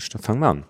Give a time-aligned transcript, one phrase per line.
[0.00, 0.64] fangen wir an.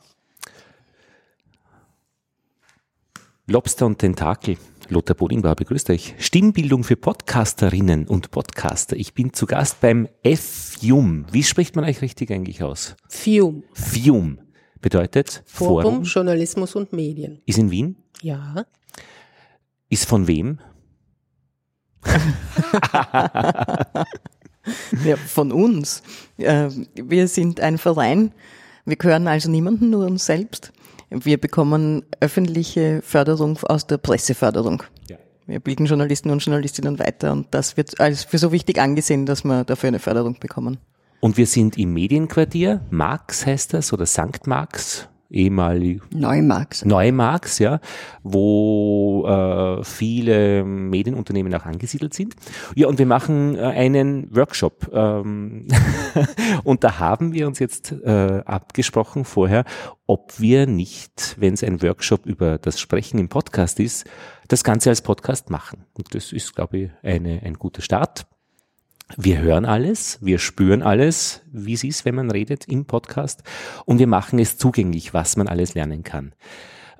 [3.46, 4.58] Lobster und Tentakel.
[4.88, 6.14] Lothar Bodingbauer begrüßt euch.
[6.18, 8.96] Stimmbildung für Podcasterinnen und Podcaster.
[8.96, 11.26] Ich bin zu Gast beim FIUM.
[11.30, 12.96] Wie spricht man euch richtig eigentlich aus?
[13.08, 13.64] FIUM.
[13.72, 14.38] FIUM
[14.80, 17.40] bedeutet Forum, Forum Journalismus und Medien.
[17.46, 17.96] Ist in Wien?
[18.22, 18.66] Ja.
[19.88, 20.60] Ist von wem?
[25.04, 26.02] ja, von uns.
[26.36, 28.32] Wir sind ein Verein.
[28.90, 30.72] Wir gehören also niemanden, nur uns selbst.
[31.10, 34.82] Wir bekommen öffentliche Förderung aus der Presseförderung.
[35.08, 35.16] Ja.
[35.46, 39.44] Wir bilden Journalisten und Journalistinnen weiter und das wird als für so wichtig angesehen, dass
[39.44, 40.78] wir dafür eine Förderung bekommen.
[41.20, 44.48] Und wir sind im Medienquartier, Marx heißt das, oder St.
[44.48, 46.84] Marx, ehemalig Neumarx.
[46.84, 47.80] Neumarx, ja,
[48.22, 52.34] wo äh, viele Medienunternehmen auch angesiedelt sind.
[52.74, 54.90] Ja, und wir machen äh, einen Workshop.
[54.92, 55.66] Ähm
[56.64, 59.64] und da haben wir uns jetzt äh, abgesprochen vorher,
[60.06, 64.08] ob wir nicht, wenn es ein Workshop über das Sprechen im Podcast ist,
[64.48, 65.84] das Ganze als Podcast machen.
[65.94, 68.26] Und das ist, glaube ich, eine, ein guter Start.
[69.16, 73.42] Wir hören alles, wir spüren alles, wie es ist, wenn man redet im Podcast
[73.84, 76.32] und wir machen es zugänglich, was man alles lernen kann.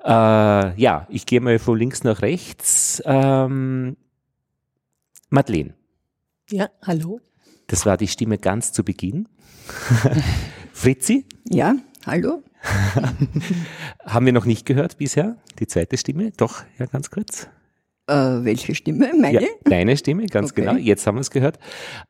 [0.03, 3.01] Äh, ja, ich gehe mal von links nach rechts.
[3.05, 3.97] Ähm,
[5.29, 5.73] Madeleine.
[6.49, 7.21] Ja, hallo.
[7.67, 9.29] Das war die Stimme ganz zu Beginn.
[10.73, 11.25] Fritzi?
[11.49, 11.75] Ja,
[12.05, 12.43] hallo.
[14.05, 16.31] Haben wir noch nicht gehört bisher, die zweite Stimme?
[16.35, 17.47] Doch, ja, ganz kurz.
[18.11, 19.11] Äh, welche Stimme?
[19.17, 19.41] Meine?
[19.41, 20.61] Ja, deine Stimme, ganz okay.
[20.61, 20.75] genau.
[20.75, 21.57] Jetzt haben wir es gehört.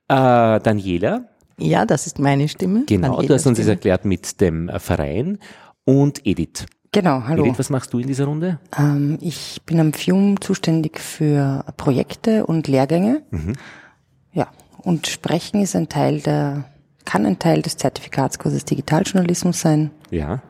[0.07, 1.25] Äh, Daniela.
[1.57, 2.85] Ja, das ist meine Stimme.
[2.87, 5.37] Genau, Daniela du hast uns das erklärt mit dem Verein.
[5.85, 6.65] Und Edith.
[6.91, 7.45] Genau, hallo.
[7.45, 8.59] Edith, was machst du in dieser Runde?
[8.77, 13.21] Ähm, ich bin am FIUM zuständig für Projekte und Lehrgänge.
[13.31, 13.53] Mhm.
[14.33, 14.47] Ja,
[14.83, 16.65] und Sprechen ist ein Teil der,
[17.05, 19.91] kann ein Teil des Zertifikatskurses Digitaljournalismus sein.
[20.09, 20.41] Ja.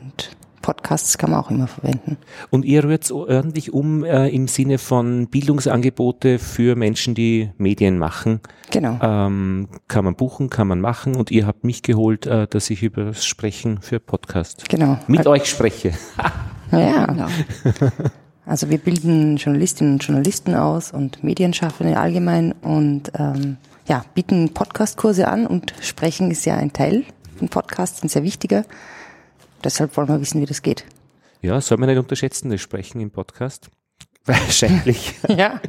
[0.00, 0.30] Und
[0.62, 2.16] Podcasts kann man auch immer verwenden.
[2.50, 8.40] Und ihr rührt ordentlich um äh, im Sinne von Bildungsangebote für Menschen, die Medien machen.
[8.70, 8.98] Genau.
[9.02, 11.16] Ähm, kann man buchen, kann man machen.
[11.16, 14.98] Und ihr habt mich geholt, äh, dass ich über das Sprechen für Podcasts genau.
[15.08, 15.92] mit also, euch spreche.
[16.72, 17.26] ja, genau.
[18.44, 23.56] Also wir bilden Journalistinnen und Journalisten aus und Medienschaffende allgemein und ähm,
[23.86, 27.04] ja, bieten Podcastkurse an und Sprechen ist ja ein Teil
[27.36, 28.64] von Podcasts, ein sehr wichtiger.
[29.64, 30.84] Deshalb wollen wir wissen, wie das geht.
[31.40, 33.68] Ja, soll man nicht unterschätzen, das Sprechen im Podcast.
[34.24, 35.14] Wahrscheinlich.
[35.28, 35.60] ja.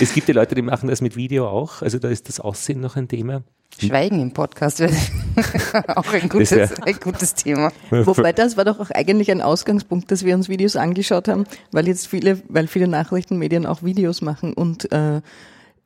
[0.00, 1.80] Es gibt die Leute, die machen das mit Video auch.
[1.80, 3.42] Also da ist das Aussehen noch ein Thema.
[3.78, 4.94] Schweigen im Podcast wäre
[5.96, 7.72] auch ein gutes, ein gutes Thema.
[7.90, 11.88] Wobei das war doch auch eigentlich ein Ausgangspunkt, dass wir uns Videos angeschaut haben, weil
[11.88, 15.22] jetzt viele, weil viele Nachrichtenmedien auch Videos machen und äh,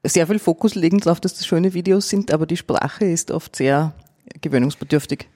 [0.05, 3.57] sehr viel Fokus legen darauf, dass das schöne Videos sind, aber die Sprache ist oft
[3.57, 3.95] sehr
[4.43, 5.27] gewöhnungsbedürftig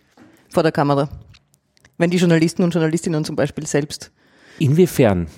[0.50, 1.08] vor der Kamera
[1.98, 4.12] wenn die Journalisten und Journalistinnen zum Beispiel selbst.
[4.58, 5.28] Inwiefern?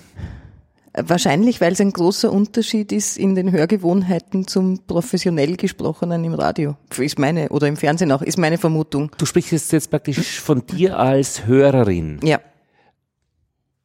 [0.97, 6.77] Wahrscheinlich, weil es ein großer Unterschied ist in den Hörgewohnheiten zum professionell gesprochenen im Radio.
[6.97, 9.11] Ist meine, oder im Fernsehen auch, ist meine Vermutung.
[9.17, 12.19] Du sprichst jetzt praktisch von dir als Hörerin.
[12.23, 12.39] Ja.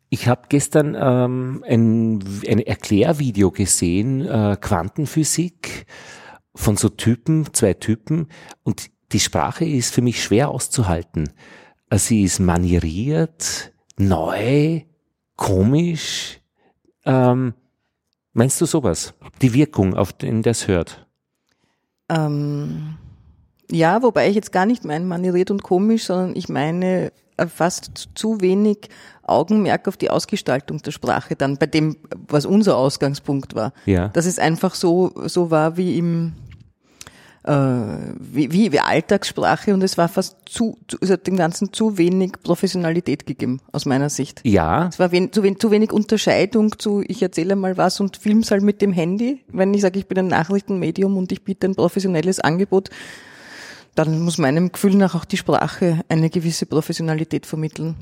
[0.08, 5.86] Ich habe gestern ähm, ein, ein Erklärvideo gesehen, äh, Quantenphysik
[6.54, 8.28] von so Typen, zwei Typen,
[8.62, 11.30] und die Sprache ist für mich schwer auszuhalten.
[11.92, 14.82] Sie ist manieriert, neu,
[15.36, 16.40] komisch.
[17.04, 17.54] Ähm,
[18.32, 19.14] meinst du sowas?
[19.42, 21.06] Die Wirkung, auf den das hört?
[22.08, 22.96] Ähm,
[23.70, 28.10] ja, wobei ich jetzt gar nicht meine manieriert und komisch, sondern ich meine äh, fast
[28.14, 28.88] zu wenig
[29.22, 31.96] Augenmerk auf die Ausgestaltung der Sprache dann bei dem,
[32.28, 33.72] was unser Ausgangspunkt war.
[33.86, 34.08] Ja.
[34.08, 36.32] Dass es einfach so, so war wie im,
[37.42, 41.96] wie, wie, wie Alltagssprache und es war fast zu, zu es hat dem Ganzen zu
[41.96, 44.42] wenig Professionalität gegeben, aus meiner Sicht.
[44.44, 44.88] Ja.
[44.88, 48.50] Es war wen, zu, wen, zu wenig Unterscheidung zu, ich erzähle mal was und film's
[48.50, 49.42] halt mit dem Handy.
[49.48, 52.90] Wenn ich sage, ich bin ein Nachrichtenmedium und ich biete ein professionelles Angebot,
[53.94, 57.96] dann muss meinem Gefühl nach auch die Sprache eine gewisse Professionalität vermitteln.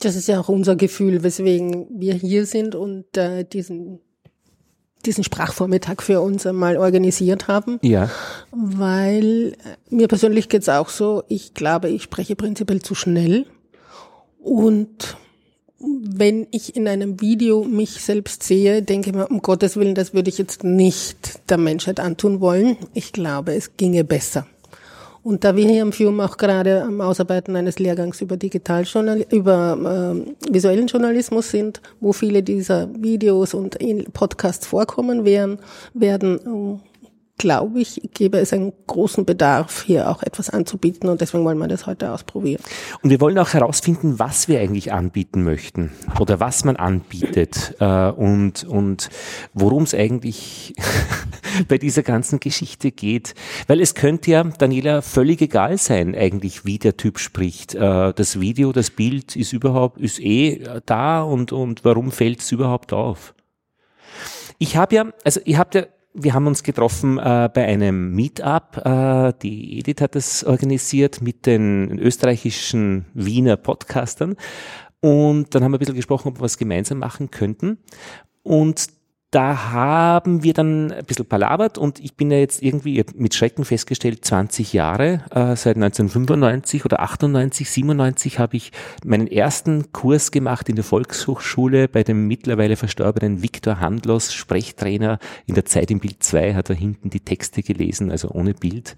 [0.00, 4.00] Das ist ja auch unser Gefühl, weswegen wir hier sind und äh, diesen
[5.04, 7.78] diesen Sprachvormittag für uns einmal organisiert haben.
[7.82, 8.10] Ja.
[8.50, 13.46] Weil äh, mir persönlich geht's auch so, ich glaube, ich spreche prinzipiell zu schnell.
[14.40, 15.16] Und
[15.78, 20.14] wenn ich in einem Video mich selbst sehe, denke ich mir, um Gottes Willen, das
[20.14, 22.76] würde ich jetzt nicht der Menschheit antun wollen.
[22.94, 24.46] Ich glaube, es ginge besser.
[25.26, 30.14] Und da wir hier im FIUM auch gerade am Ausarbeiten eines Lehrgangs über Digitaljournal über
[30.14, 33.76] äh, visuellen Journalismus sind, wo viele dieser Videos und
[34.12, 35.58] Podcasts vorkommen werden,
[35.94, 36.80] werden
[37.38, 41.68] glaube ich, gäbe es einen großen Bedarf, hier auch etwas anzubieten und deswegen wollen wir
[41.68, 42.62] das heute ausprobieren.
[43.02, 48.10] Und wir wollen auch herausfinden, was wir eigentlich anbieten möchten oder was man anbietet äh,
[48.10, 49.10] und, und
[49.52, 50.74] worum es eigentlich
[51.68, 53.34] bei dieser ganzen Geschichte geht.
[53.66, 57.74] Weil es könnte ja, Daniela, völlig egal sein eigentlich, wie der Typ spricht.
[57.74, 62.50] Äh, das Video, das Bild ist überhaupt, ist eh da und, und warum fällt es
[62.50, 63.34] überhaupt auf?
[64.58, 65.84] Ich habe ja, also ihr habt ja
[66.18, 68.78] wir haben uns getroffen äh, bei einem Meetup.
[68.84, 74.36] Äh, die Edith hat das organisiert mit den österreichischen Wiener Podcastern.
[75.00, 77.78] Und dann haben wir ein bisschen gesprochen, ob wir was gemeinsam machen könnten.
[78.42, 78.86] Und
[79.32, 83.64] da haben wir dann ein bisschen palabert und ich bin ja jetzt irgendwie mit Schrecken
[83.64, 88.70] festgestellt, 20 Jahre, äh, seit 1995 oder 98, 97 habe ich
[89.04, 95.54] meinen ersten Kurs gemacht in der Volkshochschule bei dem mittlerweile verstorbenen Viktor Handlos, Sprechtrainer in
[95.54, 98.94] der Zeit im Bild 2, hat er hinten die Texte gelesen, also ohne Bild,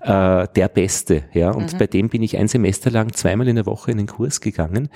[0.00, 1.78] äh, der Beste, ja, und mhm.
[1.78, 4.88] bei dem bin ich ein Semester lang zweimal in der Woche in den Kurs gegangen.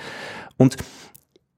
[0.57, 0.75] Und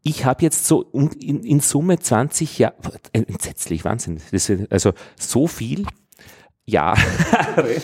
[0.07, 2.75] ich habe jetzt so in, in, Summe 20 Jahre,
[3.11, 5.83] entsetzlich, Wahnsinn, ist also so viel
[6.63, 7.01] Jahre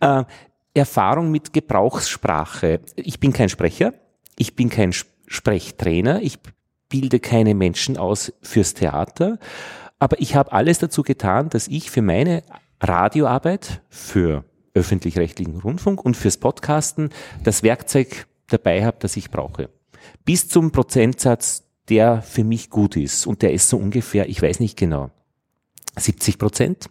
[0.00, 0.24] äh,
[0.72, 2.80] Erfahrung mit Gebrauchssprache.
[2.96, 3.92] Ich bin kein Sprecher,
[4.38, 6.38] ich bin kein Sprechtrainer, ich
[6.88, 9.38] bilde keine Menschen aus fürs Theater,
[9.98, 12.44] aber ich habe alles dazu getan, dass ich für meine
[12.80, 17.10] Radioarbeit, für öffentlich-rechtlichen Rundfunk und fürs Podcasten
[17.44, 19.68] das Werkzeug dabei habe, das ich brauche
[20.24, 23.26] bis zum Prozentsatz, der für mich gut ist.
[23.26, 25.10] Und der ist so ungefähr, ich weiß nicht genau,
[25.96, 26.88] 70 Prozent.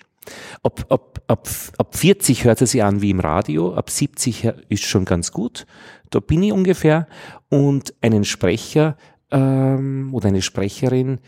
[0.63, 1.47] Ab, ab, ab,
[1.77, 5.65] ab 40 hört es sich an wie im Radio, ab 70 ist schon ganz gut.
[6.09, 7.07] Da bin ich ungefähr.
[7.50, 8.97] Und einen Sprecher
[9.31, 11.19] ähm, oder eine Sprecherin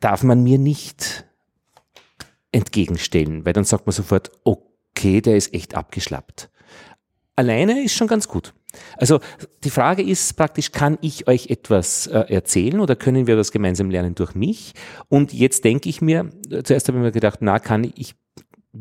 [0.00, 1.24] darf man mir nicht
[2.52, 6.50] entgegenstellen, weil dann sagt man sofort, okay, der ist echt abgeschlappt.
[7.34, 8.54] Alleine ist schon ganz gut.
[8.96, 9.20] Also
[9.64, 13.90] die Frage ist praktisch, kann ich euch etwas äh, erzählen oder können wir das gemeinsam
[13.90, 14.74] lernen durch mich?
[15.08, 16.30] Und jetzt denke ich mir,
[16.64, 18.14] zuerst habe ich mir gedacht, na, kann ich, ich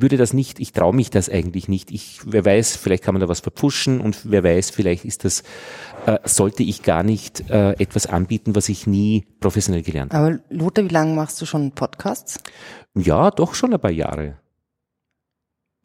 [0.01, 1.91] würde das nicht, ich traue mich das eigentlich nicht.
[1.91, 5.43] Ich, wer weiß, vielleicht kann man da was verpfuschen und wer weiß, vielleicht ist das,
[6.05, 10.27] äh, sollte ich gar nicht äh, etwas anbieten, was ich nie professionell gelernt habe.
[10.27, 12.39] Aber Lothar, wie lange machst du schon Podcasts?
[12.95, 14.37] Ja, doch schon ein paar Jahre.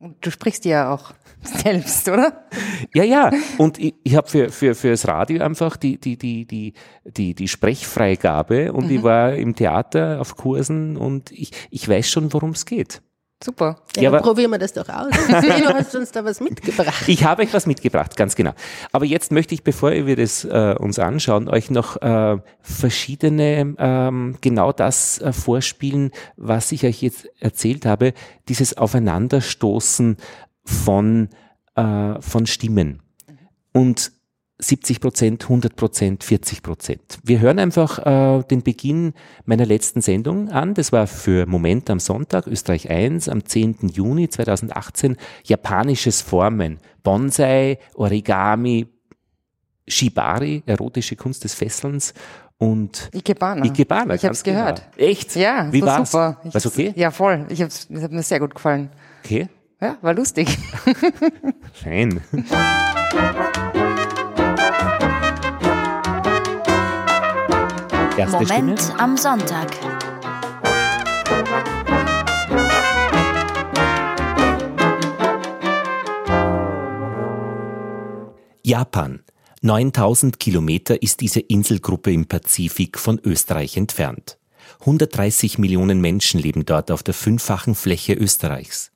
[0.00, 1.12] Und du sprichst ja auch
[1.42, 2.48] selbst, oder?
[2.94, 3.30] Ja, ja.
[3.58, 6.72] Und ich, ich habe für, für, für das Radio einfach die, die, die, die,
[7.04, 8.96] die, die Sprechfreigabe und mhm.
[8.96, 13.02] ich war im Theater auf Kursen und ich, ich weiß schon, worum es geht.
[13.42, 13.76] Super.
[13.96, 15.08] Ja, ja aber probieren wir das doch aus.
[15.28, 17.08] du hast uns da was mitgebracht.
[17.08, 18.52] Ich habe euch was mitgebracht, ganz genau.
[18.92, 24.36] Aber jetzt möchte ich, bevor wir das äh, uns anschauen, euch noch äh, verschiedene, ähm,
[24.42, 28.12] genau das äh, vorspielen, was ich euch jetzt erzählt habe,
[28.48, 30.18] dieses Aufeinanderstoßen
[30.64, 31.28] von,
[31.76, 33.00] äh, von Stimmen.
[33.72, 34.12] Und
[34.60, 37.18] 70 Prozent, 100 Prozent, 40 Prozent.
[37.22, 39.14] Wir hören einfach äh, den Beginn
[39.44, 40.74] meiner letzten Sendung an.
[40.74, 43.88] Das war für Moment am Sonntag, Österreich 1, am 10.
[43.92, 45.16] Juni 2018.
[45.44, 48.86] Japanisches Formen, Bonsai, Origami,
[49.88, 52.14] Shibari, erotische Kunst des Fesselns
[52.58, 53.64] und Ikebana.
[53.64, 54.14] Ikebana.
[54.14, 54.82] Ich habe es gehört.
[54.96, 55.10] Genau.
[55.10, 55.34] Echt?
[55.34, 56.40] Ja, Wie war super.
[56.44, 56.92] Was okay?
[56.94, 57.46] Ja, voll.
[57.48, 58.90] Ich hab's, es hat mir sehr gut gefallen.
[59.24, 59.48] Okay.
[59.80, 60.58] Ja, war lustig.
[61.82, 62.20] Schön.
[68.16, 69.00] Erste Moment Stimme.
[69.00, 69.68] am Sonntag.
[78.62, 79.20] Japan.
[79.62, 84.38] 9000 Kilometer ist diese Inselgruppe im Pazifik von Österreich entfernt.
[84.80, 88.92] 130 Millionen Menschen leben dort auf der fünffachen Fläche Österreichs.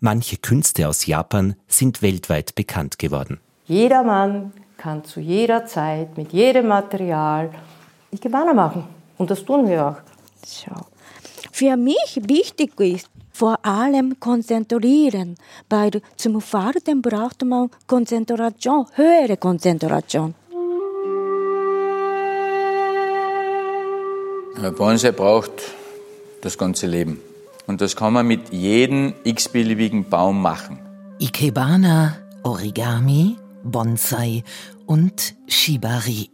[0.00, 3.40] Manche Künste aus Japan sind weltweit bekannt geworden.
[3.66, 7.50] Jeder Mann kann zu jeder Zeit mit jedem Material
[8.10, 8.84] Ikebana machen.
[9.18, 9.96] Und das tun wir auch.
[10.46, 10.86] Schau.
[11.52, 15.36] Für mich wichtig ist vor allem konzentrieren,
[15.68, 20.34] weil zum Fahren braucht man Konzentration, höhere Konzentration.
[24.76, 25.52] Bonsai braucht
[26.40, 27.20] das ganze Leben.
[27.66, 30.78] Und das kann man mit jedem x-beliebigen Baum machen.
[31.18, 34.44] Ikebana, Origami, Bonsai
[34.86, 36.30] und Shibari.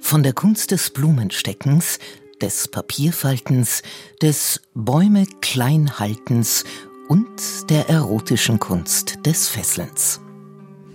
[0.00, 1.98] Von der Kunst des Blumensteckens,
[2.40, 3.82] des Papierfaltens,
[4.20, 6.64] des Bäume kleinhaltens
[7.08, 10.20] und der erotischen Kunst des Fesselns.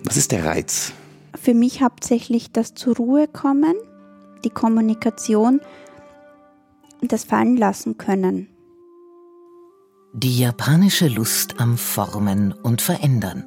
[0.03, 0.93] Was ist der Reiz?
[1.39, 3.75] Für mich hauptsächlich das zur Ruhe kommen,
[4.43, 5.61] die Kommunikation
[7.01, 8.49] und das Fallen lassen können.
[10.13, 13.45] Die japanische Lust am Formen und Verändern.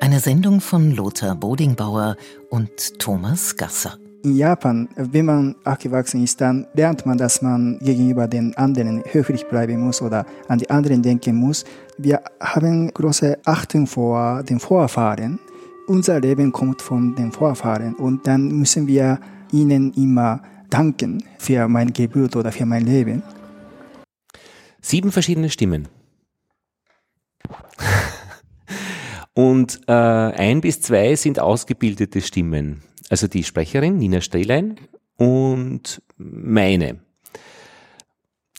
[0.00, 2.16] Eine Sendung von Lothar Bodingbauer
[2.50, 3.98] und Thomas Gasser.
[4.22, 9.46] In Japan, wenn man aufgewachsen ist, dann lernt man, dass man gegenüber den anderen höflich
[9.46, 11.64] bleiben muss oder an die anderen denken muss.
[11.98, 15.38] Wir haben große Achtung vor den Vorfahren.
[15.86, 19.20] Unser Leben kommt von den Vorfahren und dann müssen wir
[19.52, 23.22] ihnen immer danken für meine Geburt oder für mein Leben.
[24.80, 25.88] Sieben verschiedene Stimmen.
[29.34, 32.82] Und äh, ein bis zwei sind ausgebildete Stimmen.
[33.08, 34.80] Also die Sprecherin Nina Strehlein
[35.16, 37.00] und meine.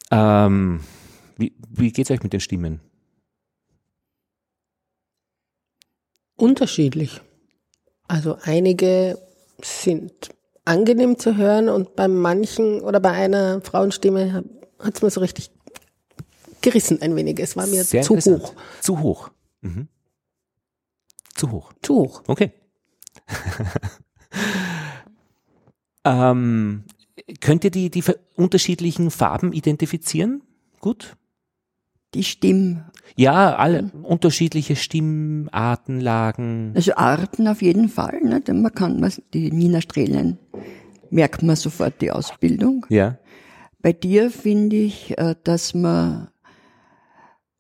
[0.10, 0.82] Ähm,
[1.38, 2.80] wie wie geht es euch mit den Stimmen?
[6.38, 7.22] Unterschiedlich.
[8.08, 9.18] Also einige
[9.62, 10.30] sind
[10.66, 14.44] angenehm zu hören und bei manchen oder bei einer Frauenstimme
[14.80, 15.52] hat es mir so richtig
[16.62, 17.40] gerissen ein wenig.
[17.40, 18.54] Es war mir Sehr zu hoch.
[18.82, 19.30] Zu hoch.
[19.62, 19.88] Mhm.
[21.36, 21.74] Zu hoch.
[21.82, 22.24] Zu hoch.
[22.28, 22.52] Okay.
[26.04, 26.84] Ähm,
[27.42, 28.04] könnt ihr die, die
[28.36, 30.42] unterschiedlichen Farben identifizieren?
[30.80, 31.16] Gut.
[32.14, 32.86] Die Stimmen,
[33.18, 36.72] Ja, alle unterschiedliche Stimmarten, Lagen.
[36.74, 38.22] also Arten auf jeden Fall.
[38.24, 38.40] Ne?
[38.42, 40.38] Denn man kann, die Nina Strehlen,
[41.10, 42.86] merkt man sofort die Ausbildung.
[42.90, 43.18] Ja.
[43.82, 46.30] Bei dir finde ich, äh, dass man,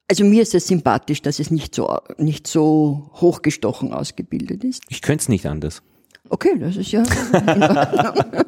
[0.09, 4.83] also mir ist es sympathisch, dass es nicht so, nicht so hochgestochen ausgebildet ist.
[4.89, 5.83] Ich könnte es nicht anders.
[6.29, 8.43] Okay, das ist ja in Ordnung.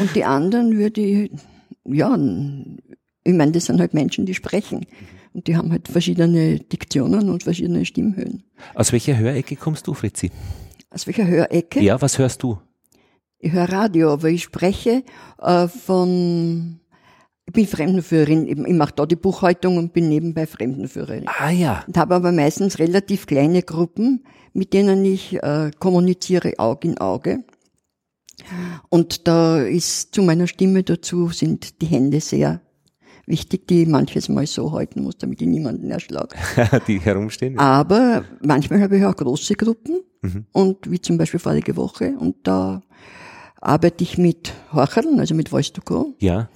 [0.00, 1.30] Und die anderen würde ich,
[1.84, 2.14] ja,
[3.24, 4.86] ich meine, das sind halt Menschen, die sprechen.
[5.32, 8.44] Und die haben halt verschiedene Diktionen und verschiedene Stimmhöhen.
[8.74, 10.30] Aus welcher Hörecke kommst du, Fritzi?
[10.90, 11.80] Aus welcher Hörecke?
[11.80, 12.58] Ja, was hörst du?
[13.38, 15.02] Ich höre Radio, aber ich spreche
[15.42, 16.80] äh, von,
[17.46, 21.24] ich bin Fremdenführerin, ich, mache da die Buchhaltung und bin nebenbei Fremdenführerin.
[21.26, 21.84] Ah ja.
[21.86, 27.44] Und habe aber meistens relativ kleine Gruppen, mit denen ich äh, kommuniziere Auge in Auge.
[28.88, 32.60] Und da ist zu meiner Stimme dazu sind die Hände sehr
[33.26, 36.36] wichtig, die ich manches Mal so halten muss, damit ich niemanden erschlage.
[36.88, 37.58] die herumstehen.
[37.58, 40.46] Aber manchmal habe ich auch große Gruppen Mhm.
[40.52, 42.80] und wie zum Beispiel vorige Woche und da
[43.60, 46.14] arbeite ich mit Horcherln, also mit Voice to Go.
[46.18, 46.48] Ja.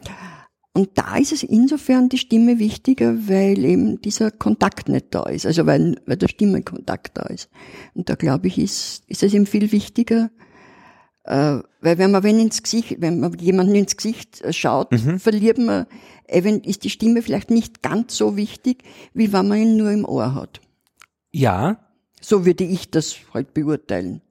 [0.78, 5.44] Und da ist es insofern die Stimme wichtiger, weil eben dieser Kontakt nicht da ist,
[5.44, 7.50] also weil, weil der Stimmenkontakt da ist.
[7.94, 10.30] Und da glaube ich, ist, ist es eben viel wichtiger,
[11.25, 15.58] äh, weil wenn man wenn ins Gesicht, wenn man jemanden ins Gesicht äh, schaut, verliert
[15.58, 15.87] man,
[16.28, 20.37] ist die Stimme vielleicht nicht ganz so wichtig, wie wenn man ihn nur im Ohr
[20.37, 20.61] hat.
[21.32, 21.80] Ja,
[22.20, 24.23] So würde ich das halt beurteilen.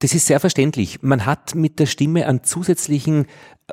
[0.00, 1.02] Das ist sehr verständlich.
[1.02, 3.26] Man hat mit der Stimme einen zusätzlichen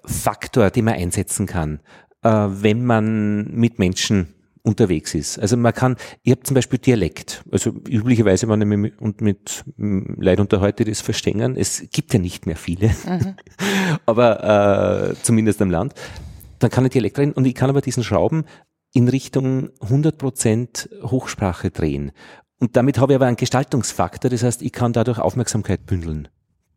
[0.06, 1.80] Faktor, den man einsetzen kann,
[2.24, 5.38] äh, wenn man mit Menschen unterwegs ist.
[5.38, 7.44] Also man kann, ich habe zum Beispiel Dialekt.
[7.52, 12.14] Also üblicherweise, wenn ich mich mit, und mit mm, Leuten unterhalte, das verstehen, es gibt
[12.14, 12.90] ja nicht mehr viele,
[14.08, 15.94] aber äh, zumindest am Land,
[16.58, 18.46] dann kann ich Dialekt reden und ich kann aber diesen Schrauben
[18.92, 22.12] in Richtung 100% Hochsprache drehen.
[22.60, 26.28] Und damit habe ich aber einen Gestaltungsfaktor, das heißt, ich kann dadurch Aufmerksamkeit bündeln.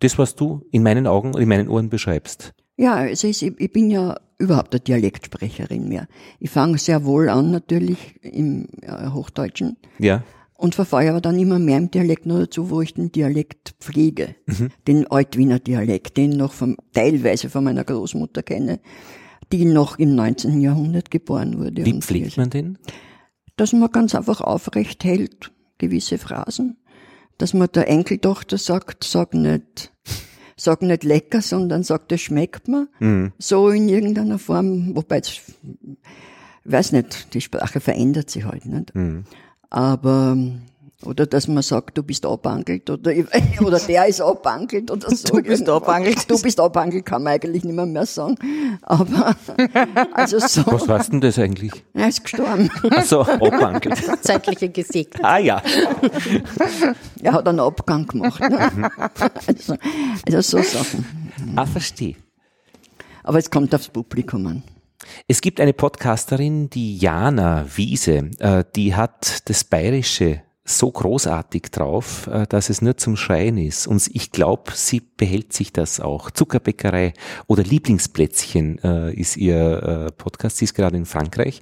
[0.01, 2.53] Das, was du in meinen Augen und in meinen Ohren beschreibst.
[2.77, 6.07] Ja, also ich, ich bin ja überhaupt eine Dialektsprecherin mehr.
[6.39, 10.23] Ich fange sehr wohl an natürlich im äh, Hochdeutschen Ja.
[10.55, 14.37] und verfahre aber dann immer mehr im Dialekt nur dazu, wo ich den Dialekt pflege.
[14.87, 18.79] Den Altwiener Dialekt, den ich noch vom, teilweise von meiner Großmutter kenne,
[19.53, 20.61] die noch im 19.
[20.61, 21.85] Jahrhundert geboren wurde.
[21.85, 22.79] Wie pflegt man den?
[23.57, 26.77] dass man ganz einfach aufrecht hält, gewisse Phrasen.
[27.39, 29.93] Dass man der Enkeltochter sagt, sag nicht,
[30.57, 32.89] sag nicht lecker, sondern sagt, das schmeckt mir.
[32.99, 33.33] Mhm.
[33.39, 35.41] So in irgendeiner Form, wobei es,
[36.65, 38.95] weiß nicht, die Sprache verändert sich halt nicht.
[38.95, 39.25] Mhm.
[39.71, 40.37] Aber,
[41.05, 43.13] oder dass man sagt, du bist abangelt oder,
[43.61, 45.37] oder der ist abangelt oder so.
[45.37, 46.29] Du bist abangelt.
[46.29, 48.37] Du bist abangelt, kann man eigentlich nicht mehr, mehr sagen.
[48.83, 49.37] Aber,
[50.13, 51.73] also so, Was heißt denn das eigentlich?
[51.95, 52.69] er ist gestorben.
[52.91, 53.97] Also, abwankelt.
[54.23, 55.25] Zeitliche gesegnet.
[55.25, 55.63] Ah ja.
[57.23, 58.41] Er hat einen Abgang gemacht.
[58.41, 58.91] Ne?
[59.47, 59.77] Also,
[60.27, 61.07] also so Sachen.
[61.55, 62.17] Ah, verstehe.
[63.23, 64.63] Aber es kommt aufs Publikum an.
[65.29, 72.27] Es gibt eine Podcasterin, die Jana Wiese, äh, die hat das Bayerische so großartig drauf,
[72.27, 73.87] äh, dass es nur zum Schreien ist.
[73.87, 76.31] Und ich glaube, sie behält sich das auch.
[76.31, 77.15] Zuckerbäckerei
[77.47, 80.59] oder Lieblingsplätzchen äh, ist ihr äh, Podcast.
[80.59, 81.61] Sie ist gerade in Frankreich.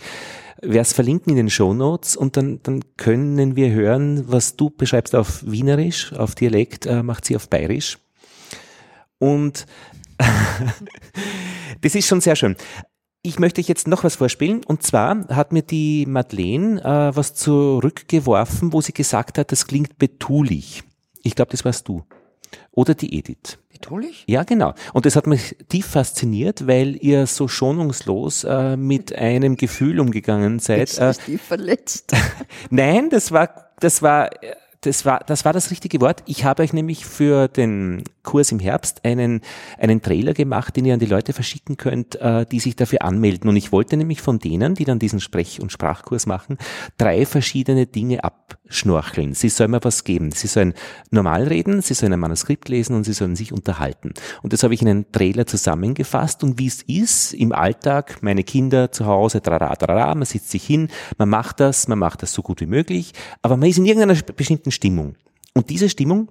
[0.63, 4.71] Wer es verlinken in den Show Notes und dann, dann können wir hören, was du
[4.71, 7.99] beschreibst auf Wienerisch, auf Dialekt, äh, macht sie auf Bayerisch.
[9.19, 9.67] Und
[11.81, 12.57] das ist schon sehr schön.
[13.27, 14.65] Ich möchte euch jetzt noch was vorspielen.
[14.65, 19.99] Und zwar hat mir die Madeleine äh, was zurückgeworfen, wo sie gesagt hat, das klingt
[19.99, 20.85] betulich.
[21.23, 22.05] Ich glaube, das warst du.
[22.71, 23.59] Oder die Edith.
[23.73, 24.25] Betulich?
[24.27, 24.75] Ja, genau.
[24.93, 30.61] Und das hat mich tief fasziniert, weil ihr so schonungslos äh, mit einem Gefühl umgegangen
[30.61, 30.79] seid.
[30.79, 32.13] Jetzt Äh, ist die verletzt.
[32.71, 34.31] Nein, das war, das war,
[34.81, 36.23] das war, das war das richtige Wort.
[36.27, 39.41] Ich habe euch nämlich für den Kurs im Herbst einen,
[39.79, 43.49] einen Trailer gemacht, den ihr an die Leute verschicken könnt, äh, die sich dafür anmelden.
[43.49, 46.59] Und ich wollte nämlich von denen, die dann diesen Sprech- und Sprachkurs machen,
[46.99, 48.25] drei verschiedene Dinge
[48.67, 49.35] abschnorcheln.
[49.35, 50.33] Sie sollen mir was geben.
[50.33, 50.75] Sie sollen
[51.11, 54.13] normal reden, sie sollen ein Manuskript lesen und sie sollen sich unterhalten.
[54.43, 58.45] Und das habe ich in einen Trailer zusammengefasst und wie es ist im Alltag, meine
[58.45, 62.33] Kinder zu Hause, trara, trara, man sitzt sich hin, man macht das, man macht das
[62.33, 65.17] so gut wie möglich, aber man ist in irgendeiner bestimmten Stimmung.
[65.55, 66.31] Und diese Stimmung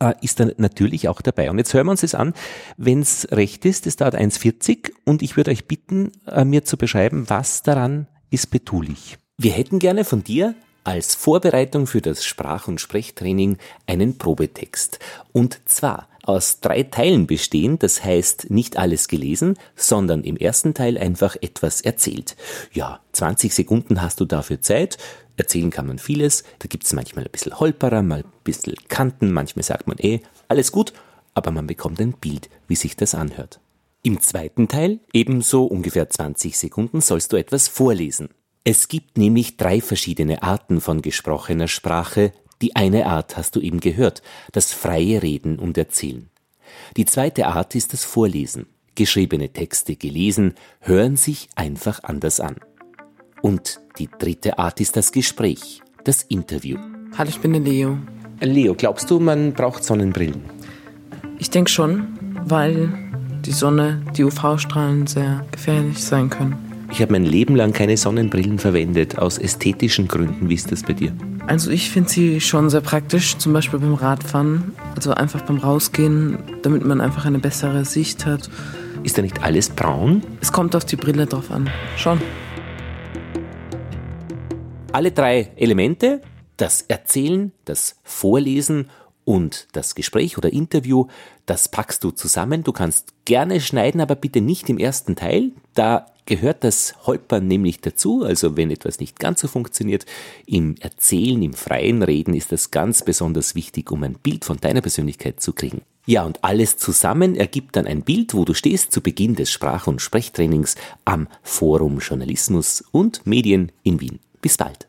[0.00, 1.50] äh, ist dann natürlich auch dabei.
[1.50, 2.34] Und jetzt hören wir uns das an,
[2.76, 6.76] wenn es recht ist, das dauert 1,40 und ich würde euch bitten, äh, mir zu
[6.76, 9.18] beschreiben, was daran ist betulich.
[9.38, 14.98] Wir hätten gerne von dir als Vorbereitung für das Sprach- und Sprechtraining einen Probetext.
[15.32, 20.96] Und zwar aus drei Teilen bestehen, das heißt nicht alles gelesen, sondern im ersten Teil
[20.96, 22.36] einfach etwas erzählt.
[22.72, 24.98] Ja, 20 Sekunden hast du dafür Zeit.
[25.36, 26.44] Erzählen kann man vieles.
[26.60, 30.20] Da gibt es manchmal ein bisschen Holperer, mal ein bisschen Kanten, manchmal sagt man eh,
[30.48, 30.92] alles gut,
[31.34, 33.58] aber man bekommt ein Bild, wie sich das anhört.
[34.04, 38.28] Im zweiten Teil, ebenso ungefähr 20 Sekunden, sollst du etwas vorlesen.
[38.64, 42.32] Es gibt nämlich drei verschiedene Arten von gesprochener Sprache.
[42.60, 46.30] Die eine Art hast du eben gehört, das freie Reden und Erzählen.
[46.96, 48.66] Die zweite Art ist das Vorlesen.
[48.94, 52.54] Geschriebene Texte gelesen hören sich einfach anders an.
[53.40, 56.78] Und die dritte Art ist das Gespräch, das Interview.
[57.18, 57.98] Hallo, ich bin der Leo.
[58.40, 60.44] Leo, glaubst du, man braucht Sonnenbrillen?
[61.40, 62.92] Ich denke schon, weil
[63.44, 66.71] die Sonne, die UV-Strahlen sehr gefährlich sein können.
[66.92, 70.50] Ich habe mein Leben lang keine Sonnenbrillen verwendet, aus ästhetischen Gründen.
[70.50, 71.16] Wie ist das bei dir?
[71.46, 76.36] Also ich finde sie schon sehr praktisch, zum Beispiel beim Radfahren, also einfach beim Rausgehen,
[76.60, 78.50] damit man einfach eine bessere Sicht hat.
[79.04, 80.22] Ist da nicht alles braun?
[80.42, 81.70] Es kommt auf die Brille drauf an.
[81.96, 82.20] Schon.
[84.92, 86.20] Alle drei Elemente,
[86.58, 88.90] das Erzählen, das Vorlesen
[89.24, 91.06] und das Gespräch oder Interview,
[91.46, 92.64] das packst du zusammen.
[92.64, 95.52] Du kannst gerne schneiden, aber bitte nicht im ersten Teil.
[95.74, 98.24] Da gehört das Holpern nämlich dazu.
[98.24, 100.06] Also wenn etwas nicht ganz so funktioniert,
[100.46, 104.80] im Erzählen, im freien Reden ist das ganz besonders wichtig, um ein Bild von deiner
[104.80, 105.82] Persönlichkeit zu kriegen.
[106.04, 109.86] Ja, und alles zusammen ergibt dann ein Bild, wo du stehst zu Beginn des Sprach-
[109.86, 114.18] und Sprechtrainings am Forum Journalismus und Medien in Wien.
[114.40, 114.88] Bis bald.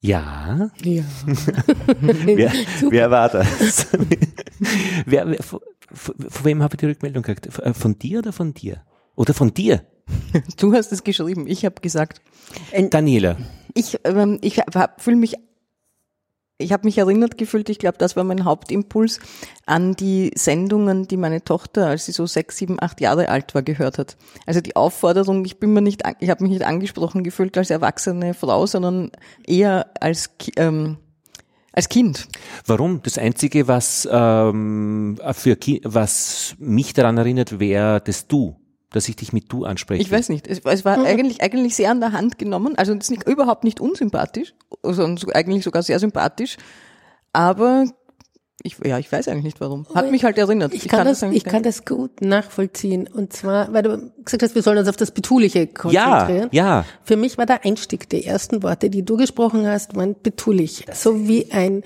[0.00, 0.70] Ja.
[0.82, 1.04] Ja.
[2.00, 2.52] wer,
[2.88, 3.86] wer war das?
[5.06, 7.48] wer, wer, von, von wem habe ich die Rückmeldung gekriegt?
[7.76, 8.82] Von dir oder von dir?
[9.16, 9.84] Oder von dir?
[10.56, 12.22] Du hast es geschrieben, ich habe gesagt.
[12.90, 13.36] Daniela.
[13.74, 14.60] Ich, ähm, ich
[14.98, 15.34] fühle mich,
[16.58, 19.20] ich habe mich erinnert gefühlt, ich glaube, das war mein Hauptimpuls
[19.64, 23.62] an die Sendungen, die meine Tochter, als sie so sechs, sieben, acht Jahre alt war,
[23.62, 24.16] gehört hat.
[24.44, 28.34] Also die Aufforderung, ich bin mir nicht, ich habe mich nicht angesprochen gefühlt als erwachsene
[28.34, 29.12] Frau, sondern
[29.46, 30.98] eher als ähm,
[31.72, 32.26] als Kind.
[32.66, 33.02] Warum?
[33.04, 38.56] Das Einzige, was ähm, für was mich daran erinnert, wäre das Du
[38.90, 40.00] dass ich dich mit du anspreche.
[40.00, 40.46] Ich weiß nicht.
[40.46, 41.04] Es, es war mhm.
[41.04, 42.76] eigentlich, eigentlich sehr an der Hand genommen.
[42.76, 46.56] Also es ist nicht, überhaupt nicht unsympathisch, sondern so, eigentlich sogar sehr sympathisch.
[47.32, 47.84] Aber
[48.62, 49.86] ich, ja, ich weiß eigentlich nicht warum.
[49.94, 50.74] Hat mich halt erinnert.
[50.74, 53.06] Ich, ich kann, kann, das, ich kann das gut nachvollziehen.
[53.06, 56.48] Und zwar, weil du gesagt hast, wir sollen uns auf das Betuliche konzentrieren.
[56.50, 56.84] Ja, ja.
[57.04, 60.86] Für mich war der Einstieg, die ersten Worte, die du gesprochen hast, waren betulich.
[60.92, 61.84] So wie ein,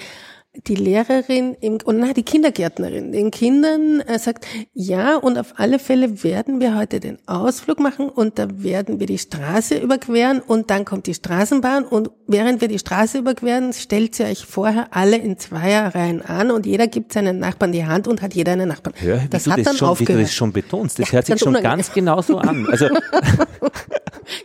[0.55, 5.79] die Lehrerin im, und na, die Kindergärtnerin den Kindern äh, sagt, ja, und auf alle
[5.79, 10.69] Fälle werden wir heute den Ausflug machen und da werden wir die Straße überqueren und
[10.69, 15.17] dann kommt die Straßenbahn und während wir die Straße überqueren, stellt sie euch vorher alle
[15.17, 18.95] in Zweierreihen an und jeder gibt seinen Nachbarn die Hand und hat jeder einen Nachbarn.
[19.03, 20.11] Ja, wie das hat das dann schon, aufgehört.
[20.11, 21.77] Wie du das schon betonst, das ja, hört sich schon unangenehm.
[21.79, 22.67] ganz genauso an.
[22.71, 22.93] Also ja,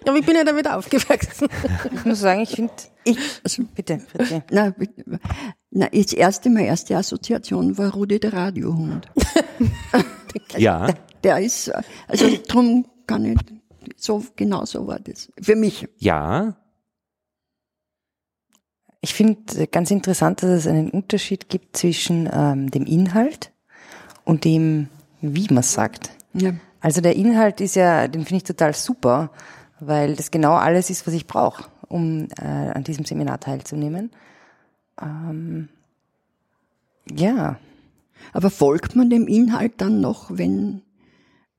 [0.08, 1.50] aber ich bin ja damit aufgewachsen.
[1.94, 2.72] Ich muss sagen, ich finde,
[3.04, 4.44] ich, also bitte, bitte.
[4.52, 4.74] Na,
[5.78, 9.08] na, das erste, meine erste Assoziation war Rudi der Radiohund.
[10.58, 10.88] ja.
[10.88, 11.72] Der, der ist,
[12.08, 13.38] also drum kann ich,
[13.96, 15.32] so, genau so war das.
[15.40, 15.88] Für mich.
[16.00, 16.56] Ja.
[19.02, 23.52] Ich finde ganz interessant, dass es einen Unterschied gibt zwischen ähm, dem Inhalt
[24.26, 24.90] und dem,
[25.22, 26.10] wie man sagt.
[26.34, 26.54] Ja.
[26.80, 29.30] Also der Inhalt ist ja, den finde ich total super,
[29.80, 34.10] weil das genau alles ist, was ich brauche, um äh, an diesem Seminar teilzunehmen.
[35.02, 35.70] Ähm,
[37.12, 37.60] ja.
[38.34, 40.82] Aber folgt man dem Inhalt dann noch, wenn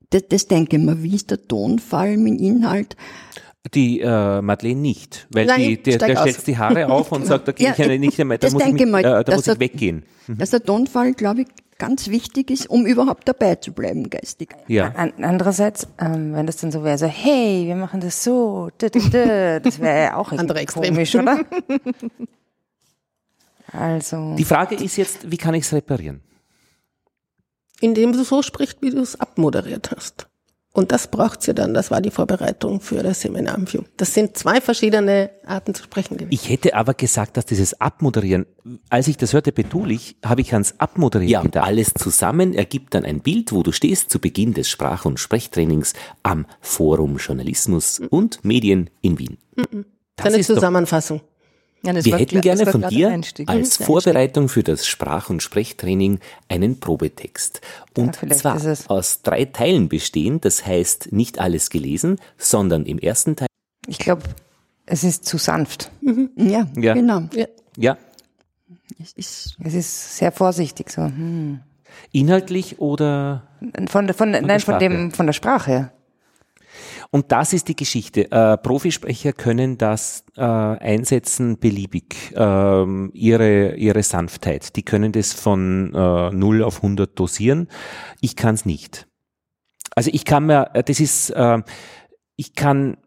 [0.09, 1.03] Das, das denke ich mir.
[1.03, 2.95] Wie ist der Tonfall im Inhalt?
[3.73, 7.47] Die äh, Madeleine nicht, weil Nein, die, der, der stellt die Haare auf und sagt,
[7.47, 8.99] da gehe Ja, ich ja nicht mehr, da das muss ich, denke mich, ich mal,
[8.99, 10.05] äh, da dass muss ich weggehen.
[10.27, 11.47] Dass der Tonfall, glaube ich,
[11.77, 14.55] ganz wichtig ist, um überhaupt dabei zu bleiben, geistig.
[14.67, 14.93] Ja.
[14.95, 18.89] An, andererseits, ähm, wenn das dann so wäre, so, hey, wir machen das so, dü,
[18.89, 20.31] dü, dü, das wäre ja auch
[20.73, 21.39] komisch, oder?
[23.71, 26.21] Also, Die Frage ist jetzt, wie kann ich es reparieren?
[27.81, 30.27] Indem du so sprichst, wie du es abmoderiert hast.
[30.71, 31.73] Und das braucht's ja dann.
[31.73, 33.81] Das war die Vorbereitung für das Seminar im FIU.
[33.97, 36.31] Das sind zwei verschiedene Arten zu sprechen gewesen.
[36.31, 38.45] Ich hätte aber gesagt, dass dieses Abmoderieren,
[38.89, 41.65] als ich das hörte betulich, habe ich ans Abmoderieren Ja, und gedacht.
[41.67, 45.93] alles zusammen ergibt dann ein Bild, wo du stehst zu Beginn des Sprach- und Sprechtrainings
[46.21, 49.37] am Forum Journalismus und Medien in Wien.
[50.17, 51.21] Das Eine ist doch- Zusammenfassung.
[51.81, 53.47] Ja, das Wir war hätten gerne von dir Einstieg.
[53.47, 57.61] als Vorbereitung für das Sprach- und Sprechtraining einen Probetext.
[57.97, 63.35] Und vielleicht zwar aus drei Teilen bestehen, das heißt nicht alles gelesen, sondern im ersten
[63.37, 63.47] Teil
[63.87, 64.23] ich glaube,
[64.85, 65.89] es ist zu sanft.
[66.35, 66.93] Ja, Ja.
[66.93, 67.21] genau.
[67.33, 67.45] Ja.
[67.77, 67.97] Ja,
[69.01, 71.03] Es ist, Es ist sehr vorsichtig so.
[71.03, 71.61] Hm.
[72.11, 73.43] inhaltlich oder
[73.87, 74.79] Von, der- von, der nein, von Sprache.
[74.79, 75.91] dem, von der Sprache.
[77.11, 78.31] Und das ist die Geschichte.
[78.31, 82.33] Äh, Profisprecher können das äh, einsetzen beliebig.
[82.35, 84.75] Ähm, ihre, ihre Sanftheit.
[84.75, 87.67] Die können das von äh, 0 auf 100 dosieren.
[88.21, 89.07] Ich kann es nicht.
[89.95, 91.61] Also ich kann mir, äh, das ist, äh,
[92.35, 92.97] ich kann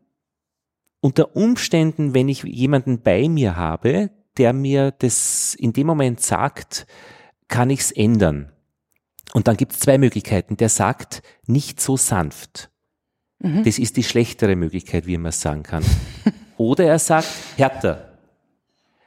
[1.01, 6.87] unter Umständen, wenn ich jemanden bei mir habe, der mir das in dem Moment sagt,
[7.49, 8.53] kann ich es ändern.
[9.35, 10.57] Und dann gibt es zwei Möglichkeiten.
[10.57, 12.71] Der sagt, nicht so sanft.
[13.65, 15.85] Das ist die schlechtere Möglichkeit, wie man es sagen kann.
[16.57, 18.13] Oder er sagt härter.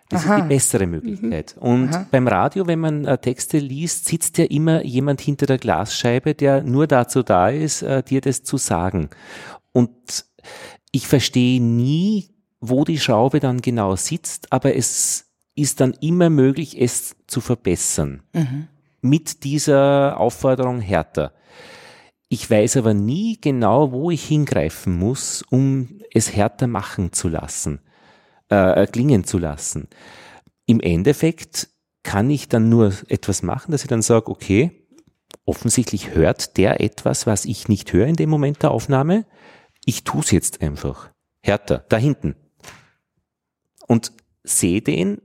[0.09, 1.55] Das ist die bessere Möglichkeit.
[1.59, 6.35] Und beim Radio, wenn man äh, Texte liest, sitzt ja immer jemand hinter der Glasscheibe,
[6.35, 9.09] der nur dazu da ist, äh, dir das zu sagen.
[9.71, 10.25] Und
[10.91, 12.29] ich verstehe nie,
[12.61, 18.21] wo die Schraube dann genau sitzt, aber es ist dann immer möglich, es zu verbessern.
[19.01, 21.33] Mit dieser Aufforderung härter.
[22.27, 27.81] Ich weiß aber nie genau, wo ich hingreifen muss, um es härter machen zu lassen,
[28.49, 29.87] äh, klingen zu lassen.
[30.65, 31.69] Im Endeffekt
[32.03, 34.87] kann ich dann nur etwas machen, dass ich dann sage, okay,
[35.45, 39.25] offensichtlich hört der etwas, was ich nicht höre in dem Moment der Aufnahme.
[39.85, 41.11] Ich tue es jetzt einfach.
[41.41, 42.35] Härter, da hinten.
[43.87, 44.11] Und
[44.43, 45.21] sehe den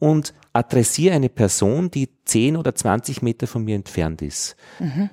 [0.00, 4.56] und adressiere eine Person, die 10 oder 20 Meter von mir entfernt ist.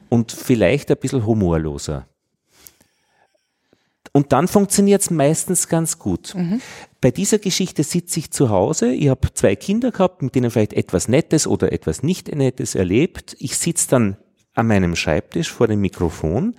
[0.10, 2.08] Und vielleicht ein bisschen humorloser.
[4.14, 6.34] Und dann funktioniert es meistens ganz gut.
[7.02, 10.74] Bei dieser Geschichte sitze ich zu Hause, ich habe zwei Kinder gehabt, mit denen vielleicht
[10.74, 13.36] etwas Nettes oder etwas nicht Nettes erlebt.
[13.40, 14.18] Ich sitze dann
[14.54, 16.56] an meinem Schreibtisch vor dem Mikrofon.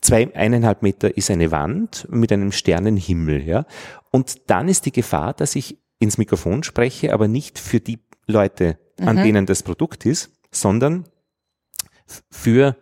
[0.00, 3.66] Zwei, eineinhalb Meter ist eine Wand mit einem Sternenhimmel, ja.
[4.10, 8.78] Und dann ist die Gefahr, dass ich ins Mikrofon spreche, aber nicht für die Leute,
[9.00, 11.04] an denen das Produkt ist, sondern
[12.30, 12.76] für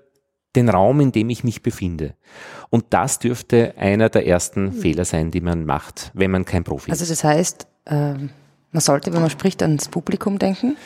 [0.56, 2.14] den Raum, in dem ich mich befinde.
[2.70, 6.90] Und das dürfte einer der ersten Fehler sein, die man macht, wenn man kein Profi
[6.92, 7.10] Also ist.
[7.10, 8.30] das heißt, ähm,
[8.70, 10.76] man sollte, wenn man spricht, ans Publikum denken.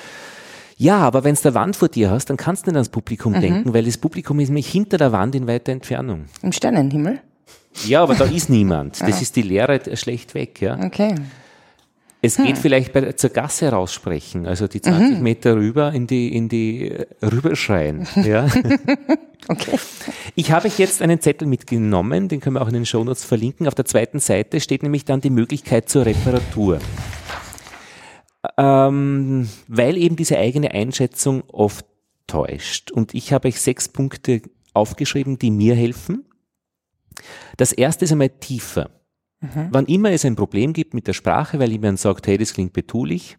[0.76, 3.34] Ja, aber wenn du der Wand vor dir hast, dann kannst du nicht ans Publikum
[3.40, 6.26] denken, weil das Publikum ist nämlich hinter der Wand in weiter Entfernung.
[6.42, 7.20] Im Sternenhimmel.
[7.84, 9.00] Ja, aber da ist niemand.
[9.06, 10.78] Das ist die Leere schlecht weg, ja.
[10.82, 11.14] Okay.
[12.20, 16.48] Es geht vielleicht bei, zur Gasse raussprechen, also die 20 Meter rüber in die, in
[16.48, 18.06] die äh, rüberschreien.
[18.16, 18.48] Ja.
[19.46, 19.78] Okay.
[20.34, 23.66] Ich habe euch jetzt einen Zettel mitgenommen, den können wir auch in den Shownotes verlinken.
[23.66, 26.80] Auf der zweiten Seite steht nämlich dann die Möglichkeit zur Reparatur.
[28.56, 31.86] Ähm, weil eben diese eigene Einschätzung oft
[32.26, 32.90] täuscht.
[32.90, 34.42] Und ich habe euch sechs Punkte
[34.74, 36.26] aufgeschrieben, die mir helfen.
[37.56, 38.90] Das erste ist einmal tiefer.
[39.40, 42.72] Wann immer es ein Problem gibt mit der Sprache, weil jemand sagt, hey, das klingt
[42.72, 43.36] betulich,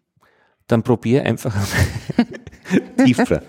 [0.66, 1.54] dann probier einfach
[3.04, 3.42] tiefer.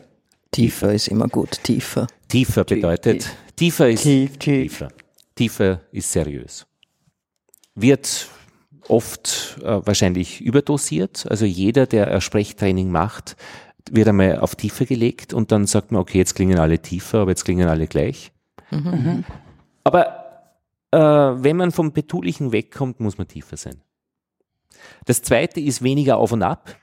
[0.52, 2.08] Tiefer ist immer gut, tiefer.
[2.28, 4.64] Tiefer bedeutet, tiefer ist Tief, tief.
[4.70, 4.88] tiefer.
[5.36, 6.68] Tiefer ist seriös.
[7.76, 8.28] Wird
[8.90, 11.26] oft äh, wahrscheinlich überdosiert.
[11.30, 13.38] Also jeder, der ein Sprechtraining macht,
[13.90, 17.32] wird einmal auf Tiefe gelegt und dann sagt man, okay, jetzt klingen alle tiefer, aber
[17.32, 18.32] jetzt klingen alle gleich.
[19.86, 20.21] Aber
[20.92, 23.82] äh, wenn man vom Betulichen wegkommt, muss man tiefer sein.
[25.06, 26.76] Das zweite ist weniger auf und ab.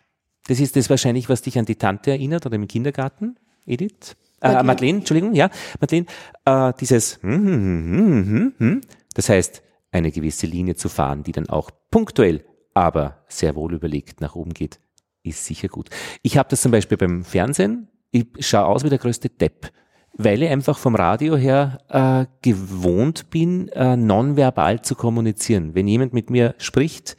[0.47, 4.16] Das ist das wahrscheinlich, was dich an die Tante erinnert oder im Kindergarten, Edith.
[4.40, 6.07] Äh, Madeleine, Entschuldigung, ja, Madeleine,
[6.44, 8.81] äh, dieses, hm, hm, hm, hm, hm, hm,
[9.14, 14.21] das heißt, eine gewisse Linie zu fahren, die dann auch punktuell, aber sehr wohl überlegt
[14.21, 14.79] nach oben geht,
[15.23, 15.90] ist sicher gut.
[16.23, 19.71] Ich habe das zum Beispiel beim Fernsehen, ich schaue aus wie der größte Depp.
[20.18, 25.74] Weil ich einfach vom Radio her äh, gewohnt bin, äh, nonverbal zu kommunizieren.
[25.76, 27.16] Wenn jemand mit mir spricht,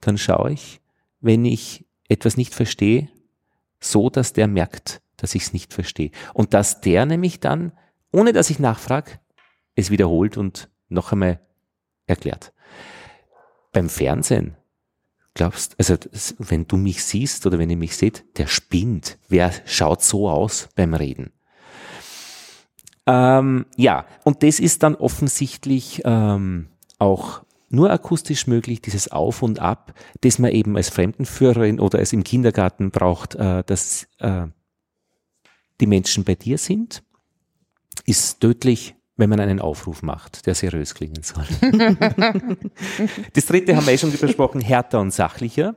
[0.00, 0.80] dann schaue ich,
[1.20, 3.08] wenn ich etwas nicht verstehe,
[3.80, 6.10] so dass der merkt, dass ich es nicht verstehe.
[6.34, 7.72] Und dass der nämlich dann,
[8.12, 9.12] ohne dass ich nachfrage,
[9.74, 11.40] es wiederholt und noch einmal
[12.06, 12.52] erklärt.
[13.72, 14.58] Beim Fernsehen,
[15.32, 15.96] glaubst, also
[16.38, 19.18] wenn du mich siehst oder wenn ihr mich seht, der spinnt.
[19.30, 21.32] Wer schaut so aus beim Reden?
[23.06, 29.58] Ähm, ja, und das ist dann offensichtlich ähm, auch nur akustisch möglich, dieses Auf und
[29.58, 34.46] Ab, das man eben als Fremdenführerin oder als im Kindergarten braucht, äh, dass äh,
[35.80, 37.02] die Menschen bei dir sind,
[38.04, 41.46] ist tödlich, wenn man einen Aufruf macht, der seriös klingen soll.
[43.32, 45.74] das dritte haben wir eh schon besprochen, härter und sachlicher.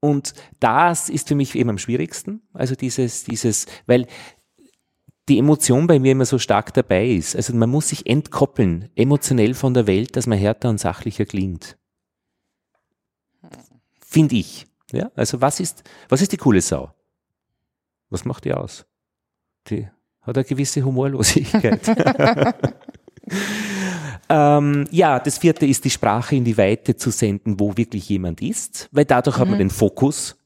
[0.00, 2.40] Und das ist für mich eben am schwierigsten.
[2.54, 4.06] Also dieses, dieses, weil
[5.30, 7.36] die Emotion bei mir immer so stark dabei ist.
[7.36, 11.78] Also man muss sich entkoppeln, emotionell von der Welt, dass man härter und sachlicher klingt.
[14.00, 14.66] Finde ich.
[14.90, 16.92] Ja, also was ist, was ist die coole Sau?
[18.08, 18.84] Was macht die aus?
[19.68, 19.88] Die
[20.22, 21.80] hat eine gewisse Humorlosigkeit.
[24.28, 28.42] ähm, ja, das vierte ist die Sprache in die Weite zu senden, wo wirklich jemand
[28.42, 29.40] ist, weil dadurch mhm.
[29.40, 29.60] hat man mhm.
[29.60, 30.39] den Fokus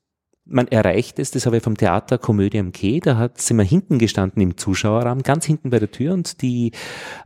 [0.47, 3.65] man erreicht es, das habe ich vom Theater Komödie am Keh, da hat, sind wir
[3.65, 6.73] hinten gestanden im Zuschauerraum, ganz hinten bei der Tür und die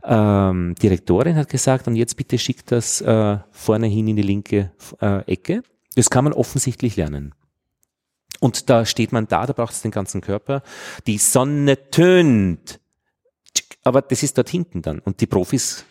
[0.03, 4.71] ähm, Direktorin hat gesagt, und jetzt bitte schickt das äh, vorne hin in die linke
[5.01, 5.63] äh, Ecke.
[5.95, 7.33] Das kann man offensichtlich lernen.
[8.39, 10.63] Und da steht man da, da braucht es den ganzen Körper.
[11.07, 12.79] Die Sonne tönt.
[13.83, 14.99] Aber das ist dort hinten dann.
[14.99, 15.85] Und die Profis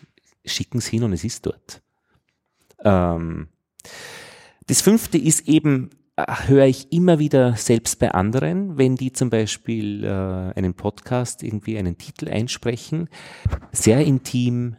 [0.45, 1.83] schicken es hin und es ist dort.
[2.83, 3.49] Ähm,
[4.65, 5.91] das fünfte ist eben
[6.47, 11.77] höre ich immer wieder selbst bei anderen, wenn die zum Beispiel äh, einen Podcast irgendwie
[11.77, 13.09] einen Titel einsprechen,
[13.71, 14.75] sehr intim,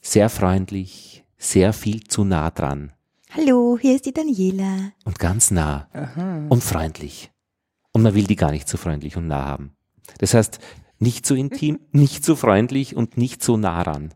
[0.00, 2.92] sehr freundlich, sehr viel zu nah dran.
[3.30, 4.92] Hallo, hier ist die Daniela.
[5.04, 6.46] Und ganz nah Aha.
[6.48, 7.30] und freundlich.
[7.92, 9.76] Und man will die gar nicht so freundlich und nah haben.
[10.18, 10.58] Das heißt,
[10.98, 14.14] nicht so intim, nicht so freundlich und nicht so nah ran.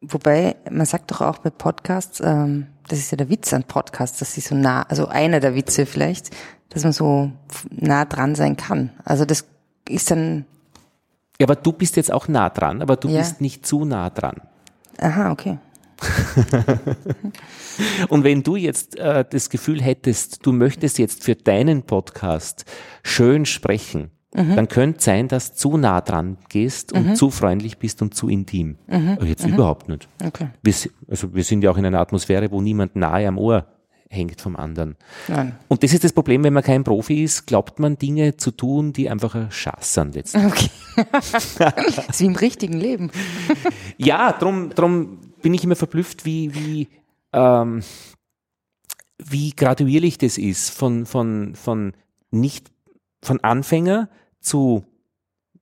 [0.00, 4.18] Wobei, man sagt doch auch bei Podcasts, ähm, das ist ja der Witz an Podcasts,
[4.18, 6.30] dass sie so nah, also einer der Witze vielleicht,
[6.70, 7.30] dass man so
[7.70, 8.90] nah dran sein kann.
[9.04, 9.46] Also das
[9.88, 10.46] ist dann.
[11.40, 13.18] Ja, aber du bist jetzt auch nah dran, aber du ja.
[13.18, 14.36] bist nicht zu nah dran.
[14.98, 15.58] Aha, okay.
[18.08, 22.64] Und wenn du jetzt äh, das Gefühl hättest, du möchtest jetzt für deinen Podcast
[23.02, 24.56] schön sprechen, mhm.
[24.56, 27.14] dann könnte sein, dass zu nah dran gehst und mhm.
[27.14, 28.76] zu freundlich bist und zu intim.
[28.86, 29.10] Mhm.
[29.16, 29.54] Aber jetzt mhm.
[29.54, 30.08] überhaupt nicht.
[30.24, 30.48] Okay.
[30.62, 30.74] Wir,
[31.08, 33.66] also wir sind ja auch in einer Atmosphäre, wo niemand nahe am Ohr
[34.10, 34.96] hängt vom anderen.
[35.28, 35.56] Nein.
[35.68, 38.92] Und das ist das Problem, wenn man kein Profi ist, glaubt man Dinge zu tun,
[38.92, 40.70] die einfach ein Schatz sind letztendlich.
[40.96, 41.04] Okay.
[42.08, 43.10] ist wie im richtigen Leben.
[43.98, 46.88] ja, drum, drum bin ich immer verblüfft, wie, wie,
[47.32, 47.82] ähm,
[49.18, 51.92] wie graduierlich das ist von, von, von
[52.30, 52.70] nicht,
[53.22, 54.08] von Anfänger
[54.44, 54.84] zu,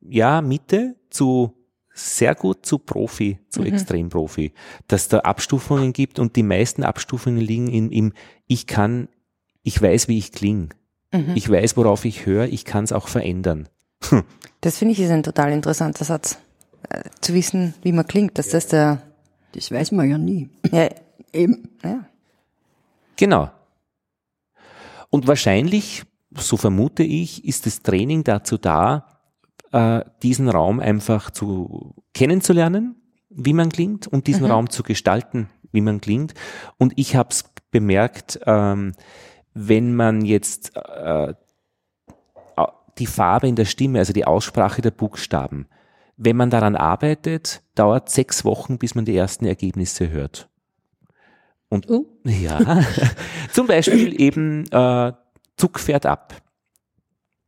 [0.01, 1.55] ja, Mitte, zu
[1.95, 3.67] sehr gut zu Profi, zu mhm.
[3.67, 4.53] Extremprofi,
[4.89, 8.13] dass da Abstufungen gibt und die meisten Abstufungen liegen in, im
[8.47, 9.09] Ich kann,
[9.63, 10.71] ich weiß, wie ich klinge.
[11.13, 11.33] Mhm.
[11.35, 13.69] Ich weiß, worauf ich höre, ich kann es auch verändern.
[14.61, 16.39] Das finde ich ist ein total interessanter Satz.
[16.89, 19.03] Äh, zu wissen, wie man klingt, dass das der.
[19.53, 20.51] Das weiß man ja nie.
[20.71, 20.89] Ja,
[21.33, 21.69] eben.
[21.83, 22.05] Ja.
[23.17, 23.51] Genau.
[25.11, 26.05] Und wahrscheinlich
[26.37, 29.07] so vermute ich, ist das Training dazu da,
[29.73, 32.97] äh, diesen Raum einfach zu kennenzulernen,
[33.31, 34.51] wie man klingt und diesen mhm.
[34.51, 36.35] Raum zu gestalten, wie man klingt.
[36.79, 38.93] Und ich habe es bemerkt, ähm,
[39.55, 41.35] wenn man jetzt äh,
[42.99, 45.67] die Farbe in der Stimme, also die Aussprache der Buchstaben,
[46.17, 50.49] wenn man daran arbeitet, dauert sechs Wochen, bis man die ersten Ergebnisse hört.
[51.69, 52.07] Und uh.
[52.25, 52.85] ja,
[53.53, 55.13] zum Beispiel eben äh,
[55.63, 56.43] Zug fährt ab.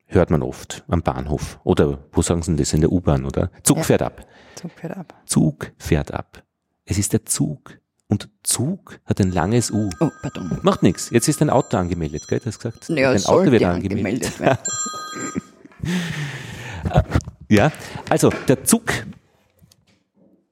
[0.07, 1.59] Hört man oft am Bahnhof.
[1.65, 3.51] Oder wo sagen Sie das in der U-Bahn, oder?
[3.65, 3.83] Zug ja.
[3.83, 4.25] fährt ab.
[4.55, 5.15] Zug fährt ab.
[5.27, 6.45] Zug fährt ab.
[6.85, 7.81] Es ist der Zug.
[8.07, 9.91] Und Zug hat ein langes U.
[9.99, 10.61] Oh, pardon.
[10.63, 11.11] Macht nichts.
[11.11, 12.39] Jetzt ist ein Auto angemeldet, gell?
[12.39, 12.89] Du hast gesagt.
[12.89, 14.33] Ja, ein Auto wird angemeldet.
[14.41, 14.61] angemeldet
[17.49, 17.73] ja,
[18.09, 18.93] also der Zug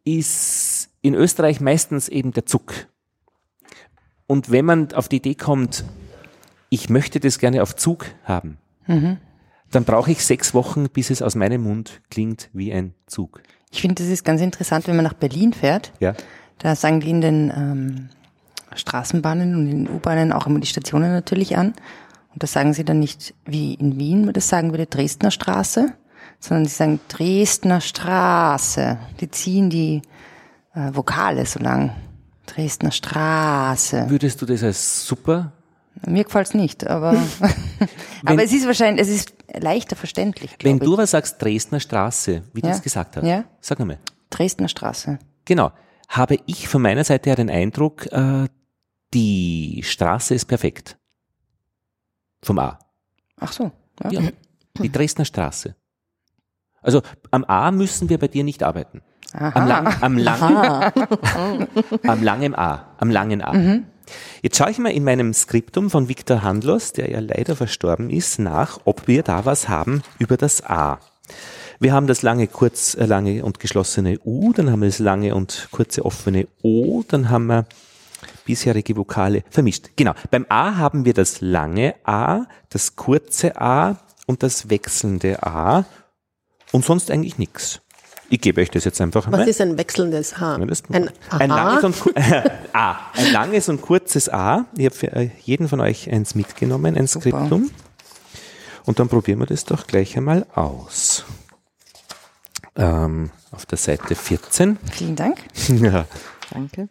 [0.02, 2.88] ist in Österreich meistens eben der Zug.
[4.26, 5.84] Und wenn man auf die Idee kommt,
[6.72, 8.56] ich möchte das gerne auf Zug haben,
[8.86, 9.18] mhm.
[9.70, 13.42] dann brauche ich sechs Wochen, bis es aus meinem Mund klingt wie ein Zug.
[13.70, 15.92] Ich finde, das ist ganz interessant, wenn man nach Berlin fährt.
[16.00, 16.14] Ja.
[16.56, 18.08] Da sagen die in den ähm,
[18.74, 21.74] Straßenbahnen und in den U-Bahnen auch immer die Stationen natürlich an.
[22.32, 25.92] Und da sagen sie dann nicht wie in Wien, das sagen wir die Dresdner Straße,
[26.40, 28.98] sondern sie sagen Dresdner Straße.
[29.20, 30.00] Die ziehen die
[30.74, 31.94] äh, Vokale so lang.
[32.46, 34.08] Dresdner Straße.
[34.08, 35.52] Würdest du das als super?
[36.06, 37.12] Mir gefällt's nicht, aber,
[38.24, 40.56] aber es ist wahrscheinlich, es ist leichter verständlich.
[40.62, 40.82] Wenn ich.
[40.82, 42.68] du aber sagst Dresdner Straße, wie Ja.
[42.70, 43.44] du es gesagt hast, Ja.
[43.60, 43.98] sag einmal.
[44.30, 45.18] Dresdner Straße.
[45.44, 45.70] Genau.
[46.08, 48.48] Habe ich von meiner Seite her den Eindruck, äh,
[49.14, 50.96] die Straße ist perfekt.
[52.42, 52.78] Vom A.
[53.38, 53.70] Ach so.
[54.10, 54.20] Ja.
[54.20, 54.30] Ja,
[54.80, 55.76] die Dresdner Straße.
[56.80, 59.02] Also am A müssen wir bei dir nicht arbeiten.
[59.34, 59.52] Aha.
[59.60, 60.92] Am, lang, am, langen, Aha.
[62.06, 62.94] am langen A.
[62.98, 63.52] Am langen A.
[63.52, 63.86] Mhm.
[64.42, 68.38] Jetzt schaue ich mal in meinem Skriptum von Viktor Handlos, der ja leider verstorben ist,
[68.38, 70.98] nach, ob wir da was haben über das A.
[71.80, 75.34] Wir haben das lange, kurz, äh, lange und geschlossene U, dann haben wir das lange
[75.34, 77.66] und kurze offene O, dann haben wir
[78.44, 79.90] bisherige Vokale vermischt.
[79.96, 80.12] Genau.
[80.30, 85.84] Beim A haben wir das lange A, das kurze A und das wechselnde A
[86.70, 87.80] und sonst eigentlich nichts.
[88.32, 89.46] Ich gebe euch das jetzt einfach Was einmal.
[89.48, 90.54] ist ein wechselndes H?
[90.54, 92.96] Ein, ein langes und äh, A.
[93.12, 94.64] Ein langes und kurzes A.
[94.74, 97.70] Ich habe für äh, jeden von euch eins mitgenommen, ein Skriptum.
[98.86, 101.26] Und dann probieren wir das doch gleich einmal aus.
[102.74, 104.78] Ähm, auf der Seite 14.
[104.90, 105.36] Vielen Dank.
[105.68, 106.06] ja.
[106.50, 106.88] Danke.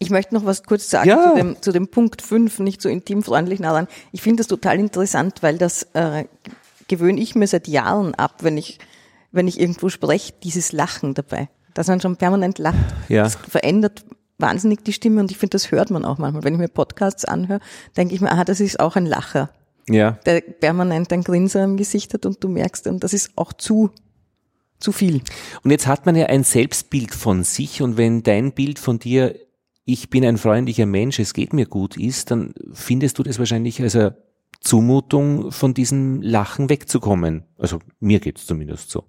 [0.00, 1.30] Ich möchte noch was kurz sagen Ja.
[1.30, 3.86] zu, dem, zu dem Punkt 5, nicht so intimfreundlich nah dran.
[4.10, 6.24] Ich finde das total interessant, weil das äh,
[6.88, 8.80] gewöhne ich mir seit Jahren ab, wenn ich,
[9.32, 11.48] wenn ich irgendwo spreche, dieses Lachen dabei.
[11.74, 12.76] Dass man schon permanent lacht.
[13.08, 13.22] Ja.
[13.22, 14.04] Das verändert
[14.38, 16.42] wahnsinnig die Stimme und ich finde, das hört man auch manchmal.
[16.44, 17.60] Wenn ich mir Podcasts anhöre,
[17.96, 19.50] denke ich mir, aha, das ist auch ein Lacher,
[19.88, 20.12] Ja.
[20.26, 23.90] der permanent ein Grinser im Gesicht hat und du merkst dann, das ist auch zu,
[24.78, 25.20] zu viel.
[25.62, 29.36] Und jetzt hat man ja ein Selbstbild von sich und wenn dein Bild von dir,
[29.84, 33.80] ich bin ein freundlicher Mensch, es geht mir gut ist, dann findest du das wahrscheinlich
[33.82, 34.16] als eine
[34.60, 37.44] Zumutung, von diesem Lachen wegzukommen.
[37.58, 39.04] Also mir geht's zumindest so.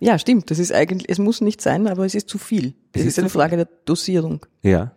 [0.00, 0.50] Ja, stimmt.
[0.50, 2.74] Das ist eigentlich, es muss nicht sein, aber es ist zu viel.
[2.92, 3.40] Es Es ist, ist eine viel.
[3.40, 4.46] Frage der Dosierung.
[4.62, 4.92] Ja.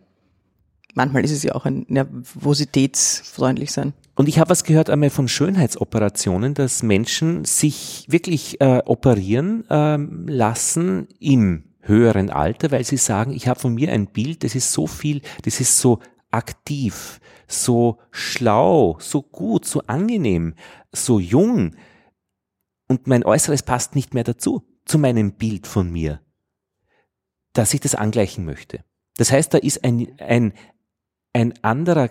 [0.96, 3.94] Manchmal ist es ja auch ein nervositätsfreundlich sein.
[4.16, 10.28] Und ich habe was gehört einmal von Schönheitsoperationen, dass Menschen sich wirklich äh, operieren ähm,
[10.28, 14.72] lassen im höheren Alter, weil sie sagen, ich habe von mir ein Bild, das ist
[14.72, 16.00] so viel, das ist so
[16.32, 20.54] aktiv, so schlau, so gut, so angenehm,
[20.92, 21.76] so jung
[22.88, 26.22] und mein Äußeres passt nicht mehr dazu, zu meinem Bild von mir,
[27.54, 28.84] dass ich das angleichen möchte.
[29.18, 30.54] Das heißt, da ist ein, ein,
[31.34, 32.10] ein anderer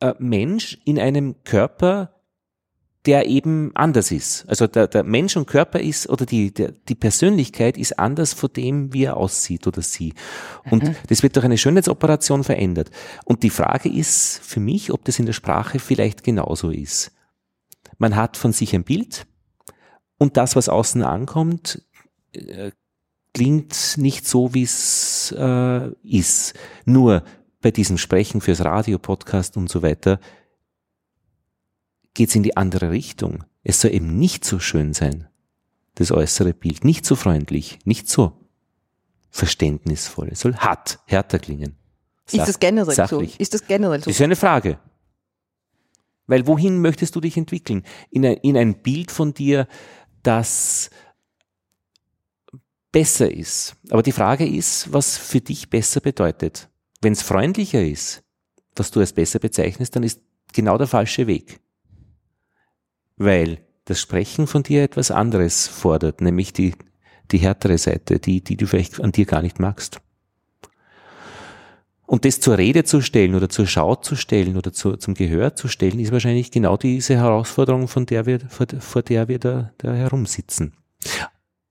[0.00, 2.22] äh, Mensch in einem Körper,
[3.06, 4.48] der eben anders ist.
[4.48, 8.52] Also der, der Mensch und Körper ist, oder die, der, die Persönlichkeit ist anders von
[8.52, 10.14] dem, wie er aussieht oder sie.
[10.70, 12.90] Und das wird durch eine Schönheitsoperation verändert.
[13.24, 17.12] Und die Frage ist für mich, ob das in der Sprache vielleicht genauso ist.
[17.98, 19.26] Man hat von sich ein Bild
[20.22, 21.82] und das, was außen ankommt,
[22.32, 22.70] äh,
[23.34, 26.54] klingt nicht so, wie es äh, ist.
[26.84, 27.24] Nur
[27.60, 30.20] bei diesem Sprechen fürs Radio, Podcast und so weiter
[32.14, 33.42] geht es in die andere Richtung.
[33.64, 35.26] Es soll eben nicht so schön sein,
[35.96, 38.32] das äußere Bild, nicht so freundlich, nicht so
[39.30, 40.28] verständnisvoll.
[40.30, 41.74] Es soll hart, härter klingen.
[42.26, 43.32] Ist Sach- das generell sachlich.
[43.32, 43.38] so?
[43.40, 44.10] Ist das generell so?
[44.10, 44.78] Ist eine Frage.
[46.28, 47.82] Weil wohin möchtest du dich entwickeln?
[48.10, 49.66] In ein, in ein Bild von dir,
[50.22, 50.90] das
[52.92, 53.74] besser ist.
[53.90, 56.68] Aber die Frage ist, was für dich besser bedeutet.
[57.00, 58.22] Wenn es freundlicher ist,
[58.76, 60.20] was du als besser bezeichnest, dann ist
[60.52, 61.60] genau der falsche Weg.
[63.16, 66.74] Weil das Sprechen von dir etwas anderes fordert, nämlich die,
[67.30, 70.00] die härtere Seite, die, die du vielleicht an dir gar nicht magst.
[72.12, 75.56] Und das zur Rede zu stellen oder zur Schau zu stellen oder zu, zum Gehör
[75.56, 79.70] zu stellen, ist wahrscheinlich genau diese Herausforderung, von der wir, vor, vor der wir da,
[79.78, 80.74] da herumsitzen.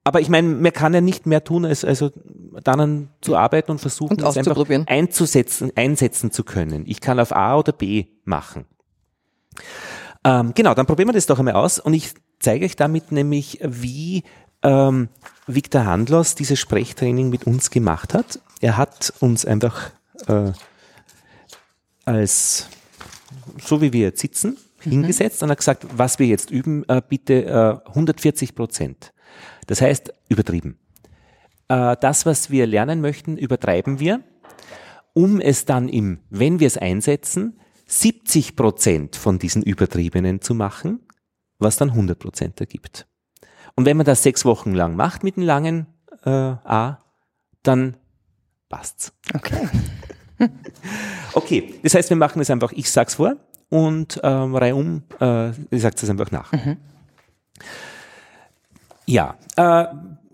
[0.04, 2.10] Aber ich meine, man kann ja nicht mehr tun, als also
[2.64, 6.86] daran zu arbeiten und versuchen, Und es einfach einzusetzen, einsetzen zu können.
[6.88, 8.66] Ich kann auf A oder B machen.
[10.24, 13.60] Ähm, genau, dann probieren wir das doch einmal aus und ich zeige euch damit nämlich,
[13.62, 14.24] wie
[14.64, 15.10] ähm,
[15.46, 18.40] Viktor Handlos dieses Sprechtraining mit uns gemacht hat.
[18.60, 19.92] Er hat uns einfach
[20.28, 20.52] äh,
[22.06, 22.68] als,
[23.64, 27.46] so wie wir jetzt sitzen, hingesetzt und hat gesagt, was wir jetzt üben, äh, bitte
[27.86, 29.14] äh, 140 Prozent.
[29.68, 30.80] Das heißt, übertrieben.
[31.68, 34.24] Äh, das, was wir lernen möchten, übertreiben wir,
[35.14, 41.02] um es dann im, wenn wir es einsetzen, 70 Prozent von diesen Übertriebenen zu machen,
[41.60, 43.08] was dann 100 Prozent ergibt.
[43.76, 45.88] Und wenn man das sechs Wochen lang macht mit dem langen
[46.24, 47.00] äh, A,
[47.64, 47.98] dann
[48.70, 49.14] passt's.
[49.34, 49.68] Okay.
[51.34, 53.36] Okay, das heißt, wir machen es einfach, ich sag's vor
[53.70, 56.52] und ähm, reihum, äh, ich sage es einfach nach.
[56.52, 56.78] Mhm.
[59.06, 59.86] Ja, äh,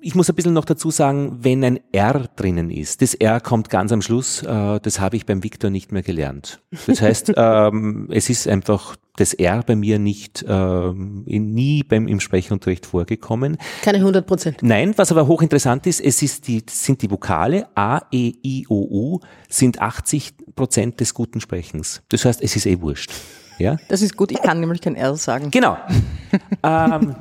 [0.07, 3.69] ich muss ein bisschen noch dazu sagen, wenn ein R drinnen ist, das R kommt
[3.69, 6.61] ganz am Schluss, äh, das habe ich beim Viktor nicht mehr gelernt.
[6.85, 12.21] Das heißt, ähm, es ist einfach das R bei mir nicht ähm, nie beim im
[12.21, 13.57] Sprechunterricht vorgekommen.
[13.81, 14.59] Keine 100 Prozent.
[14.61, 18.87] Nein, was aber hochinteressant ist, es ist die, sind die Vokale A, E, I, O,
[18.89, 22.01] U sind 80 Prozent des guten Sprechens.
[22.07, 23.11] Das heißt, es ist eh wurscht.
[23.59, 23.77] Ja?
[23.87, 25.49] Das ist gut, ich kann nämlich kein R sagen.
[25.51, 25.77] Genau.
[26.63, 27.15] ähm,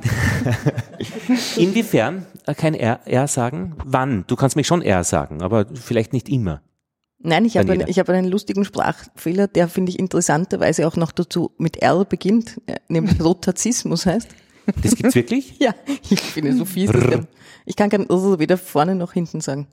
[1.55, 2.25] inwiefern
[2.57, 3.75] kein R, R sagen?
[3.83, 4.23] Wann?
[4.27, 6.61] Du kannst mich schon R sagen, aber vielleicht nicht immer.
[7.19, 11.11] Nein, ich habe, einen, ich habe einen lustigen Sprachfehler, der finde ich interessanterweise auch noch
[11.11, 14.29] dazu mit R beginnt, äh, nämlich Rotazismus heißt.
[14.83, 15.55] Das gibt's wirklich?
[15.59, 15.73] Ja,
[16.09, 16.91] ich finde so fies.
[16.91, 17.25] der-
[17.65, 19.67] Ich kann kein R weder vorne noch hinten sagen.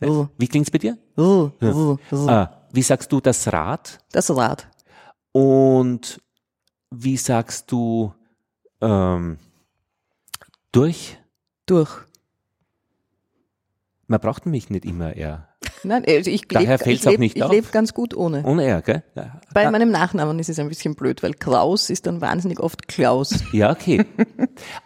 [0.00, 0.28] R.
[0.36, 0.98] Wie klingt's bei dir?
[1.16, 1.52] R.
[1.60, 2.28] R, R.
[2.28, 3.98] Ah, wie sagst du das Rad?
[4.10, 4.66] Das Rad.
[5.32, 6.20] Und
[6.90, 8.14] wie sagst du
[8.80, 9.38] ähm,
[10.72, 11.18] durch?
[11.66, 11.90] Durch.
[14.06, 15.48] Man braucht nämlich nicht immer R.
[15.84, 18.44] Nein, also ich Daher lebe ich lebe ganz gut ohne.
[18.44, 19.02] Ohne R, gell?
[19.14, 19.40] Ja.
[19.54, 23.42] Bei meinem Nachnamen ist es ein bisschen blöd, weil Klaus ist dann wahnsinnig oft Klaus.
[23.52, 24.04] Ja, okay.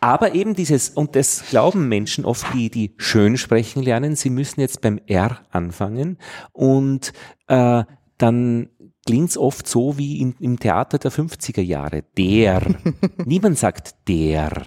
[0.01, 4.61] Aber eben dieses, und das glauben Menschen oft, die, die schön sprechen lernen, sie müssen
[4.61, 6.19] jetzt beim R anfangen
[6.53, 7.13] und
[7.47, 7.85] äh,
[8.19, 8.71] dann
[9.07, 12.05] klingt's oft so wie in, im Theater der 50er Jahre.
[12.17, 12.63] Der.
[13.25, 14.67] Niemand sagt der.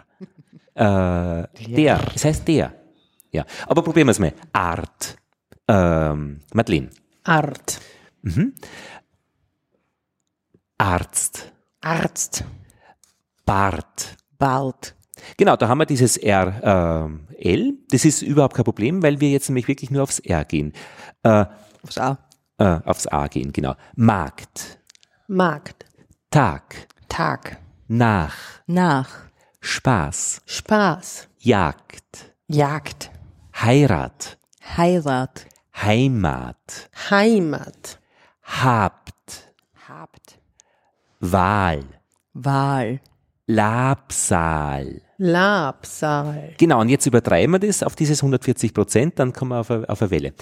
[0.74, 2.12] Äh, der.
[2.16, 2.74] Es heißt der.
[3.32, 3.46] Ja.
[3.68, 4.34] Aber probieren wir es mal.
[4.54, 5.18] Art.
[5.68, 6.90] Ähm, Madeleine.
[7.24, 7.80] Art.
[8.22, 8.54] Mhm.
[10.78, 11.52] Arzt.
[11.82, 12.46] Arzt.
[13.46, 14.16] Bart.
[14.38, 14.96] Bart.
[15.38, 17.74] Genau, da haben wir dieses R, ähm, L.
[17.90, 20.74] Das ist überhaupt kein Problem, weil wir jetzt nämlich wirklich nur aufs R gehen.
[21.24, 21.46] Äh,
[21.84, 22.18] aufs A.
[22.60, 23.76] Äh, aufs A gehen, genau.
[23.96, 24.80] Markt.
[25.28, 25.86] Markt.
[26.30, 26.88] Tag.
[27.08, 27.58] Tag.
[27.88, 28.36] Nach.
[28.68, 29.10] Nach.
[29.62, 30.42] Spaß.
[30.46, 31.30] Spaß.
[31.40, 32.34] Jagd.
[32.48, 33.12] Jagd.
[33.62, 34.38] Heirat.
[34.78, 35.46] Heirat.
[35.76, 36.90] Heimat.
[37.10, 38.00] Heimat.
[38.44, 39.54] Habt.
[39.88, 40.40] Habt.
[41.22, 41.86] Wahl.
[42.34, 43.00] Wahl.
[43.48, 45.02] Labsal.
[45.18, 46.54] Labsal.
[46.58, 49.90] Genau, und jetzt übertreiben wir das auf dieses 140 Prozent, dann kommen wir auf eine,
[49.90, 50.34] auf eine Welle.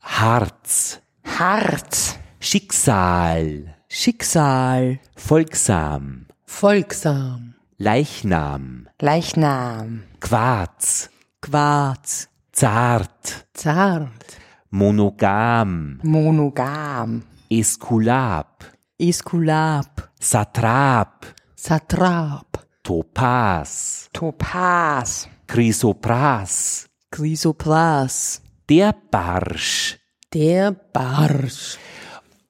[0.00, 1.00] Harz.
[1.24, 2.18] Harz.
[2.40, 3.74] Schicksal.
[3.88, 4.98] Schicksal.
[5.16, 6.26] Folgsam.
[6.46, 7.54] Folgsam.
[7.78, 8.88] Leichnam.
[9.00, 10.02] Leichnam.
[10.20, 11.10] Quarz.
[11.40, 12.28] Quarz.
[12.52, 13.46] Zart.
[13.54, 14.38] Zart.
[14.70, 16.00] Monogam.
[16.02, 17.22] Monogam.
[17.50, 18.64] Eskulap.
[18.98, 20.10] Eskulap.
[20.20, 21.26] Satrap.
[21.56, 22.56] Satrap.
[22.82, 24.08] Topaz.
[24.12, 25.28] Topaz.
[25.46, 26.86] Chrysopras.
[27.10, 28.42] Chrysopras.
[28.68, 29.99] Der Barsch.
[30.32, 31.76] Der Barsch.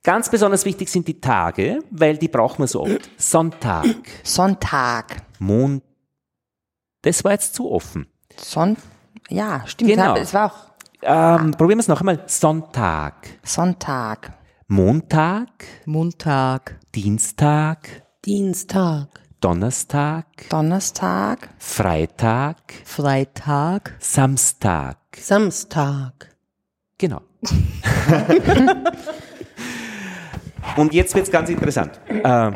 [0.02, 3.10] Ganz besonders wichtig sind die Tage, weil die brauchen wir so oft.
[3.16, 3.86] Sonntag.
[4.22, 5.22] Sonntag.
[5.38, 5.82] Mond.
[7.02, 8.06] Das war jetzt zu offen.
[8.36, 8.76] Son
[9.30, 9.90] ja, stimmt.
[9.92, 10.16] Genau.
[10.16, 10.70] Es war auch
[11.02, 12.22] Ähm, probieren wir es noch einmal.
[12.26, 13.14] Sonntag.
[13.42, 14.32] Sonntag.
[14.68, 15.48] Montag.
[15.86, 16.78] Montag.
[16.94, 18.02] Dienstag.
[18.24, 19.08] Dienstag.
[19.40, 20.26] Donnerstag.
[20.50, 21.48] Donnerstag.
[21.58, 22.56] Freitag.
[22.84, 23.96] Freitag.
[24.00, 24.98] Samstag.
[25.16, 26.36] Samstag.
[26.98, 27.22] Genau.
[30.76, 32.00] Und jetzt wird's ganz interessant.
[32.08, 32.52] Äh,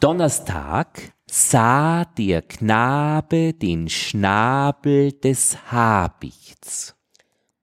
[0.00, 6.94] Donnerstag sah der Knabe den Schnabel des Habichts.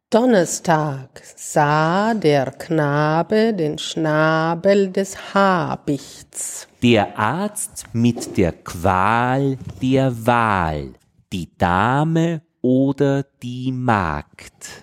[0.10, 6.68] Donnerstag sah der Knabe den Schnabel des Habichts.
[6.84, 10.94] Der Arzt mit der Qual der Wahl,
[11.32, 14.83] die Dame oder die Magd.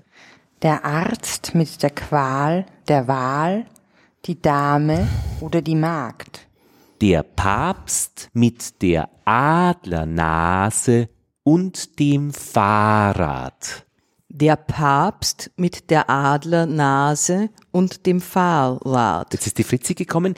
[0.63, 3.65] Der Arzt mit der Qual der Wahl,
[4.27, 5.09] die Dame
[5.41, 6.47] oder die Magd.
[7.01, 11.09] Der Papst mit der Adlernase
[11.45, 13.87] und dem Fahrrad.
[14.29, 19.33] Der Papst mit der Adlernase und dem Fahrrad.
[19.33, 20.35] Jetzt ist die Fritzi gekommen.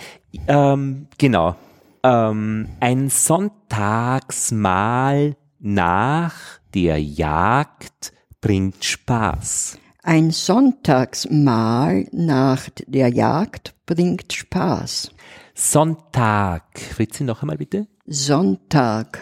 [0.46, 1.56] Ähm, genau.
[2.04, 6.36] Ähm, ein Sonntagsmahl nach
[6.74, 9.80] der Jagd bringt Spaß.
[10.04, 15.12] Ein Sonntagsmahl nach der Jagd bringt Spaß.
[15.54, 16.80] Sonntag.
[16.80, 17.86] Fritzi, noch einmal bitte.
[18.06, 19.20] Sonntag.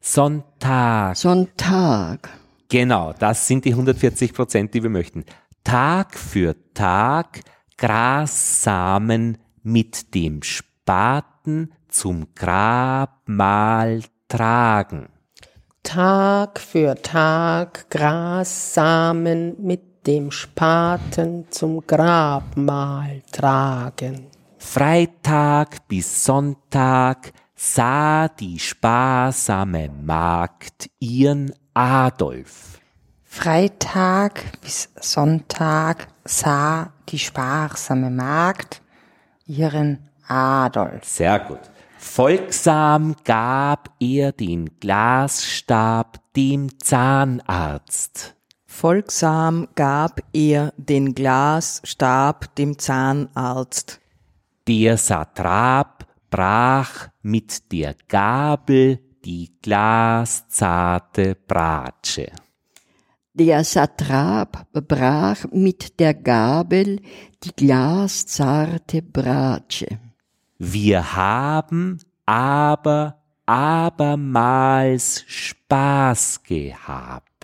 [0.00, 1.16] Sonntag.
[1.16, 2.28] Sonntag.
[2.68, 5.24] Genau, das sind die 140 Prozent, die wir möchten.
[5.62, 7.42] Tag für Tag
[7.78, 15.08] Grassamen mit dem Spaten zum Grabmal tragen.
[15.84, 24.26] Tag für Tag Grassamen mit dem Spaten zum Grabmal tragen.
[24.58, 32.80] Freitag bis Sonntag sah die sparsame Magd ihren Adolf.
[33.24, 38.82] Freitag bis Sonntag sah die sparsame Magd
[39.46, 41.04] ihren Adolf.
[41.04, 41.60] Sehr gut.
[41.98, 48.35] Folgsam gab er den Glasstab dem Zahnarzt.
[48.76, 54.00] Folgsam gab er den Glasstab dem Zahnarzt.
[54.68, 62.30] Der Satrap brach mit der Gabel die glaszarte Bratsche.
[63.32, 67.00] Der Satrap brach mit der Gabel
[67.42, 69.88] die glaszarte Bratsche.
[70.58, 77.35] Wir haben aber abermals Spaß gehabt.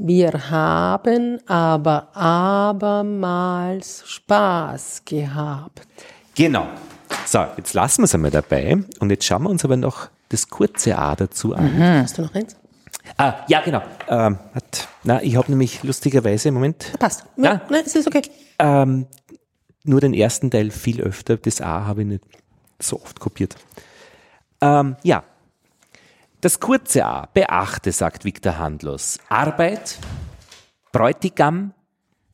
[0.00, 5.88] Wir haben aber abermals Spaß gehabt.
[6.36, 6.68] Genau.
[7.26, 10.48] So, jetzt lassen wir es einmal dabei und jetzt schauen wir uns aber noch das
[10.48, 11.74] kurze A dazu an.
[11.74, 12.02] Mhm.
[12.02, 12.54] Hast du noch eins?
[13.16, 13.82] Ah, ja, genau.
[14.08, 16.92] Ähm, hat, na, ich habe nämlich lustigerweise im Moment.
[17.00, 17.24] Passt.
[17.36, 18.22] Ja, nein, es ist okay.
[18.60, 19.06] Ähm,
[19.82, 21.38] nur den ersten Teil viel öfter.
[21.38, 22.24] Das A habe ich nicht
[22.78, 23.56] so oft kopiert.
[24.60, 25.24] Ähm, ja.
[26.40, 27.26] Das kurze A.
[27.34, 29.18] Beachte, sagt Viktor Handlos.
[29.28, 29.98] Arbeit,
[30.92, 31.74] Bräutigam,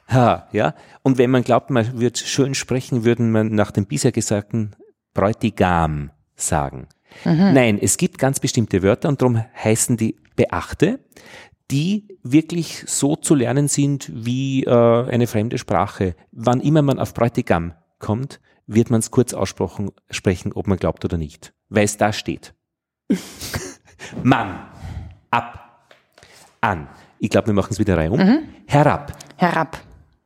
[0.08, 0.74] ha, ja.
[1.02, 4.76] Und wenn man glaubt, man würde schön sprechen, würden man nach dem bisher Gesagten
[5.14, 6.88] Bräutigam sagen.
[7.24, 7.54] Mhm.
[7.54, 11.00] Nein, es gibt ganz bestimmte Wörter und darum heißen die Beachte,
[11.70, 16.14] die wirklich so zu lernen sind wie äh, eine fremde Sprache.
[16.30, 21.06] Wann immer man auf Bräutigam kommt, wird man es kurz aussprechen, sprechen, ob man glaubt
[21.06, 22.54] oder nicht, weil es da steht.
[24.22, 24.66] Mann,
[25.30, 25.86] ab,
[26.60, 26.88] an.
[27.18, 28.18] Ich glaube, wir machen es wieder reihum.
[28.20, 28.38] Mhm.
[28.66, 29.78] Herab, Herab.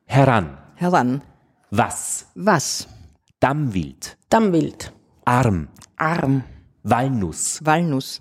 [0.06, 1.22] heran, Heran.
[1.70, 2.86] was, Was?
[2.88, 2.92] Mhm.
[3.40, 4.92] Dammwild, Dammwild.
[5.24, 6.42] Arm, Arm.
[6.82, 7.60] Walnuss.
[7.64, 8.20] Walnuss.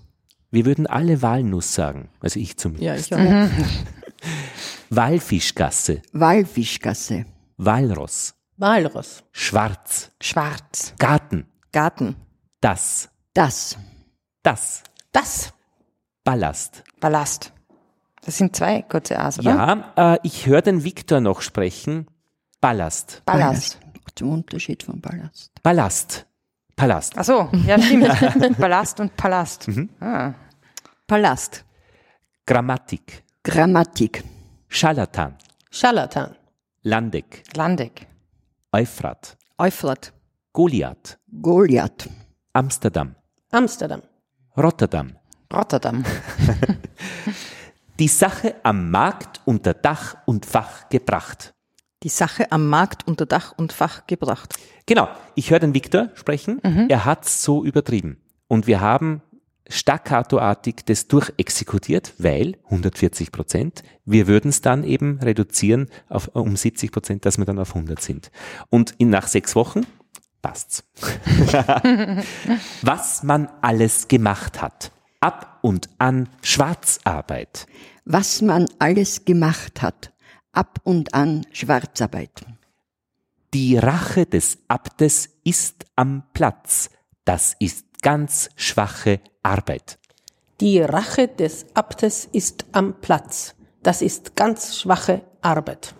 [0.51, 3.09] Wir würden alle Walnuss sagen, also ich zumindest.
[3.11, 3.49] Ja, ich auch.
[4.89, 7.25] Walfischgasse, Walfischgasse.
[7.57, 9.23] Walross, Walross.
[9.31, 10.93] Schwarz, Schwarz.
[10.99, 12.15] Garten, Garten.
[12.61, 13.77] das, Das.
[14.43, 14.83] das,
[15.17, 15.51] Das.
[16.23, 16.83] Ballast.
[16.99, 17.51] Ballast.
[18.21, 19.49] Das sind zwei kurze A's, oder?
[19.95, 22.05] Ja, äh, ich höre den Viktor noch sprechen.
[22.61, 23.23] Ballast.
[23.25, 23.79] Ballast.
[24.13, 25.51] Zum Unterschied von Ballast.
[25.63, 26.27] Ballast.
[26.75, 27.13] Palast.
[27.17, 28.57] Ach so, ja stimmt.
[28.59, 29.67] Ballast und Palast.
[29.67, 29.89] Mhm.
[29.99, 30.33] Ah.
[31.07, 31.65] Palast.
[32.45, 33.23] Grammatik.
[33.43, 34.23] Grammatik.
[34.67, 35.35] Scharlatan.
[35.71, 36.35] Scharlatan.
[36.83, 37.43] Landeck.
[37.55, 38.05] Landeck.
[38.71, 39.35] Euphrat.
[39.57, 40.13] Euphrat.
[40.53, 41.17] Goliath.
[41.41, 42.07] Goliath.
[42.53, 43.15] Amsterdam.
[43.49, 44.03] Amsterdam.
[44.57, 45.15] Rotterdam.
[45.53, 46.03] Rotterdam.
[47.99, 51.53] Die Sache am Markt unter Dach und Fach gebracht.
[52.03, 54.55] Die Sache am Markt unter Dach und Fach gebracht.
[54.85, 55.07] Genau.
[55.35, 56.59] Ich höre den Viktor sprechen.
[56.63, 56.87] Mhm.
[56.89, 58.21] Er hat's so übertrieben.
[58.47, 59.21] Und wir haben
[59.69, 66.91] staccatoartig das durchexekutiert, weil 140 Prozent, wir würden es dann eben reduzieren auf, um 70
[66.91, 68.31] Prozent, dass wir dann auf 100 sind.
[68.69, 69.81] Und in, nach sechs Wochen
[70.47, 70.83] passt's.
[72.81, 74.91] Was man alles gemacht hat.
[75.19, 77.67] Ab und an Schwarzarbeit.
[78.05, 80.13] Was man alles gemacht hat.
[80.53, 82.45] Ab und an Schwarzarbeit.
[83.53, 86.89] Die Rache des Abtes ist am Platz.
[87.25, 89.99] Das ist ganz schwache Arbeit.
[90.61, 93.55] Die Rache des Abtes ist am Platz.
[93.83, 95.93] Das ist ganz schwache Arbeit.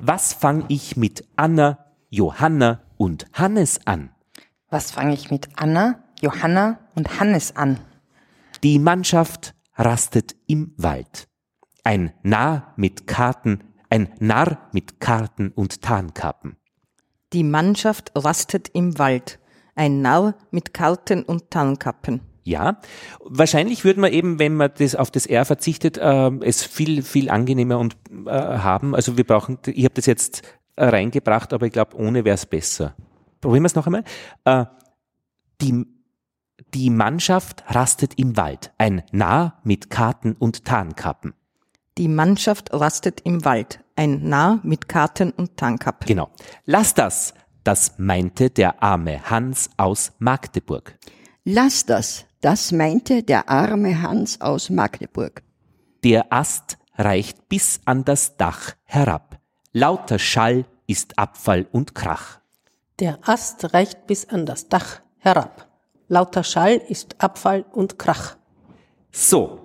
[0.00, 1.78] Was fang ich mit Anna,
[2.10, 4.10] Johanna und Hannes an?
[4.70, 7.78] Was fange ich mit Anna, Johanna und Hannes an?
[8.62, 11.28] Die Mannschaft rastet im Wald.
[11.84, 16.56] Ein Narr mit Karten, ein Narr mit Karten und Tarnkappen.
[17.32, 19.38] Die Mannschaft rastet im Wald.
[19.74, 22.20] Ein Narr mit Karten und Tarnkappen.
[22.44, 22.80] Ja,
[23.24, 27.28] wahrscheinlich würde man eben, wenn man das auf das R verzichtet, äh, es viel, viel
[27.28, 28.94] angenehmer und äh, haben.
[28.94, 30.42] Also wir brauchen, ich habe das jetzt
[30.76, 32.94] reingebracht, aber ich glaube, ohne wäre es besser.
[33.40, 34.04] Probieren wir es noch einmal.
[34.44, 34.66] Äh,
[35.60, 35.86] die,
[36.74, 38.72] die Mannschaft rastet im Wald.
[38.78, 41.34] Ein Narr mit Karten und Tarnkappen.
[41.98, 43.80] Die Mannschaft rastet im Wald.
[43.96, 46.06] Ein Narr mit Karten und Tarnkappen.
[46.06, 46.28] Genau.
[46.64, 47.32] Lass das.
[47.64, 50.98] Das meinte der arme Hans aus Magdeburg.
[51.44, 52.26] Lass das.
[52.40, 55.42] Das meinte der arme Hans aus Magdeburg.
[56.04, 59.40] Der Ast reicht bis an das Dach herab.
[59.78, 62.38] Lauter Schall ist Abfall und Krach.
[62.98, 65.68] Der Ast reicht bis an das Dach herab.
[66.08, 68.38] Lauter Schall ist Abfall und Krach.
[69.12, 69.60] So,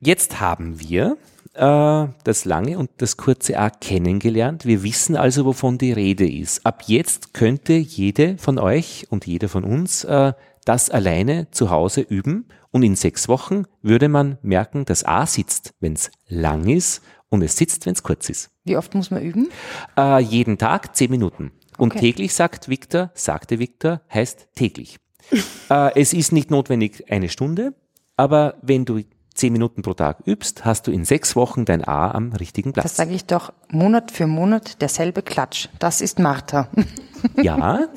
[0.00, 1.16] jetzt haben wir
[1.52, 4.66] äh, das lange und das kurze A kennengelernt.
[4.66, 6.66] Wir wissen also, wovon die Rede ist.
[6.66, 10.32] Ab jetzt könnte jede von euch und jeder von uns äh,
[10.64, 15.74] das alleine zu Hause üben und in sechs Wochen würde man merken, dass A sitzt,
[15.78, 17.02] wenn es lang ist
[17.34, 18.50] und es sitzt, wenn es kurz ist.
[18.64, 19.48] Wie oft muss man üben?
[19.96, 21.52] Äh, jeden Tag zehn Minuten.
[21.76, 22.00] Und Okay.
[22.00, 24.98] täglich, sagt Victor, sagte Victor, heißt täglich.
[25.70, 27.74] äh, es ist nicht notwendig eine Stunde,
[28.16, 29.00] aber wenn du
[29.34, 32.82] zehn Minuten pro Tag übst, hast du in sechs Wochen dein A am richtigen Das
[32.84, 32.96] Platz.
[32.96, 35.68] sage ich doch Monat für Monat derselbe Klatsch.
[35.80, 36.68] Das ist Martha.
[37.42, 37.88] ja,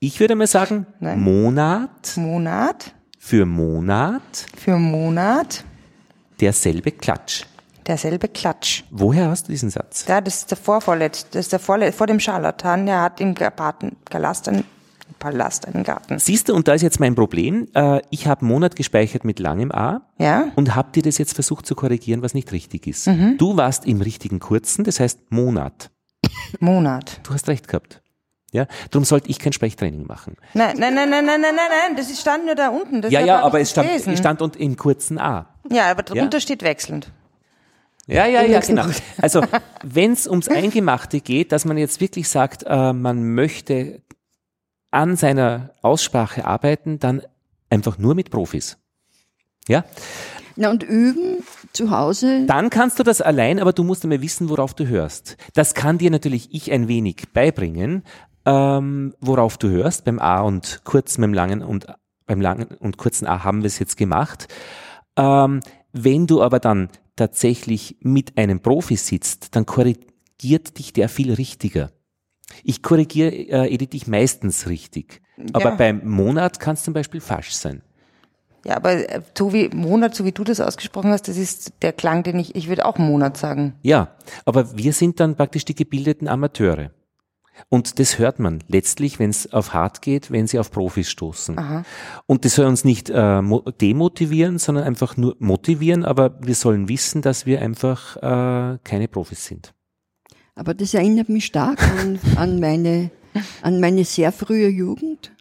[0.00, 1.20] ich würde mal sagen, Nein.
[1.20, 4.22] Monat Monat für Monat
[4.58, 5.64] für Monat
[6.40, 7.44] derselbe Klatsch.
[7.86, 8.84] Derselbe Klatsch.
[8.90, 10.04] Woher hast du diesen Satz?
[10.08, 13.34] Ja, das ist der Vorvorletz, das ist der Vorle vor dem Scharlatan, der hat im
[13.34, 14.64] Garten, Galast einen
[15.18, 16.18] Palast, einen Garten.
[16.18, 17.68] Siehst du, und da ist jetzt mein Problem.
[17.74, 20.46] Äh, ich habe Monat gespeichert mit langem A Ja?
[20.56, 23.06] und habe dir das jetzt versucht zu korrigieren, was nicht richtig ist.
[23.06, 23.36] Mhm.
[23.36, 25.90] Du warst im richtigen kurzen, das heißt Monat.
[26.58, 27.20] Monat.
[27.24, 28.00] Du hast recht gehabt.
[28.52, 30.36] Ja, darum sollte ich kein Sprechtraining machen.
[30.54, 33.00] Nein, nein, nein, nein, nein, nein, nein, nein, das stand nur da unten.
[33.02, 35.46] Das ja, ja, aber es stand, es stand und im kurzen A.
[35.70, 36.14] Ja, aber Ja?
[36.22, 37.12] drunter steht wechselnd.
[38.10, 38.86] Ja, ja, ja, genau.
[39.18, 39.42] Also
[39.84, 44.02] wenn es ums Eingemachte geht, dass man jetzt wirklich sagt, äh, man möchte
[44.90, 47.22] an seiner Aussprache arbeiten, dann
[47.70, 48.78] einfach nur mit Profis.
[49.68, 49.84] Ja,
[50.56, 52.44] Na und üben zu Hause.
[52.46, 55.36] dann kannst du das allein, aber du musst einmal wissen, worauf du hörst.
[55.54, 58.02] Das kann dir natürlich ich ein wenig beibringen,
[58.44, 60.04] ähm, worauf du hörst.
[60.04, 61.86] Beim A und kurz, beim langen und
[62.26, 64.48] beim langen und kurzen A haben wir es jetzt gemacht.
[65.16, 65.60] Ähm,
[65.92, 66.88] wenn du aber dann
[67.20, 71.90] tatsächlich mit einem Profi sitzt, dann korrigiert dich der viel richtiger.
[72.64, 75.20] Ich korrigiere äh, Edith dich meistens richtig.
[75.52, 75.76] Aber Ja.
[75.76, 77.82] beim Monat kann es zum Beispiel falsch sein.
[78.64, 81.92] Ja, aber äh, so wie Monat, so wie du das ausgesprochen hast, das ist der
[81.92, 83.74] Klang, den ich, ich würde auch Monat sagen.
[83.82, 84.16] Ja,
[84.46, 86.90] aber wir sind dann praktisch die gebildeten Amateure.
[87.68, 91.58] Und das hört man letztlich, wenn es auf hart geht, wenn sie auf Profis stoßen.
[91.58, 91.82] Aha.
[92.26, 96.88] Und das soll uns nicht äh, mo- demotivieren, sondern einfach nur motivieren, aber wir sollen
[96.88, 99.72] wissen, dass wir einfach äh, keine Profis sind.
[100.54, 103.10] Aber das erinnert mich stark an, an, meine,
[103.62, 105.32] an meine sehr frühe Jugend,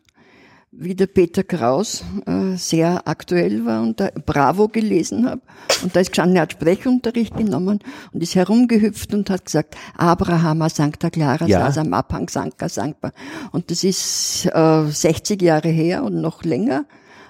[0.71, 5.41] wie der Peter Kraus äh, sehr aktuell war und da Bravo gelesen habe.
[5.81, 7.79] Und da ist gestanden, er hat Sprechunterricht genommen
[8.13, 11.61] und ist herumgehüpft und hat gesagt, Abrahama Sancta Clara Ja.
[11.65, 13.11] saß am Abhang Sancta Sancta.
[13.51, 16.85] Und das ist äh, 60 Jahre her und noch länger.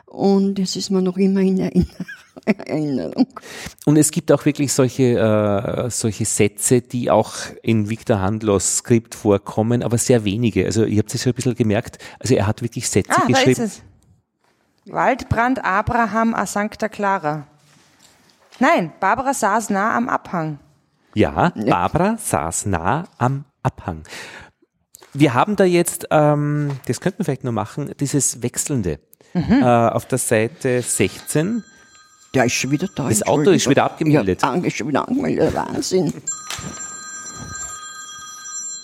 [0.05, 1.85] Und es ist mir noch immer in Erinner-
[2.65, 3.27] Erinnerung.
[3.85, 9.15] Und es gibt auch wirklich solche, äh, solche Sätze, die auch in Victor Handlos Skript
[9.15, 10.65] vorkommen, aber sehr wenige.
[10.65, 11.97] Also ihr habt es schon ein bisschen gemerkt.
[12.19, 13.61] Also er hat wirklich Sätze Ah, da ist geschrieben.
[13.63, 13.81] es.
[14.85, 17.47] Waldbrand Abraham a Sancta Clara.
[18.59, 20.59] Nein, Barbara saß nah am Abhang.
[21.13, 24.03] Ja, Barbara saß nah am Abhang.
[25.13, 28.99] Wir haben da jetzt, ähm, das könnten wir vielleicht noch machen, dieses Wechselnde.
[29.33, 29.61] Mhm.
[29.61, 31.63] Äh, auf der Seite 16.
[32.33, 33.09] Der ist schon wieder da.
[33.09, 34.41] Das Auto ist schon wieder abgemeldet.
[34.41, 35.53] Ja, ist schon wieder angemeldet.
[35.53, 36.13] Wahnsinn.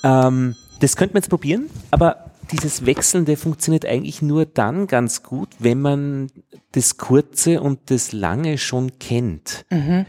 [0.03, 5.49] Ähm, das könnte man jetzt probieren, aber dieses Wechselnde funktioniert eigentlich nur dann ganz gut,
[5.59, 6.31] wenn man
[6.73, 9.65] das Kurze und das Lange schon kennt.
[9.69, 10.05] Mhm.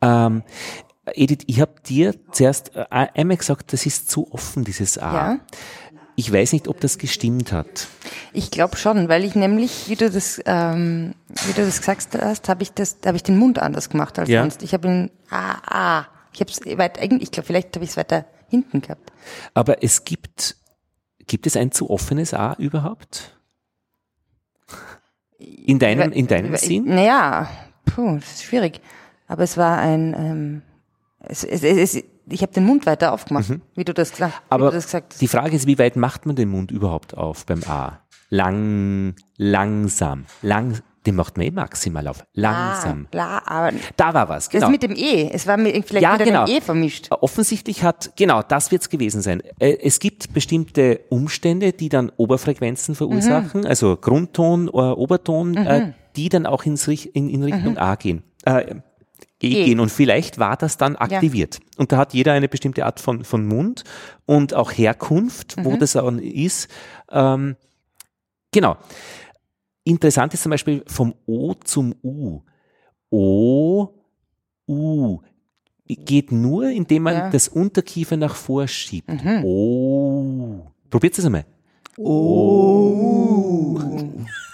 [0.00, 0.42] Ähm,
[1.12, 5.12] Edith, ich habe dir zuerst äh, einmal gesagt, das ist zu offen, dieses A.
[5.12, 5.38] Ja.
[6.16, 7.88] Ich weiß nicht, ob das gestimmt hat.
[8.32, 11.14] Ich glaube schon, weil ich nämlich, wie du das, ähm,
[11.46, 14.28] wie du das gesagt hast, habe ich das, habe ich den Mund anders gemacht als
[14.28, 14.42] Ja.
[14.42, 14.62] sonst.
[14.62, 16.06] Ich habe ihn, ah, ah.
[16.32, 19.12] Ich habe es weit, eigentlich, ich glaube, vielleicht habe ich es weiter hinten gehabt.
[19.54, 20.56] Aber es gibt,
[21.26, 23.36] gibt es ein zu offenes A überhaupt?
[25.38, 26.84] In deinem, in deinem Sinn?
[26.86, 27.48] Naja,
[27.86, 28.80] puh, das ist schwierig.
[29.26, 30.62] Aber es war ein, ähm,
[31.20, 34.46] es, es, es, es, ich habe den Mund weiter aufgemacht, wie du das, gesagt- Mhm.
[34.50, 35.20] Aber gesagt hast.
[35.20, 38.00] die Frage ist, wie weit macht man den Mund überhaupt auf beim A?
[38.30, 42.24] Lang, langsam, lang, den macht man eh maximal auf.
[42.32, 43.06] Langsam.
[43.12, 44.62] Ah, la, aber Da war was, genau.
[44.62, 46.44] das mit dem E, es war mit, vielleicht Ja, mit genau.
[46.44, 47.08] einem E vermischt.
[47.10, 49.42] Offensichtlich hat, genau, das wird es gewesen sein.
[49.58, 55.94] Äh, Es gibt bestimmte Umstände, die dann Oberfrequenzen verursachen, also Grundton, äh, Oberton, äh, Mhm.
[56.16, 57.78] die dann auch ins, in, in Richtung Mhm.
[57.78, 58.22] A gehen.
[58.46, 58.76] Äh,
[59.44, 59.64] E E.
[59.66, 59.80] gehen.
[59.80, 61.60] Und vielleicht war das dann aktiviert.
[61.76, 63.84] Und da hat jeder eine bestimmte Art von, von Mund
[64.26, 65.78] und auch Herkunft, wo Mhm.
[65.78, 66.68] das auch ist.
[67.10, 67.56] Ähm,
[68.52, 68.76] genau.
[69.84, 72.40] Interessant ist zum Beispiel vom O zum U.
[73.10, 73.88] O,
[74.66, 75.18] U.
[75.86, 77.30] Geht nur, indem man Ja.
[77.30, 79.08] das Unterkiefer nach vorschiebt.
[79.08, 79.44] Mhm.
[79.44, 80.72] O.
[80.88, 81.44] Probiert es einmal.
[81.98, 83.78] Oh.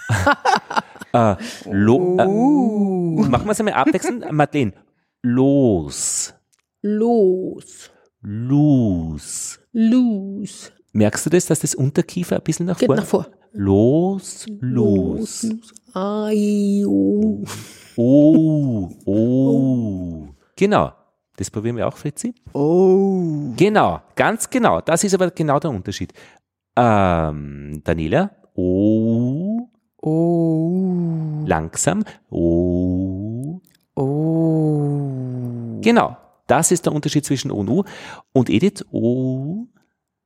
[1.13, 1.35] Äh,
[1.69, 4.31] lo, äh, machen wir es einmal abwechselnd.
[4.31, 4.73] Madeleine.
[5.21, 6.33] los,
[6.81, 7.91] los,
[8.21, 9.59] los.
[9.71, 10.71] los.
[10.93, 12.95] Merkst du das, dass das Unterkiefer ein bisschen nach Geht vor?
[12.95, 13.27] nach vor.
[13.53, 15.49] Los, los.
[15.93, 17.43] Ai, oh.
[17.97, 20.27] Oh, oh.
[20.55, 20.93] Genau.
[21.37, 22.33] Das probieren wir auch, Fritzi.
[22.53, 23.53] Oh.
[23.57, 24.79] Genau, ganz genau.
[24.81, 26.13] Das ist aber genau der Unterschied.
[26.75, 29.00] Ähm, Daniela, oh.
[30.01, 31.43] Oh.
[31.45, 33.61] Langsam, oh.
[33.95, 35.79] Oh.
[35.81, 36.17] Genau.
[36.47, 37.83] Das ist der Unterschied zwischen O und U.
[38.33, 39.67] Und Edith, oh.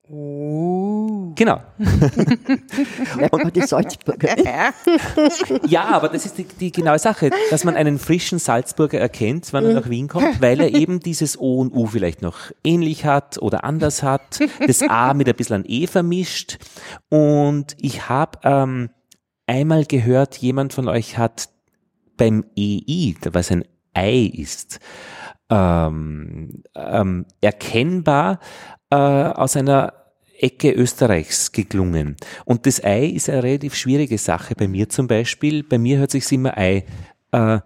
[0.08, 1.34] Oh.
[1.36, 1.62] Genau.
[3.32, 4.36] Man die Salzburger.
[5.68, 9.66] Ja, aber das ist die, die genaue Sache, dass man einen frischen Salzburger erkennt, wenn
[9.66, 13.40] er nach Wien kommt, weil er eben dieses O und U vielleicht noch ähnlich hat
[13.40, 16.60] oder anders hat, das A mit ein bisschen an E vermischt.
[17.10, 18.90] Und ich habe ähm,
[19.48, 21.50] einmal gehört, jemand von euch hat
[22.18, 24.80] beim EI, was ein Ei ist,
[25.50, 28.40] ähm, ähm, erkennbar
[28.90, 29.94] äh, aus einer
[30.38, 32.18] Ecke Österreichs geklungen.
[32.44, 34.56] Und das Ei ist eine relativ schwierige Sache.
[34.56, 36.86] Bei mir zum Beispiel, bei mir hört sich immer Ei
[37.32, 37.60] äh,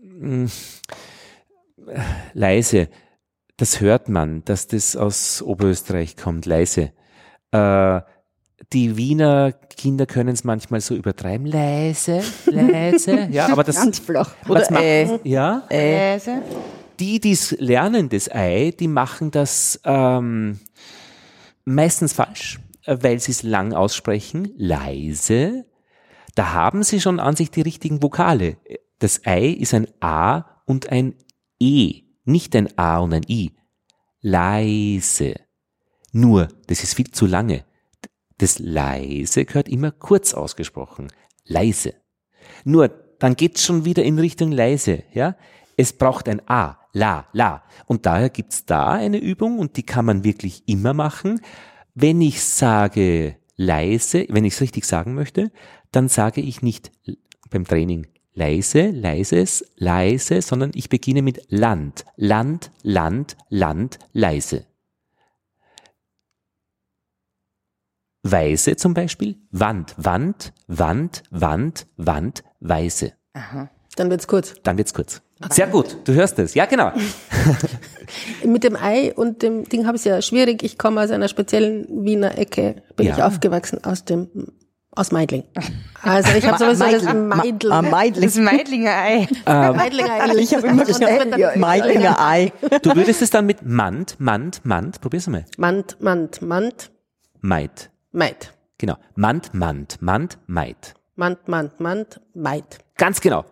[0.00, 0.50] mh,
[2.32, 2.88] leise.
[3.56, 6.92] Das hört man, dass das aus Oberösterreich kommt, leise.
[7.52, 8.00] Äh,
[8.72, 14.34] die Wiener Kinder können es manchmal so übertreiben, leise, leise, ja, aber das Ganz flach.
[14.48, 16.42] Oder äh, ja, Leise.
[16.98, 20.60] die, die es lernen, das Ei, die machen das ähm,
[21.64, 25.66] meistens falsch, äh, weil sie es lang aussprechen, leise.
[26.34, 28.56] Da haben sie schon an sich die richtigen Vokale.
[28.98, 31.14] Das Ei ist ein A und ein
[31.60, 33.52] E, nicht ein A und ein I.
[34.20, 35.34] Leise.
[36.12, 37.64] Nur, das ist viel zu lange.
[38.38, 41.08] Das leise gehört immer kurz ausgesprochen.
[41.44, 41.94] Leise.
[42.64, 45.36] Nur, dann geht's schon wieder in Richtung leise, ja?
[45.76, 47.64] Es braucht ein A, la, la.
[47.86, 51.40] Und daher gibt's da eine Übung und die kann man wirklich immer machen.
[51.94, 55.50] Wenn ich sage leise, wenn ich es richtig sagen möchte,
[55.90, 56.92] dann sage ich nicht
[57.50, 64.66] beim Training leise, leises, leise, sondern ich beginne mit Land, Land, Land, Land, leise.
[68.24, 73.12] Weise zum Beispiel, Wand, Wand, Wand, Wand, Wand, Weise.
[73.96, 74.54] Dann wird's kurz.
[74.62, 75.20] Dann wird's kurz.
[75.50, 76.54] Sehr gut, du hörst es.
[76.54, 76.90] Ja, genau.
[78.44, 80.62] Mit dem Ei und dem Ding habe ich es ja schwierig.
[80.62, 83.16] Ich komme aus einer speziellen Wiener Ecke, bin Ja.
[83.16, 84.28] ich aufgewachsen aus dem
[84.96, 85.42] aus Meidling.
[86.02, 87.72] Also ich habe sowieso das Meidl.
[87.72, 88.24] Ah, Meidling.
[88.28, 89.28] Das Meidlinger Ei.
[89.44, 90.36] Ähm, Meidlinger Ei.
[90.36, 92.52] Ich habe immer ja, Meidlinger Ei.
[92.82, 95.44] du würdest es dann mit Mand, Mand, Mand, probier's mal.
[95.58, 96.92] Mand, Mand, Mand,
[97.40, 97.90] Meid.
[98.14, 98.54] Meid.
[98.78, 98.96] Genau.
[99.16, 100.94] Mand, Mand, Mand, Meid.
[101.16, 102.78] Mand, Mand, Mand, Meid.
[102.96, 103.44] Ganz genau.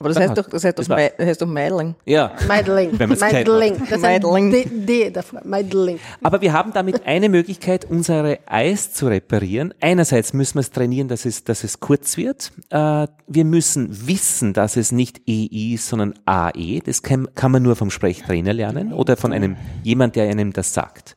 [0.00, 1.94] Aber das heißt doch, das heißt Das doch, das heißt doch Meidling.
[2.04, 2.32] Ja.
[2.48, 2.98] Meidling.
[2.98, 3.76] Gescheit Meidling.
[3.88, 4.50] Das Meidling.
[4.50, 5.42] D, D davor.
[5.44, 6.00] Meidling.
[6.20, 9.72] Aber wir haben damit eine Möglichkeit, unsere Eis zu reparieren.
[9.80, 12.50] Einerseits müssen wir es trainieren, dass es, dass es kurz wird.
[12.70, 16.80] Äh, wir müssen wissen, dass es nicht EI ist, sondern AE.
[16.84, 20.74] Das kann, kann man nur vom Sprechtrainer lernen oder von einem jemand, der einem das
[20.74, 21.16] sagt.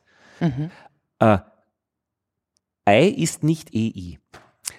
[1.18, 1.38] Äh,
[2.88, 4.18] Ei ist nicht EI.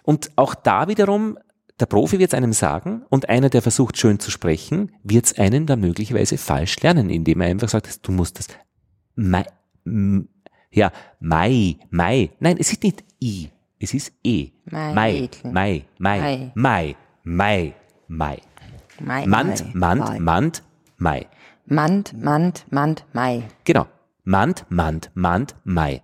[0.03, 1.38] Und auch da wiederum,
[1.80, 5.38] der Profi wird es einem sagen und einer, der versucht schön zu sprechen, wird es
[5.38, 8.47] einen dann möglicherweise falsch lernen, indem er einfach sagt, du musst das
[9.16, 9.45] Mai,
[10.72, 12.32] ja, Mai, Mai.
[12.39, 13.49] Nein, es ist nicht I,
[13.80, 14.49] es ist E.
[14.72, 15.30] Mai, Mai.
[15.43, 17.74] Mai, Mai, Mai, Mai,
[18.07, 18.41] Mai.
[19.01, 19.76] Mai, Mand.
[19.76, 20.64] Mand, Mand,
[20.97, 21.28] Mai.
[21.66, 23.43] Mand, Mand, Mand, Mai.
[23.64, 23.86] Genau.
[24.24, 26.01] Mand, Mand, Mand, Mai.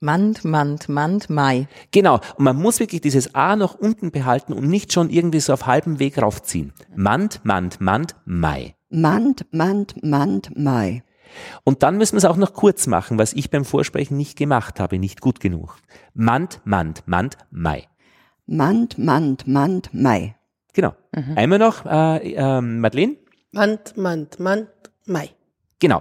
[0.00, 1.66] Mand, Mand, Mand, Mai.
[1.90, 2.20] Genau.
[2.36, 5.66] Und man muss wirklich dieses A noch unten behalten und nicht schon irgendwie so auf
[5.66, 6.72] halbem Weg raufziehen.
[6.94, 8.74] Mand, Mand, Mand, Mai.
[8.90, 11.02] Mand, Mand, Mand, Mai.
[11.64, 14.78] Und dann müssen wir es auch noch kurz machen, was ich beim Vorsprechen nicht gemacht
[14.78, 15.76] habe, nicht gut genug.
[16.12, 17.88] Mand, Mand, Mand, Mai.
[18.46, 20.36] Mand, Mand, Mand, Mai.
[20.74, 20.94] Genau.
[21.34, 23.16] Einmal noch, äh, äh, Madeleine?
[23.52, 24.68] Mand, Mand, Mand,
[25.06, 25.30] Mai.
[25.84, 26.00] Genau.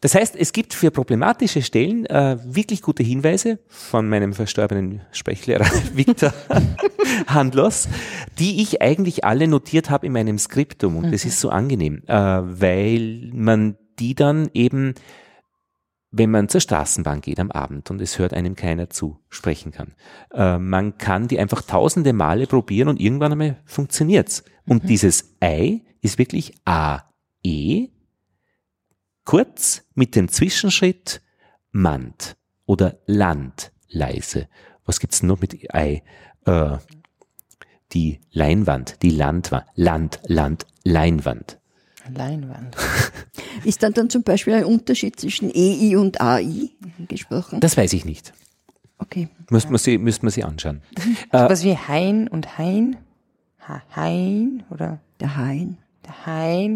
[0.00, 5.66] Das heißt, es gibt für problematische Stellen äh, wirklich gute Hinweise von meinem verstorbenen Sprechlehrer
[5.94, 6.34] Viktor
[7.28, 7.86] Handlos,
[8.40, 10.96] die ich eigentlich alle notiert habe in meinem Skriptum.
[10.96, 14.94] Und das ist so angenehm, äh, weil man die dann eben,
[16.10, 19.94] wenn man zur Straßenbahn geht am Abend und es hört einem keiner zu, sprechen kann.
[20.34, 24.42] Äh, man kann die einfach tausende Male probieren und irgendwann einmal funktioniert's.
[24.66, 27.02] Und dieses Ei ist wirklich A,
[27.44, 27.90] E,
[29.30, 31.22] kurz mit dem Zwischenschritt
[31.70, 34.48] Mand oder Land leise.
[34.84, 36.02] Was gibt's noch mit Ei?
[36.46, 36.78] Äh,
[37.92, 41.60] die Leinwand, die Landwand, Land, Land, Leinwand.
[42.12, 42.76] Leinwand.
[43.64, 46.70] Ist dann dann zum Beispiel ein Unterschied zwischen EI und AI
[47.06, 47.60] gesprochen?
[47.60, 48.32] Das weiß ich nicht.
[48.98, 49.28] Okay.
[49.48, 50.82] Müsste man sie, müsste man sie anschauen.
[51.30, 52.96] So was wie Hein und Hein?
[53.68, 54.98] Ha, Hein oder?
[55.20, 55.46] Der Hain.
[55.46, 55.78] Der Hein,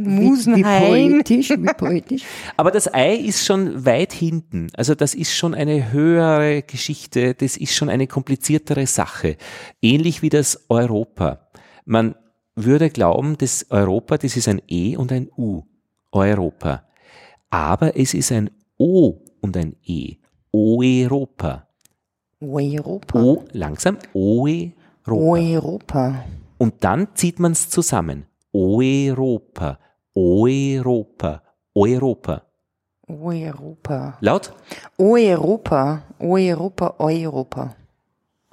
[0.05, 0.83] Wie, Musenhain.
[0.83, 2.23] wie poetisch, wie poetisch.
[2.57, 4.69] Aber das Ei ist schon weit hinten.
[4.77, 9.37] Also das ist schon eine höhere Geschichte, das ist schon eine kompliziertere Sache.
[9.83, 11.49] Ähnlich wie das Europa.
[11.85, 12.15] Man
[12.57, 15.63] würde glauben, das Europa, das ist ein E und ein U.
[16.13, 16.85] Europa.
[17.51, 20.17] Aber es ist ein O und ein E.
[20.53, 21.67] Oeuropa.
[22.41, 23.23] Europa.
[23.23, 24.75] O, langsam, Oeuropa.
[25.07, 26.25] Europa.
[26.59, 28.27] Und dann zieht man es zusammen.
[28.55, 29.79] Oeuropa,
[30.15, 31.43] Oeuropa,
[31.75, 32.43] Europa.
[33.09, 34.17] Europa.
[34.21, 34.53] Laut?
[34.97, 36.03] Europa.
[36.21, 36.95] Europa.
[36.99, 37.75] Europa.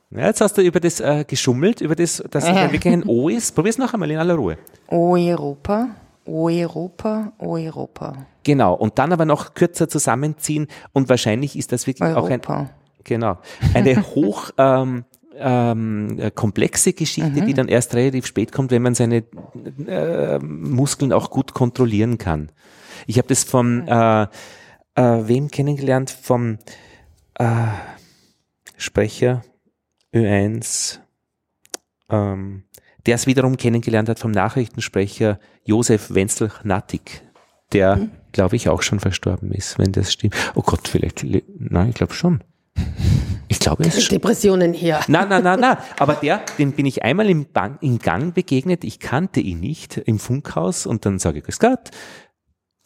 [0.10, 2.72] Ja, jetzt hast du über das äh, geschummelt, über das, dass es Ja.
[2.72, 3.54] wirklich ein O ist.
[3.56, 4.58] Probier's noch einmal in aller Ruhe.
[4.90, 5.90] Europa.
[6.26, 7.32] Europa.
[7.40, 8.14] Europa.
[8.44, 8.74] Genau.
[8.74, 12.70] Und dann aber noch kürzer zusammenziehen und wahrscheinlich ist das wirklich auch ein, Europa.
[13.04, 13.38] genau,
[13.74, 15.06] eine hoch, ähm,
[15.42, 19.24] ähm, äh, komplexe Geschichte, die dann erst relativ spät kommt, wenn man seine
[19.88, 22.52] äh, Muskeln auch gut kontrollieren kann.
[23.08, 24.28] Ich habe das vom äh, äh,
[24.96, 26.10] wem kennengelernt?
[26.12, 26.58] Vom
[27.36, 27.46] äh,
[28.78, 29.42] Sprecher
[30.14, 31.00] Ö1,
[32.10, 32.64] ähm,
[33.06, 37.22] der es wiederum kennengelernt hat vom Nachrichtensprecher Josef Wenzel-Nattig,
[37.74, 40.36] der, glaube ich, auch schon verstorben ist, wenn das stimmt.
[40.56, 42.44] Oh Gott, vielleicht, le- nein, ich glaube schon.
[43.52, 44.16] Ich glaube es schon.
[44.16, 45.02] Depressionen hier.
[45.08, 45.78] Nein, nein, nein, nein.
[46.00, 48.86] Aber der, den bin ich einmal im, Bang, im Gang begegnet.
[48.86, 51.92] Ich kannte ihn nicht im Funkhaus und dann sage ich, Grüß Gott.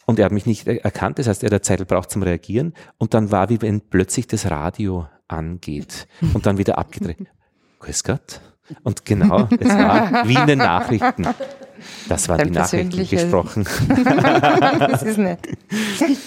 [0.07, 1.19] Und er hat mich nicht er- erkannt.
[1.19, 2.73] Das heißt, er hat eine Zeit gebraucht zum Reagieren.
[2.97, 7.17] Und dann war, wie wenn plötzlich das Radio angeht und dann wieder abgedreht.
[7.79, 8.41] Grüß Gott.
[8.81, 11.27] Und genau, es war wie in den Nachrichten.
[12.09, 13.65] Das waren Dein die Nachrichten gesprochen.
[14.79, 15.39] das ist nett.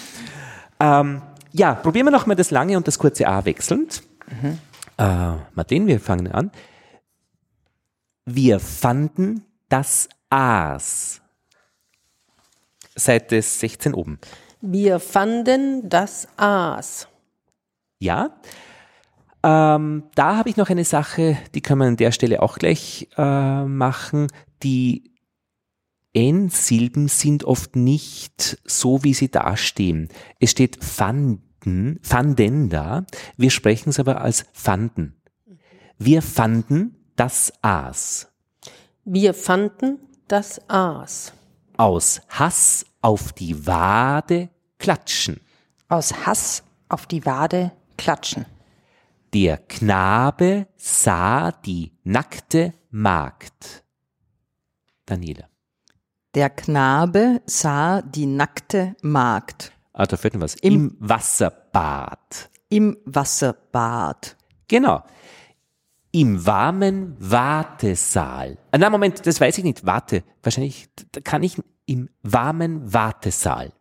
[0.81, 1.21] Ähm,
[1.51, 4.01] ja, probieren wir nochmal das lange und das kurze A wechselnd.
[4.29, 4.59] Mhm.
[4.97, 6.51] Äh, Martin, wir fangen an.
[8.25, 11.21] Wir fanden das Aas.
[12.95, 14.19] Seite 16 oben.
[14.61, 17.07] Wir fanden das Aas.
[17.99, 18.35] Ja.
[19.41, 23.07] Ähm, da habe ich noch eine Sache, die können wir an der Stelle auch gleich
[23.17, 24.27] äh, machen.
[24.63, 25.13] Die
[26.13, 30.09] N-Silben sind oft nicht so, wie sie dastehen.
[30.39, 31.48] Es steht fanden,
[32.01, 33.05] fanden da.
[33.37, 35.15] Wir sprechen es aber als fanden.
[35.97, 38.31] Wir fanden das Aas.
[39.03, 41.33] Wir fanden das Aas.
[41.77, 45.41] Aus Hass auf die Wade klatschen.
[45.87, 48.45] Aus Hass auf die Wade klatschen.
[49.33, 53.83] Der Knabe sah die nackte Magd.
[55.05, 55.49] Daniela.
[56.35, 60.55] Der Knabe sah die nackte Magd Ah, da fällt mir was.
[60.55, 62.49] Im, Wasserbad.
[62.69, 64.37] im Wasserbad.
[64.69, 65.03] Genau.
[66.11, 68.57] Im warmen Wartesaal.
[68.71, 69.85] Ah, na, Moment, das weiß ich nicht.
[69.85, 70.23] Warte.
[70.41, 73.73] Wahrscheinlich da kann ich im warmen Wartesaal.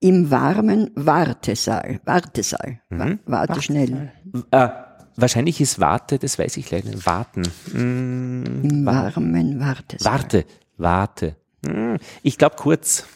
[0.00, 2.00] Im warmen Wartesaal.
[2.04, 2.80] Wartesaal.
[2.90, 4.10] Wa- Warte schnell.
[4.50, 4.68] Äh,
[5.16, 7.06] wahrscheinlich ist Warte, das weiß ich leider nicht.
[7.06, 7.42] Warten.
[7.72, 10.12] Mm, Im wa- warmen Wartesaal.
[10.12, 10.44] Warte,
[10.76, 11.36] warte.
[11.64, 13.06] Hm, Ich glaube kurz.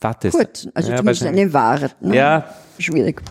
[0.00, 0.30] Warte.
[0.30, 2.00] Kurz, also Ja, zumindest eine Wart.
[2.02, 2.16] Ne?
[2.16, 2.54] Ja.
[2.78, 3.22] Schwierig.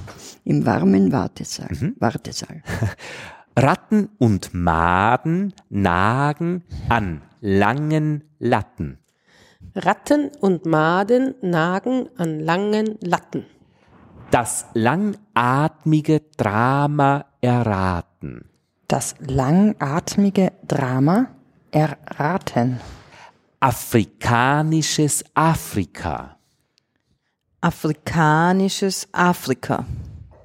[0.45, 1.70] Im warmen Wartesaal.
[1.72, 1.95] Mhm.
[1.99, 2.61] Wartesaal.
[3.57, 8.97] Ratten und Maden nagen an langen Latten.
[9.76, 13.45] Ratten und Maden nagen an langen Latten.
[14.32, 18.49] Das langatmige Drama erraten.
[18.88, 21.28] Das langatmige Drama
[21.72, 22.80] erraten.
[23.59, 26.32] Afrikanisches Afrika.
[27.64, 29.86] Afrikanisches Afrika.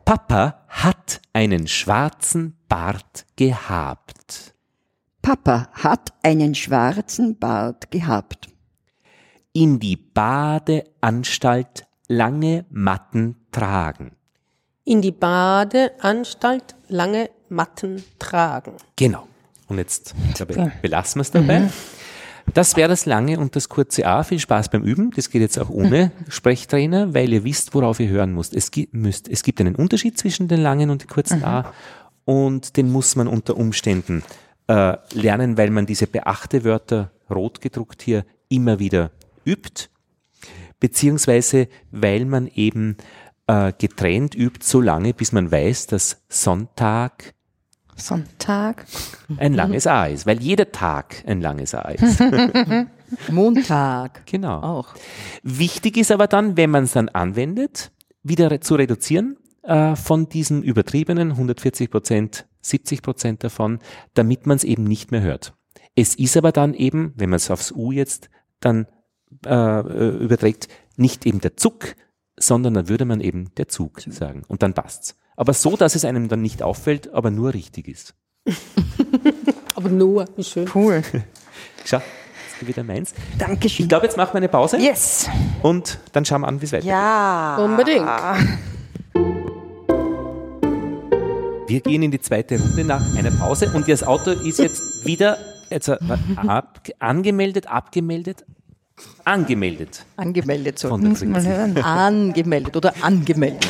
[0.05, 4.55] Papa hat einen schwarzen Bart gehabt.
[5.21, 8.47] Papa hat einen schwarzen Bart gehabt.
[9.53, 14.12] In die Badeanstalt lange Matten tragen.
[14.85, 18.77] In die Badeanstalt lange Matten tragen.
[18.95, 19.27] Genau.
[19.66, 21.69] Und jetzt glaube ich, belassen wir es dabei.
[22.55, 24.22] Das wäre das lange und das kurze A.
[24.22, 25.11] Viel Spaß beim Üben.
[25.11, 28.55] Das geht jetzt auch ohne Sprechtrainer, weil ihr wisst, worauf ihr hören müsst.
[28.55, 29.28] Es gibt, müsst.
[29.28, 31.72] es gibt einen Unterschied zwischen den langen und den kurzen A
[32.24, 34.22] und den muss man unter Umständen
[34.66, 39.12] äh, lernen, weil man diese Beachte-Wörter rot gedruckt hier immer wieder
[39.46, 39.88] übt,
[40.78, 42.99] beziehungsweise weil man eben
[43.46, 47.34] äh, getrennt übt so lange, bis man weiß, dass Sonntag
[47.99, 48.86] Sonntag.
[49.36, 52.20] ein langes A ist, weil jeder Tag ein langes A ist.
[53.30, 54.26] Montag.
[54.26, 54.61] Genau.
[54.61, 54.94] Auch.
[55.42, 57.90] Wichtig ist aber dann, wenn man es dann anwendet,
[58.22, 63.78] wieder zu reduzieren äh, von diesen übertriebenen 140 Prozent, 70 Prozent davon,
[64.14, 65.55] damit man es eben nicht mehr hört.
[65.94, 68.30] Es ist aber dann eben, wenn man es aufs U jetzt
[68.61, 68.86] dann
[69.46, 71.96] äh, äh, überträgt, nicht eben der Zuck,
[72.36, 74.42] sondern dann würde man eben der Zug sagen.
[74.49, 75.18] Und dann passt's.
[75.39, 78.12] Aber so, dass es einem dann nicht auffällt, aber nur richtig ist.
[79.76, 80.68] Aber nur, wie schön.
[80.74, 81.01] Cool.
[81.84, 83.14] Schau, jetzt wieder meins.
[83.39, 83.84] Dankeschön.
[83.84, 84.78] Ich glaube, jetzt machen wir eine Pause.
[84.78, 85.28] Yes.
[85.62, 86.91] Und dann schauen wir an, wie es weitergeht.
[86.91, 87.57] Ja.
[87.59, 88.09] Unbedingt.
[91.68, 95.39] Wir gehen in die zweite Runde nach einer Pause und das Auto ist jetzt wieder
[95.70, 95.99] jetzt, äh,
[96.34, 98.45] ab, angemeldet, abgemeldet,
[99.24, 100.05] angemeldet.
[100.16, 100.89] Angemeldet so.
[100.89, 101.76] Von der Muss mal hören.
[101.76, 103.68] Angemeldet oder angemeldet.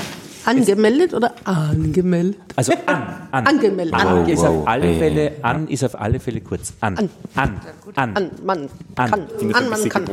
[0.48, 2.40] Angemeldet oder angemeldet?
[2.56, 3.46] Also an, an.
[3.46, 3.94] Angemeldet.
[3.94, 4.94] An Wow, ist wow, auf alle.
[4.98, 6.72] Fälle, an ist auf alle Fälle kurz.
[6.80, 7.60] An, an, an,
[7.94, 9.10] an, An, Mann, An.
[9.10, 9.22] kann,
[9.54, 10.04] an, man kann,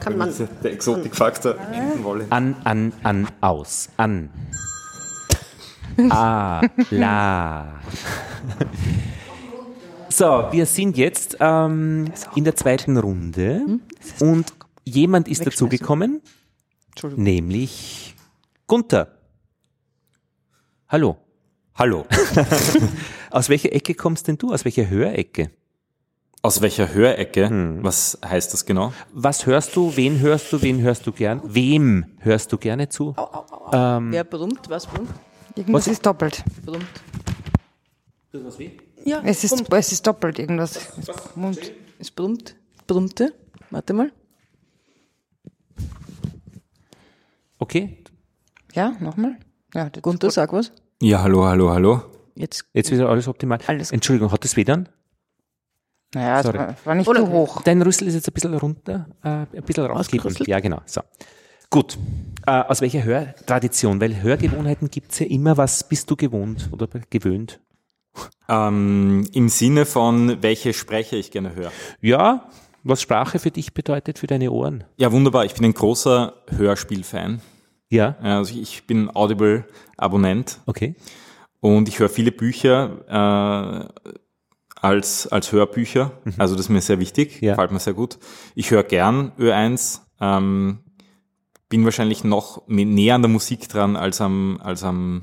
[0.00, 0.32] kann man.
[0.62, 2.26] Der Exotikfaktor hinten wollen.
[2.30, 4.30] an, an, an, aus, an.
[6.10, 7.80] A, la.
[10.08, 13.62] So, wir sind jetzt ähm, in der zweiten Runde
[14.20, 14.52] und
[14.84, 16.20] jemand ist dazugekommen,
[17.16, 18.14] nämlich
[18.66, 19.08] Gunther.
[20.92, 21.16] Hallo.
[21.74, 22.04] Hallo.
[23.30, 24.52] Aus welcher Ecke kommst denn du?
[24.52, 25.50] Aus welcher Hörecke?
[26.42, 27.48] Aus welcher Hörecke?
[27.80, 28.92] Was heißt das genau?
[29.10, 29.96] Was hörst du?
[29.96, 30.60] Wen hörst du?
[30.60, 31.40] Wen hörst du gern?
[31.44, 33.16] Wem hörst du gerne zu?
[33.72, 34.68] Ähm, Wer brummt?
[34.68, 35.08] Was brummt?
[35.56, 36.44] Irgendwas ist doppelt.
[36.62, 36.84] Brummt.
[39.06, 40.76] Ja, Es ist, es ist doppelt irgendwas.
[40.98, 41.72] Es brummt.
[42.00, 42.54] Es brummt.
[42.86, 43.32] Brummte.
[43.70, 44.12] Warte mal.
[47.58, 47.96] Okay.
[48.74, 49.38] Ja, nochmal.
[49.74, 50.70] Ja, das Gunther, sag was.
[51.02, 52.00] Ja, hallo, hallo, hallo.
[52.36, 52.64] Jetzt.
[52.72, 53.58] Jetzt wieder alles optimal.
[53.66, 54.88] Entschuldigung, hat das WLAN?
[56.14, 56.58] Naja, es Sorry.
[56.58, 57.62] war, war nicht zu hoch.
[57.62, 60.36] Dein Rüssel ist jetzt ein bisschen runter, äh, ein bisschen rausgekommen.
[60.46, 60.80] Ja, genau.
[60.86, 61.00] So.
[61.70, 61.98] Gut.
[62.46, 64.00] Äh, aus welcher Hörtradition?
[64.00, 65.56] Weil Hörgewohnheiten gibt's ja immer.
[65.56, 67.58] Was bist du gewohnt oder gewöhnt?
[68.48, 71.72] Ähm, Im Sinne von, welche Sprecher ich gerne höre.
[72.00, 72.48] Ja,
[72.84, 74.84] was Sprache für dich bedeutet, für deine Ohren.
[74.98, 75.46] Ja, wunderbar.
[75.46, 77.42] Ich bin ein großer Hörspielfan.
[77.92, 78.16] Ja.
[78.20, 80.60] Also ich bin Audible-Abonnent.
[80.66, 80.94] Okay.
[81.60, 84.12] Und ich höre viele Bücher äh,
[84.80, 86.10] als, als Hörbücher.
[86.38, 88.18] Also das ist mir sehr wichtig, gefällt mir sehr gut.
[88.56, 90.80] Ich höre gern Ö1, ähm,
[91.68, 95.22] bin wahrscheinlich noch näher an der Musik dran als am, als am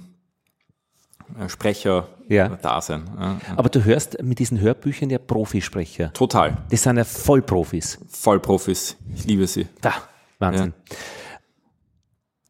[1.37, 2.47] äh, Sprecher Ja.
[2.49, 3.09] Dasein.
[3.19, 3.37] Ja.
[3.57, 6.13] Aber du hörst mit diesen Hörbüchern ja Profisprecher.
[6.13, 6.57] Total.
[6.69, 7.99] Das sind ja Vollprofis.
[8.07, 8.95] Vollprofis.
[9.13, 9.67] Ich liebe sie.
[9.81, 9.93] Da,
[10.39, 10.73] Wahnsinn.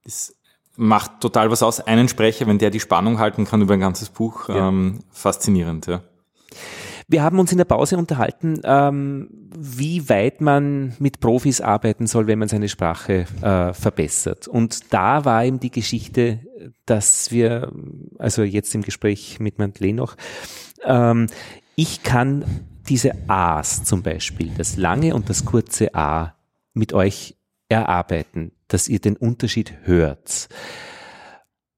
[0.10, 0.36] Das
[0.76, 1.80] macht total was aus.
[1.82, 4.70] Einen Sprecher, wenn der die Spannung halten kann über ein ganzes Buch, Ja.
[4.70, 5.86] ähm, faszinierend.
[5.86, 6.01] Ja.
[7.07, 12.28] Wir haben uns in der Pause unterhalten, ähm, wie weit man mit Profis arbeiten soll,
[12.28, 14.47] wenn man seine Sprache äh, verbessert.
[14.47, 16.39] Und da war eben die Geschichte,
[16.86, 17.72] dass wir,
[18.20, 20.16] also jetzt im Gespräch mit Madeleine noch,
[20.86, 21.28] ähm,
[21.76, 22.45] ich kann
[22.88, 26.36] diese A's zum Beispiel, das lange und das kurze A,
[26.74, 27.36] mit euch
[27.70, 30.47] erarbeiten, dass ihr den Unterschied hört.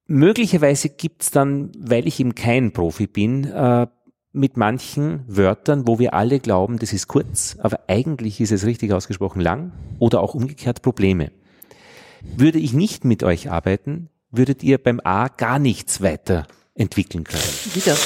[0.06, 3.86] Möglicherweise gibt's dann, weil ich eben kein Profi bin, äh,
[4.32, 8.92] mit manchen Wörtern, wo wir alle glauben, das ist kurz, aber eigentlich ist es richtig
[8.92, 11.32] ausgesprochen lang oder auch umgekehrt Probleme.
[12.36, 17.42] Würde ich nicht mit euch arbeiten, würdet ihr beim A gar nichts weiter entwickeln können.
[17.74, 17.96] Wieder.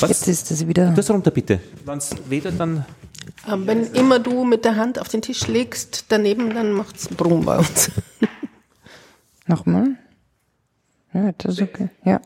[0.00, 0.08] Was?
[0.10, 0.90] Jetzt ist das wieder.
[0.92, 1.60] Das runter bitte.
[1.84, 2.84] Wenn's weder dann
[3.46, 7.44] Ähm, wenn immer du mit der Hand auf den Tisch legst, daneben, dann macht's Brumm
[7.44, 7.90] bei uns.
[9.46, 9.96] Nochmal.
[11.14, 11.88] Ja, das ist okay.
[12.04, 12.20] Ja.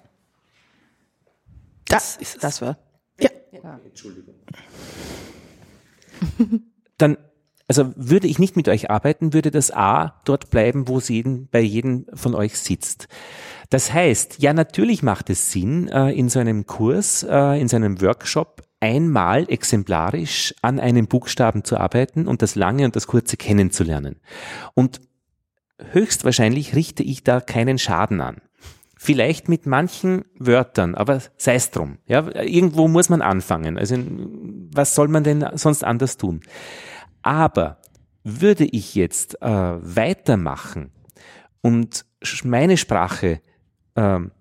[1.86, 2.40] Das ist es.
[2.40, 2.76] Das war.
[3.20, 3.30] Ja.
[6.98, 7.16] dann,
[7.72, 11.48] also würde ich nicht mit euch arbeiten, würde das A dort bleiben, wo es jeden,
[11.48, 13.08] bei jedem von euch sitzt.
[13.70, 17.76] Das heißt, ja, natürlich macht es Sinn, äh, in so einem Kurs, äh, in so
[17.76, 23.38] einem Workshop einmal exemplarisch an einem Buchstaben zu arbeiten und das lange und das kurze
[23.38, 24.20] kennenzulernen.
[24.74, 25.00] Und
[25.92, 28.42] höchstwahrscheinlich richte ich da keinen Schaden an.
[28.98, 31.96] Vielleicht mit manchen Wörtern, aber sei es drum.
[32.06, 33.78] Ja, irgendwo muss man anfangen.
[33.78, 33.96] Also
[34.74, 36.42] was soll man denn sonst anders tun?
[37.22, 37.78] Aber
[38.24, 40.92] würde ich jetzt äh, weitermachen
[41.60, 42.04] und
[42.44, 43.40] meine Sprache,
[43.96, 44.32] ähm,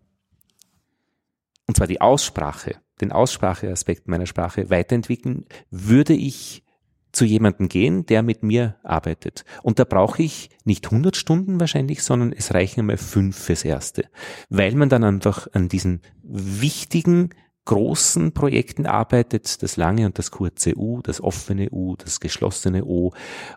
[1.68, 6.64] und zwar die Aussprache, den Ausspracheaspekt meiner Sprache weiterentwickeln, würde ich
[7.12, 9.44] zu jemandem gehen, der mit mir arbeitet.
[9.64, 14.06] Und da brauche ich nicht 100 Stunden wahrscheinlich, sondern es reichen einmal fünf fürs Erste.
[14.50, 17.32] Weil man dann einfach an diesen wichtigen
[17.66, 23.14] großen Projekten arbeitet, das lange und das kurze U, das offene U, das geschlossene O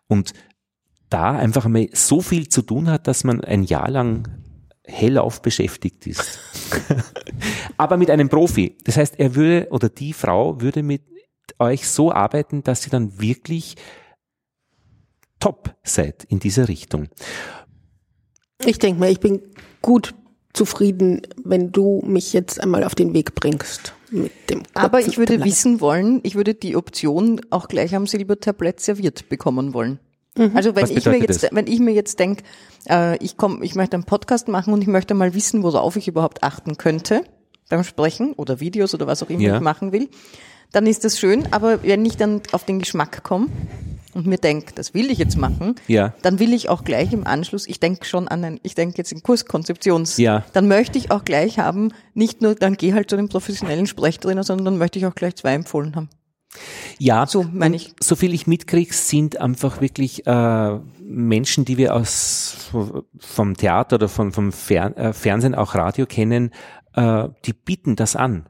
[0.09, 0.33] und
[1.09, 4.29] da einfach mal so viel zu tun hat, dass man ein Jahr lang
[4.85, 6.39] hellauf beschäftigt ist.
[7.77, 8.77] Aber mit einem Profi.
[8.85, 11.03] Das heißt, er würde oder die Frau würde mit
[11.59, 13.77] euch so arbeiten, dass sie dann wirklich
[15.41, 17.09] top seid in dieser Richtung.
[18.65, 19.43] Ich denke mal, ich bin
[19.83, 20.15] gut
[20.55, 23.93] zufrieden, wenn du mich jetzt einmal auf den Weg bringst.
[24.11, 25.51] Mit dem Aber ich würde Tablett.
[25.51, 29.99] wissen wollen, ich würde die Option auch gleich am Silbertablett serviert bekommen wollen.
[30.37, 30.53] Mhm.
[30.55, 31.51] Also wenn ich mir jetzt, das?
[31.53, 32.45] wenn ich mir jetzt denke,
[32.89, 36.09] äh, ich komme, ich möchte einen Podcast machen und ich möchte mal wissen, worauf ich
[36.09, 37.25] überhaupt achten könnte
[37.69, 39.57] beim Sprechen oder Videos oder was auch immer ja.
[39.57, 40.09] ich machen will,
[40.73, 41.53] dann ist das schön.
[41.53, 43.49] Aber wenn ich dann auf den Geschmack komme,
[44.15, 46.15] und mir denke, das will ich jetzt machen, ja.
[46.23, 49.13] dann will ich auch gleich im Anschluss, ich denke schon an ein, ich denke jetzt
[49.13, 50.45] in Kurskonzeptions, ja.
[50.53, 54.45] dann möchte ich auch gleich haben, nicht nur, dann geh halt zu dem professionellen Sprechtrainer,
[54.45, 56.09] sondern dann möchte ich auch gleich zwei empfohlen haben.
[56.99, 57.95] Ja, so meine ich.
[58.01, 62.71] So viel ich mitkriege, sind einfach wirklich äh, Menschen, die wir aus
[63.19, 66.53] vom Theater oder von, vom Fer äh, Fernsehen, auch Radio kennen,
[66.95, 68.47] äh, die bieten das an.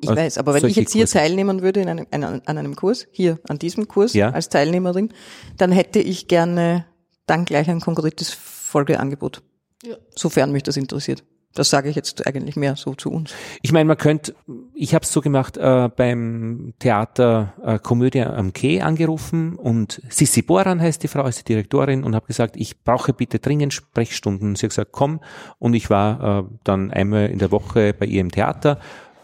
[0.00, 1.18] Ich weiß, aber wenn ich jetzt hier Kurse.
[1.18, 4.30] teilnehmen würde in einem, an einem Kurs, hier an diesem Kurs ja.
[4.30, 5.12] als Teilnehmerin,
[5.56, 6.86] dann hätte ich gerne
[7.26, 9.42] dann gleich ein konkretes Folgeangebot.
[9.84, 9.96] Ja.
[10.14, 11.24] Sofern mich das interessiert.
[11.54, 13.34] Das sage ich jetzt eigentlich mehr so zu uns.
[13.62, 14.34] Ich meine, man könnte,
[14.74, 20.42] ich habe es so gemacht, äh, beim Theater äh, Komödie am Quai angerufen und Sissi
[20.42, 24.56] Boran heißt die Frau, ist die Direktorin und habe gesagt, ich brauche bitte dringend Sprechstunden.
[24.56, 25.20] Sie hat gesagt, komm
[25.58, 28.78] und ich war äh, dann einmal in der Woche bei ihr im Theater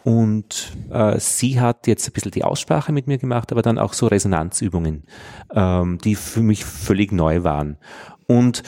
[0.05, 3.95] und äh, sie hat jetzt ein bisschen die Aussprache mit mir gemacht, aber dann auch
[3.95, 5.05] so Resonanzübungen,
[5.55, 7.79] ähm, die für mich völlig neu waren.
[8.27, 8.63] Und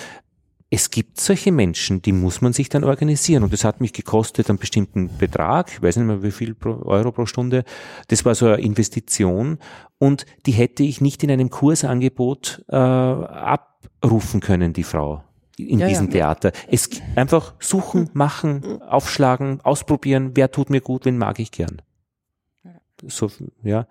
[0.71, 3.45] es gibt solche Menschen, die muss man sich dann organisieren.
[3.45, 7.13] Und das hat mich gekostet einen bestimmten Betrag, ich weiß nicht mehr wie viel Euro
[7.13, 7.65] pro Stunde.
[8.09, 9.59] Das war so eine Investition
[9.99, 15.23] und die hätte ich nicht in einem Kursangebot äh, abrufen können, die Frau
[15.59, 16.13] in ja, diesem ja.
[16.13, 16.53] Theater.
[16.71, 21.83] Es einfach suchen, machen, aufschlagen, ausprobieren, wer tut mir gut, wen mag ich gern.
[23.07, 23.31] So,
[23.63, 23.87] ja.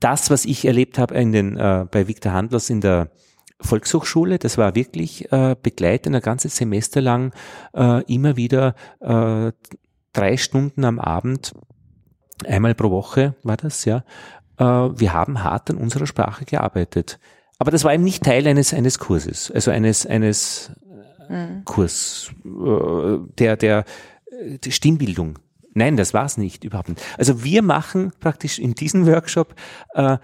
[0.00, 3.10] Das, was ich erlebt habe in den, äh, bei Viktor Handlers in der
[3.60, 7.32] Volkshochschule, das war wirklich äh, begleitend ein ganzes Semester lang
[7.74, 9.50] äh, immer wieder äh,
[10.12, 11.54] drei Stunden am Abend,
[12.46, 14.04] einmal pro Woche war das, ja.
[14.58, 17.18] Äh, wir haben hart an unserer Sprache gearbeitet.
[17.58, 20.70] Aber das war eben nicht Teil eines, eines Kurses, also eines, eines
[21.28, 21.64] mhm.
[21.64, 23.84] Kurs, äh, der, der,
[24.62, 25.38] die Stimmbildung.
[25.74, 27.02] Nein, das war's nicht, überhaupt nicht.
[27.18, 29.54] Also wir machen praktisch in diesem Workshop,
[29.94, 30.18] äh,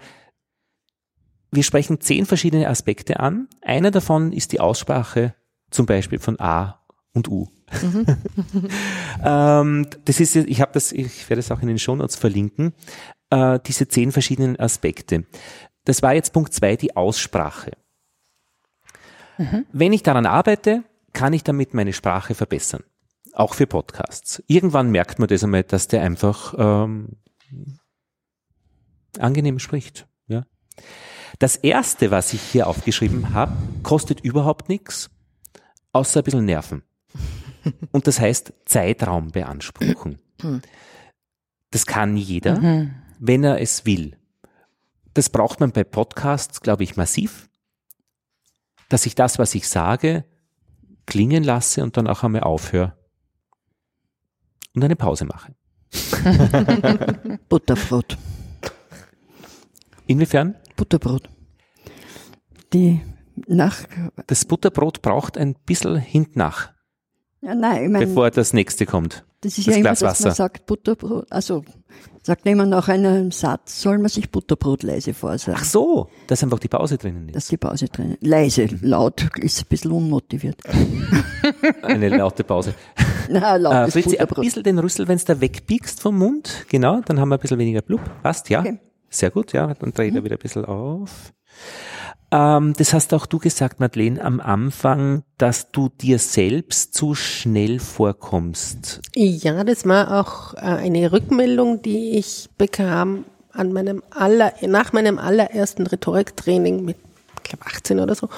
[1.51, 3.47] wir sprechen zehn verschiedene Aspekte an.
[3.61, 5.35] Einer davon ist die Aussprache
[5.71, 6.81] zum Beispiel von A
[7.13, 7.47] und U.
[7.81, 8.05] Mhm.
[9.23, 12.73] ähm, das ist, ich habe das, ich werde es auch in den Shownotes verlinken.
[13.29, 15.25] Äh, diese zehn verschiedenen Aspekte.
[15.85, 17.71] Das war jetzt Punkt zwei, die Aussprache.
[19.37, 19.65] Mhm.
[19.71, 20.83] Wenn ich daran arbeite,
[21.13, 22.83] kann ich damit meine Sprache verbessern.
[23.33, 24.43] Auch für Podcasts.
[24.47, 27.17] Irgendwann merkt man das einmal, dass der einfach ähm,
[29.19, 30.07] angenehm spricht.
[30.27, 30.45] Ja.
[31.39, 35.09] Das erste, was ich hier aufgeschrieben habe, kostet überhaupt nichts,
[35.91, 36.83] außer ein bisschen Nerven.
[37.91, 40.19] Und das heißt Zeitraum beanspruchen.
[41.71, 42.95] Das kann jeder, mhm.
[43.19, 44.17] wenn er es will.
[45.15, 47.49] Das braucht man bei Podcasts, glaube ich, massiv,
[48.89, 50.25] dass ich das, was ich sage,
[51.05, 52.97] klingen lasse und dann auch einmal aufhöre
[54.75, 55.55] und eine Pause mache.
[57.49, 58.17] Butterbrot.
[60.05, 60.55] Inwiefern?
[60.75, 61.29] Butterbrot.
[62.73, 63.01] Die
[63.47, 63.83] nach.
[64.27, 66.73] Das Butterbrot braucht ein bisschen hintnach.
[67.39, 69.25] Ja, nein, ich mein, bevor das nächste kommt.
[69.39, 71.63] Das ist das ja immer, dass man sagt Butterbrot, also
[72.25, 75.59] sagt jemand nach einem Satz, soll man sich Butterbrot leise vorsagen.
[75.61, 77.35] Ach so, dass einfach die Pause drinnen ist.
[77.35, 80.57] Dass die Pause drinnen Leise, laut ist ein bisschen unmotiviert.
[81.83, 82.73] Eine laute Pause.
[83.29, 87.01] Na, laut äh, Fritzi, ein bisschen den Rüssel, wenn du da wegbiegst vom Mund, genau,
[87.05, 88.01] dann haben wir ein bisschen weniger Blub.
[88.23, 88.61] Passt, ja.
[88.61, 88.79] Okay.
[89.07, 89.71] Sehr gut, ja.
[89.75, 90.17] Dann dreht mhm.
[90.17, 91.31] er wieder ein bisschen auf.
[92.31, 97.79] Ähm, das hast auch du gesagt, Madeleine, am Anfang, dass du dir selbst zu schnell
[97.79, 99.01] vorkommst.
[99.15, 105.17] Ja, das war auch äh, eine Rückmeldung, die ich bekam an meinem aller, nach meinem
[105.17, 106.97] allerersten Rhetoriktraining mit,
[107.37, 108.29] ich glaube 18 oder so,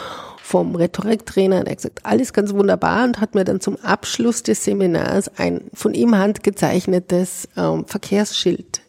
[0.42, 4.64] vom Rhetoriktrainer, der hat gesagt, alles ganz wunderbar und hat mir dann zum Abschluss des
[4.64, 8.82] Seminars ein von ihm handgezeichnetes ähm, Verkehrsschild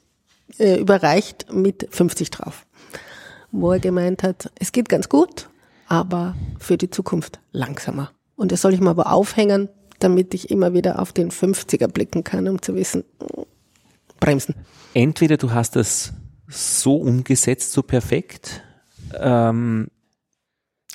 [0.59, 2.67] äh, überreicht mit 50 drauf
[3.53, 5.49] wo er gemeint hat, es geht ganz gut,
[5.87, 8.11] aber für die Zukunft langsamer.
[8.37, 9.69] Und das soll ich mal aber aufhängen,
[9.99, 13.05] damit ich immer wieder auf den 50er blicken kann, um zu wissen,
[14.21, 14.55] bremsen.
[14.95, 16.13] Entweder du hast das
[16.49, 18.63] so umgesetzt, so perfekt,
[19.19, 19.89] ähm,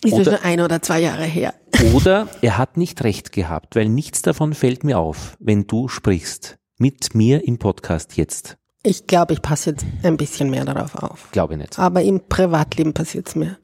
[0.04, 1.54] ist oder, schon ein oder zwei Jahre her.
[1.94, 6.58] Oder er hat nicht recht gehabt, weil nichts davon fällt mir auf, wenn du sprichst
[6.78, 8.58] mit mir im Podcast jetzt.
[8.84, 11.32] Ich glaube, ich passe jetzt ein bisschen mehr darauf auf.
[11.32, 11.80] Glaube nicht.
[11.80, 13.58] Aber im Privatleben passiert es mir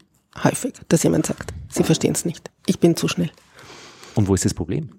[0.44, 2.50] häufig, dass jemand sagt, sie verstehen es nicht.
[2.66, 3.30] Ich bin zu schnell.
[4.16, 4.90] Und wo ist das Problem?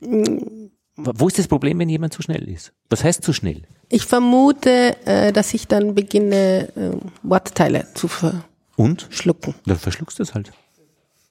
[0.00, 0.68] Mm.
[0.96, 2.74] Wo ist das Problem, wenn jemand zu schnell ist?
[2.90, 3.62] Was heißt zu schnell?
[3.88, 6.90] Ich vermute, äh, dass ich dann beginne, äh,
[7.22, 8.44] Wortteile zu ver
[8.76, 9.08] und?
[9.10, 9.54] Schlucken.
[9.64, 10.52] Dann verschluckst du es halt.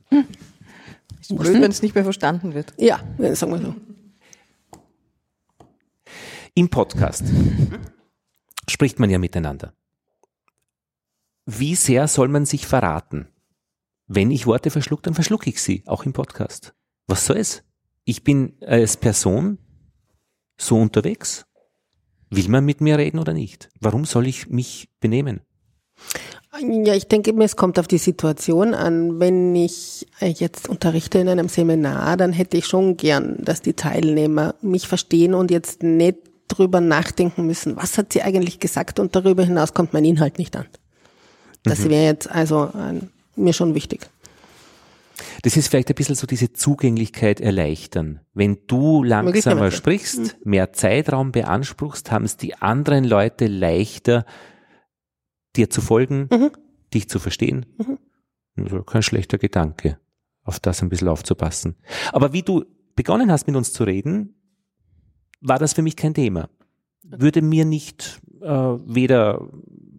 [0.09, 0.25] Hm.
[1.19, 2.73] Ist blöd, wenn es nicht mehr verstanden wird.
[2.77, 2.99] Ja,
[3.33, 3.75] sagen wir so.
[6.55, 7.23] Im Podcast
[8.71, 9.73] spricht man ja miteinander.
[11.45, 13.27] Wie sehr soll man sich verraten?
[14.07, 16.73] Wenn ich Worte verschluck, dann verschlucke ich sie, auch im Podcast.
[17.07, 17.63] Was soll es?
[18.03, 19.57] Ich bin als Person
[20.57, 21.45] so unterwegs.
[22.29, 23.69] Will man mit mir reden oder nicht?
[23.79, 25.41] Warum soll ich mich benehmen?
[26.59, 29.19] Ja, ich denke mir, es kommt auf die Situation an.
[29.19, 34.55] Wenn ich jetzt unterrichte in einem Seminar, dann hätte ich schon gern, dass die Teilnehmer
[34.61, 36.17] mich verstehen und jetzt nicht
[36.57, 40.55] drüber nachdenken müssen, was hat sie eigentlich gesagt und darüber hinaus kommt mein Inhalt nicht
[40.55, 40.65] an.
[41.63, 41.89] Das mhm.
[41.89, 42.99] wäre jetzt also äh,
[43.35, 44.09] mir schon wichtig.
[45.43, 48.21] Das ist vielleicht ein bisschen so diese Zugänglichkeit erleichtern.
[48.33, 50.31] Wenn du langsamer sprichst, mhm.
[50.43, 54.25] mehr Zeitraum beanspruchst, haben es die anderen Leute leichter,
[55.55, 56.51] dir zu folgen, mhm.
[56.93, 57.65] dich zu verstehen.
[57.77, 57.97] Mhm.
[58.57, 59.99] Also kein schlechter Gedanke,
[60.43, 61.75] auf das ein bisschen aufzupassen.
[62.11, 62.65] Aber wie du
[62.95, 64.35] begonnen hast, mit uns zu reden,
[65.41, 66.49] war das für mich kein Thema.
[67.03, 69.49] Würde mir nicht äh, weder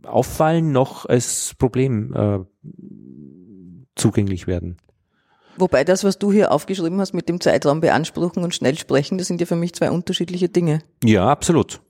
[0.05, 2.39] auffallen noch als Problem äh,
[3.94, 4.78] zugänglich werden.
[5.59, 9.27] Wobei das, was du hier aufgeschrieben hast mit dem Zeitraum beanspruchen und schnell sprechen, das
[9.27, 10.82] sind ja für mich zwei unterschiedliche Dinge.
[11.05, 11.82] Ja, absolut.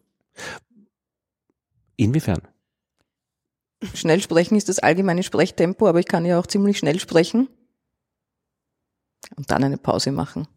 [1.97, 2.43] Inwiefern?
[3.95, 7.49] Schnell sprechen ist das allgemeine Sprechtempo, aber ich kann ja auch ziemlich schnell sprechen
[9.37, 10.49] und dann eine Pause machen.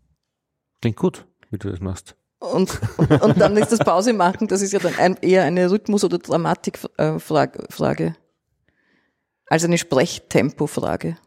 [0.81, 2.15] Klingt gut, wie du das machst.
[2.45, 2.79] Und,
[3.21, 6.17] und, dann ist das Pause machen, das ist ja dann ein, eher eine Rhythmus- oder
[6.19, 8.13] Dramatikfrage äh,
[9.47, 11.17] als eine Sprechtempofrage.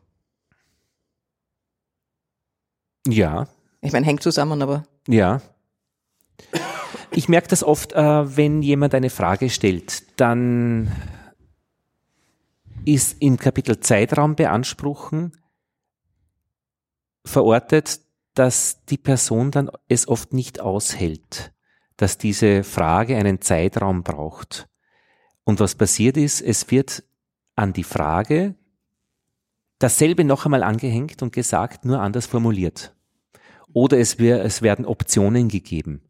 [3.06, 3.48] Ja.
[3.80, 4.84] Ich meine, hängt zusammen, aber.
[5.06, 5.40] Ja.
[7.10, 10.92] Ich merke das oft, äh, wenn jemand eine Frage stellt, dann
[12.84, 15.32] ist im Kapitel Zeitraum beanspruchen
[17.24, 18.00] verortet,
[18.38, 21.52] dass die Person dann es oft nicht aushält,
[21.96, 24.68] dass diese Frage einen Zeitraum braucht.
[25.42, 27.02] Und was passiert ist, es wird
[27.56, 28.54] an die Frage
[29.80, 32.94] dasselbe noch einmal angehängt und gesagt, nur anders formuliert.
[33.72, 36.02] Oder es, wär, es werden Optionen gegeben,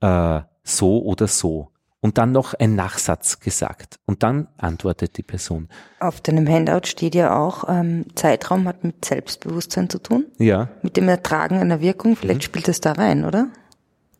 [0.00, 1.71] äh, so oder so
[2.02, 5.68] und dann noch ein Nachsatz gesagt und dann antwortet die Person.
[6.00, 10.26] Auf deinem Handout steht ja auch, ähm, Zeitraum hat mit Selbstbewusstsein zu tun.
[10.38, 10.68] Ja.
[10.82, 12.16] Mit dem Ertragen einer Wirkung.
[12.16, 12.44] Vielleicht mhm.
[12.44, 13.48] spielt es da rein, oder?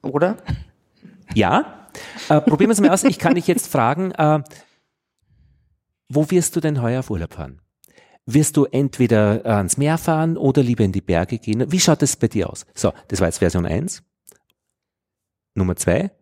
[0.01, 0.37] Oder?
[1.35, 1.89] Ja.
[2.29, 3.05] Äh, probieren wir es mal aus.
[3.05, 4.43] Ich kann dich jetzt fragen, äh,
[6.09, 7.61] wo wirst du denn heuer auf Urlaub fahren?
[8.27, 11.73] Wirst du entweder ans Meer fahren oder lieber in die Berge gehen?
[11.73, 12.65] Wie schaut es bei dir aus?
[12.75, 14.05] So, das war jetzt Version 1.
[15.55, 16.13] Nummer 2.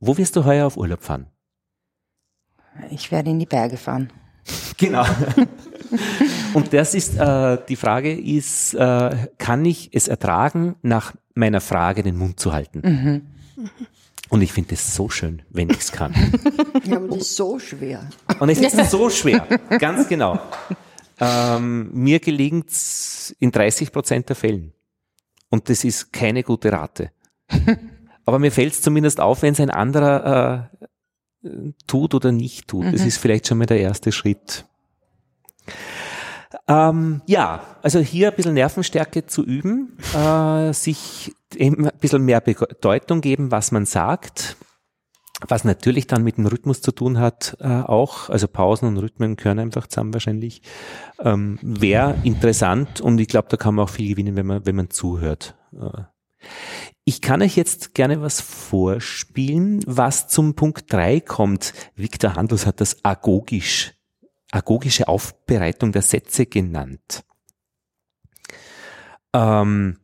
[0.00, 1.26] Wo wirst du heuer auf Urlaub fahren?
[2.90, 4.12] Ich werde in die Berge fahren.
[4.76, 5.06] Genau.
[6.52, 12.02] Und das ist, äh, die Frage ist, äh, kann ich es ertragen, nach meiner Frage
[12.02, 12.82] den Mund zu halten?
[12.84, 13.22] Mhm.
[14.28, 16.12] Und ich finde es so schön, wenn ich es kann.
[16.84, 18.08] Ja, aber das ist so schwer.
[18.38, 19.46] Und es ist so schwer,
[19.78, 20.38] ganz genau.
[21.18, 24.72] Ähm, mir gelingt es in 30 Prozent der Fällen.
[25.48, 27.12] Und das ist keine gute Rate.
[28.26, 30.70] Aber mir fällt es zumindest auf, wenn es ein anderer
[31.44, 32.84] äh, tut oder nicht tut.
[32.84, 32.92] Mhm.
[32.92, 34.66] Das ist vielleicht schon mal der erste Schritt.
[36.68, 42.40] Ähm, ja, also hier ein bisschen Nervenstärke zu üben, äh, sich eben ein bisschen mehr
[42.40, 44.56] Bedeutung geben, was man sagt,
[45.46, 49.36] was natürlich dann mit dem Rhythmus zu tun hat, äh, auch, also Pausen und Rhythmen
[49.36, 50.62] gehören einfach zusammen wahrscheinlich,
[51.20, 54.76] ähm, wäre interessant und ich glaube, da kann man auch viel gewinnen, wenn man, wenn
[54.76, 55.54] man zuhört.
[55.72, 56.02] Äh,
[57.04, 61.72] ich kann euch jetzt gerne was vorspielen, was zum Punkt drei kommt.
[61.94, 63.94] Viktor Handels hat das agogisch,
[64.50, 67.24] agogische Aufbereitung der Sätze genannt.
[69.32, 69.98] Ähm,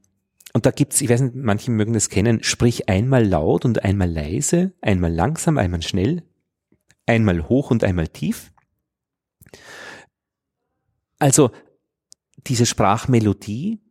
[0.52, 4.10] und da gibt's, ich weiß nicht, manche mögen das kennen, sprich einmal laut und einmal
[4.10, 6.22] leise, einmal langsam, einmal schnell,
[7.06, 8.52] einmal hoch und einmal tief.
[11.18, 11.50] Also
[12.46, 13.81] diese Sprachmelodie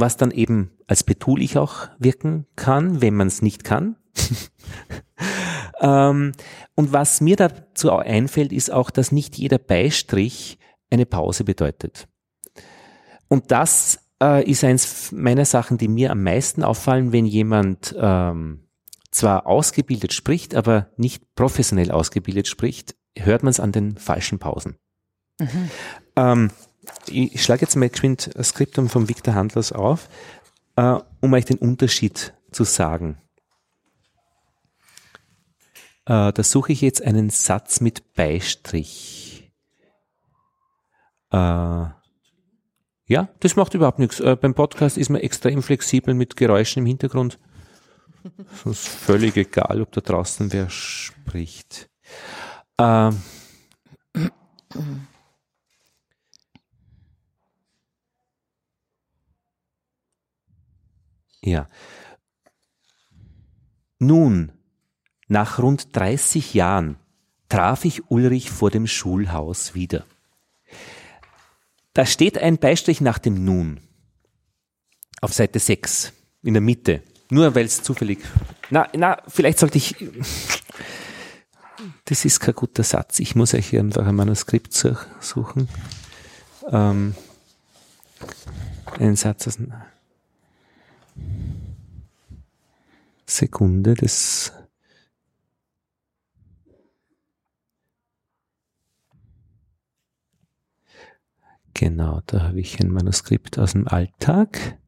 [0.00, 3.96] was dann eben als betulich auch wirken kann, wenn man es nicht kann.
[5.80, 6.32] Ähm,
[6.74, 10.58] und was mir dazu einfällt, ist auch, dass nicht jeder Beistrich
[10.90, 12.08] eine Pause bedeutet.
[13.28, 18.64] Und das äh, ist eins meiner Sachen, die mir am meisten auffallen, wenn jemand ähm,
[19.10, 24.76] zwar ausgebildet spricht, aber nicht professionell ausgebildet spricht, hört man es an den falschen Pausen.
[25.38, 25.70] Mhm.
[26.16, 26.50] Ähm,
[27.08, 30.08] ich schlage jetzt mal geschwind das Skriptum von Viktor Handlers auf,
[30.76, 33.18] äh, um euch den Unterschied zu sagen.
[36.06, 39.52] Äh, da suche ich jetzt einen Satz mit Beistrich.
[41.30, 44.20] Äh, ja, das macht überhaupt nichts.
[44.20, 47.38] Äh, beim Podcast ist man extrem flexibel mit Geräuschen im Hintergrund.
[48.52, 51.88] Es ist völlig egal, ob da draußen wer spricht.
[52.78, 53.20] Ähm,
[61.48, 61.66] ja.
[63.98, 64.52] Nun,
[65.26, 66.96] nach rund 30 Jahren
[67.48, 70.04] traf ich Ulrich vor dem Schulhaus wieder.
[71.94, 73.80] Da steht ein Beistrich nach dem Nun.
[75.20, 76.12] Auf Seite 6,
[76.42, 77.02] in der Mitte.
[77.30, 78.20] Nur weil es zufällig.
[78.70, 79.96] Na, na, vielleicht sollte ich.
[82.04, 83.18] Das ist kein guter Satz.
[83.18, 85.68] Ich muss euch hier einfach ein Manuskript suchen.
[86.70, 87.14] Ähm,
[88.98, 89.58] einen Satz aus.
[93.26, 94.52] Sekunde, das
[101.78, 104.78] Genau, da habe ich ein Manuskript aus dem Alltag.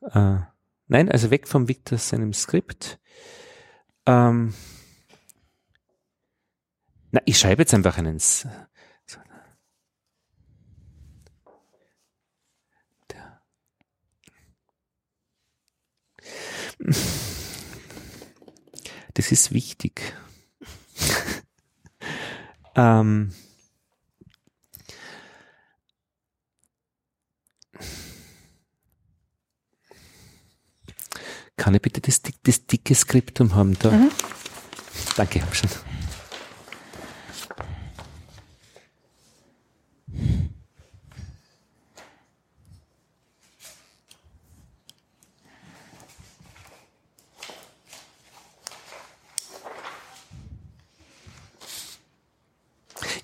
[0.00, 0.38] Äh,
[0.86, 2.98] nein, also weg vom Victor seinem Skript.
[4.06, 4.54] Ähm,
[7.10, 8.18] na, ich schreibe jetzt einfach einen.
[19.14, 20.14] Das ist wichtig.
[22.76, 23.32] ähm,
[31.56, 33.90] Kann ich bitte das, das dicke Skriptum haben da?
[33.90, 34.10] Mhm.
[35.16, 35.68] Danke, hab schon.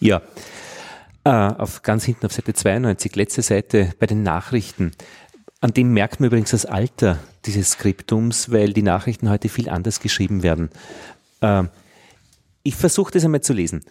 [0.04, 0.20] Ja,
[1.24, 4.92] äh, auf ganz hinten auf Seite 92, letzte Seite bei den Nachrichten.
[5.62, 10.00] An dem merkt man übrigens das Alter dieses Skriptums, weil die Nachrichten heute viel anders
[10.00, 10.68] geschrieben werden.
[11.40, 11.70] Ähm,
[12.64, 13.82] ich versuche das einmal zu lesen.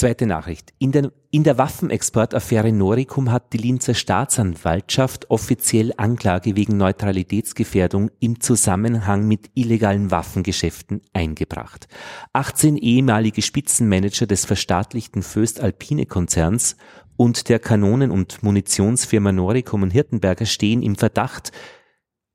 [0.00, 0.72] Zweite Nachricht.
[0.78, 8.40] In der, in der Waffenexportaffäre Noricum hat die Linzer Staatsanwaltschaft offiziell Anklage wegen Neutralitätsgefährdung im
[8.40, 11.86] Zusammenhang mit illegalen Waffengeschäften eingebracht.
[12.32, 16.78] 18 ehemalige Spitzenmanager des verstaatlichten Föst-Alpine Konzerns
[17.18, 21.52] und der Kanonen- und Munitionsfirma Noricum und Hirtenberger stehen im Verdacht,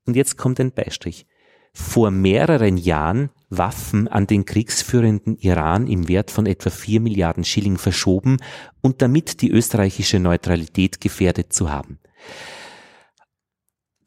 [0.06, 1.26] und jetzt kommt ein Beistrich,
[1.72, 7.78] vor mehreren Jahren Waffen an den kriegsführenden Iran im Wert von etwa 4 Milliarden Schilling
[7.78, 8.38] verschoben
[8.80, 11.98] und damit die österreichische Neutralität gefährdet zu haben.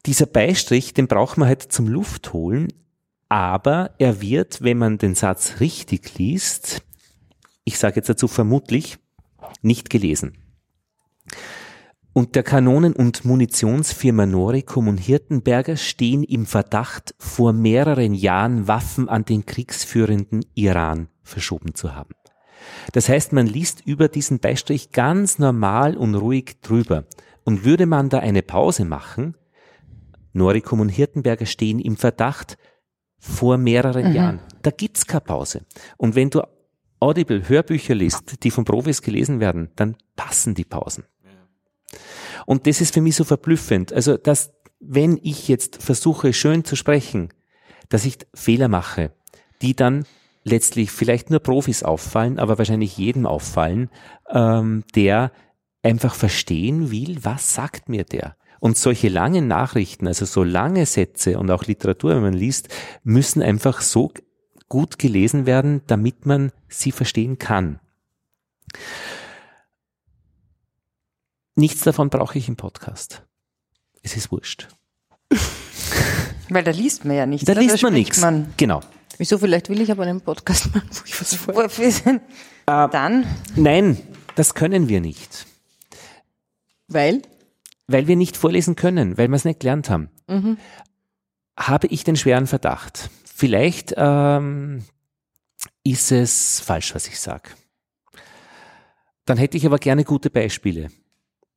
[0.06, 2.68] Dieser Beistrich, den braucht man halt zum Luftholen,
[3.28, 6.82] aber er wird, wenn man den Satz richtig liest,
[7.64, 8.98] ich sage jetzt dazu vermutlich,
[9.62, 10.36] nicht gelesen.
[12.12, 19.08] Und der Kanonen- und Munitionsfirma Noricum und Hirtenberger stehen im Verdacht, vor mehreren Jahren Waffen
[19.08, 22.14] an den kriegsführenden Iran verschoben zu haben.
[22.92, 27.04] Das heißt, man liest über diesen Beistrich ganz normal und ruhig drüber.
[27.44, 29.36] Und würde man da eine Pause machen,
[30.32, 32.58] Noricum und Hirtenberger stehen im Verdacht
[33.18, 34.14] vor mehreren mhm.
[34.14, 34.40] Jahren.
[34.62, 35.62] Da gibt's keine Pause.
[35.96, 36.42] Und wenn du
[37.00, 41.04] Audible Hörbücher liest, die von Profis gelesen werden, dann passen die Pausen.
[42.50, 43.92] Und das ist für mich so verblüffend.
[43.92, 47.28] Also, dass, wenn ich jetzt versuche, schön zu sprechen,
[47.90, 49.12] dass ich Fehler mache,
[49.62, 50.04] die dann
[50.42, 53.88] letztlich vielleicht nur Profis auffallen, aber wahrscheinlich jedem auffallen,
[54.30, 55.30] ähm, der
[55.84, 58.34] einfach verstehen will, was sagt mir der?
[58.58, 62.68] Und solche langen Nachrichten, also so lange Sätze und auch Literatur, wenn man liest,
[63.04, 64.10] müssen einfach so
[64.68, 67.78] gut gelesen werden, damit man sie verstehen kann.
[71.60, 73.22] Nichts davon brauche ich im Podcast.
[74.00, 74.68] Es ist wurscht.
[76.48, 77.44] Weil da liest man ja nichts.
[77.44, 78.24] Da liest man nichts.
[78.56, 78.80] Genau.
[79.18, 79.36] Wieso?
[79.36, 82.22] Vielleicht will ich aber einen Podcast machen, wo ich was vorlese.
[82.64, 83.26] Äh, Dann?
[83.56, 83.98] Nein,
[84.36, 85.44] das können wir nicht.
[86.88, 87.20] Weil?
[87.88, 90.08] Weil wir nicht vorlesen können, weil wir es nicht gelernt haben.
[90.28, 90.56] Mhm.
[91.58, 93.10] Habe ich den schweren Verdacht.
[93.22, 94.86] Vielleicht ähm,
[95.84, 97.50] ist es falsch, was ich sage.
[99.26, 100.90] Dann hätte ich aber gerne gute Beispiele.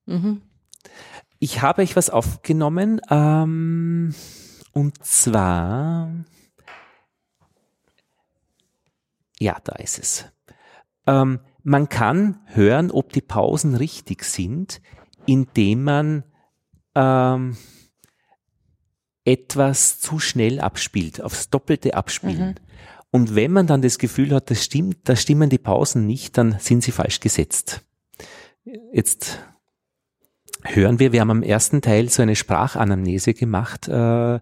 [0.06, 0.42] Mhm.
[1.40, 4.14] Ich habe euch was aufgenommen, ähm,
[4.72, 6.10] und zwar,
[9.40, 10.26] ja, da ist es.
[11.06, 14.82] Ähm, man kann hören, ob die Pausen richtig sind,
[15.26, 16.24] indem man
[16.96, 17.58] ähm,
[19.26, 22.50] etwas zu schnell abspielt, aufs Doppelte abspielen.
[22.50, 22.56] Mhm.
[23.12, 26.58] Und wenn man dann das Gefühl hat, das stimmt, da stimmen die Pausen nicht, dann
[26.60, 27.82] sind sie falsch gesetzt.
[28.92, 29.40] Jetzt
[30.64, 34.40] hören wir, wir haben am ersten Teil so eine Sprachanamnese gemacht, äh,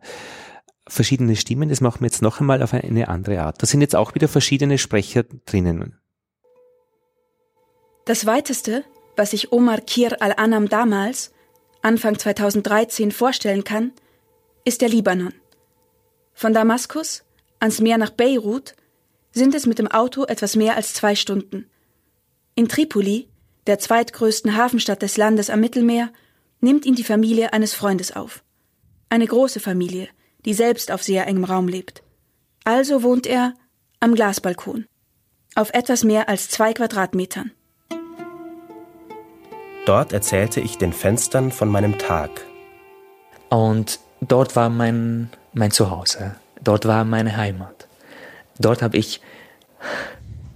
[0.87, 3.61] verschiedene Stimmen, das machen wir jetzt noch einmal auf eine andere Art.
[3.61, 5.99] Da sind jetzt auch wieder verschiedene Sprecher drinnen.
[8.05, 8.83] Das weiteste,
[9.15, 11.31] was sich Omar Kir al-Anam damals,
[11.81, 13.93] Anfang 2013, vorstellen kann,
[14.65, 15.33] ist der Libanon.
[16.33, 17.23] Von Damaskus
[17.59, 18.75] ans Meer nach Beirut
[19.31, 21.69] sind es mit dem Auto etwas mehr als zwei Stunden.
[22.55, 23.29] In Tripoli,
[23.67, 26.09] der zweitgrößten Hafenstadt des Landes am Mittelmeer,
[26.59, 28.43] nimmt ihn die Familie eines Freundes auf.
[29.09, 30.07] Eine große Familie,
[30.45, 32.03] die selbst auf sehr engem Raum lebt.
[32.63, 33.53] Also wohnt er
[33.99, 34.85] am Glasbalkon.
[35.55, 37.51] Auf etwas mehr als zwei Quadratmetern.
[39.85, 42.29] Dort erzählte ich den Fenstern von meinem Tag.
[43.49, 46.35] Und dort war mein, mein Zuhause.
[46.63, 47.87] Dort war meine Heimat.
[48.59, 49.21] Dort habe ich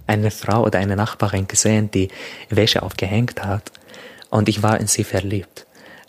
[0.06, 2.08] eine Frau oder eine Nachbarin gesehen, die
[2.48, 3.72] Wäsche aufgehängt hat.
[4.30, 5.66] Und ich war in sie verliebt.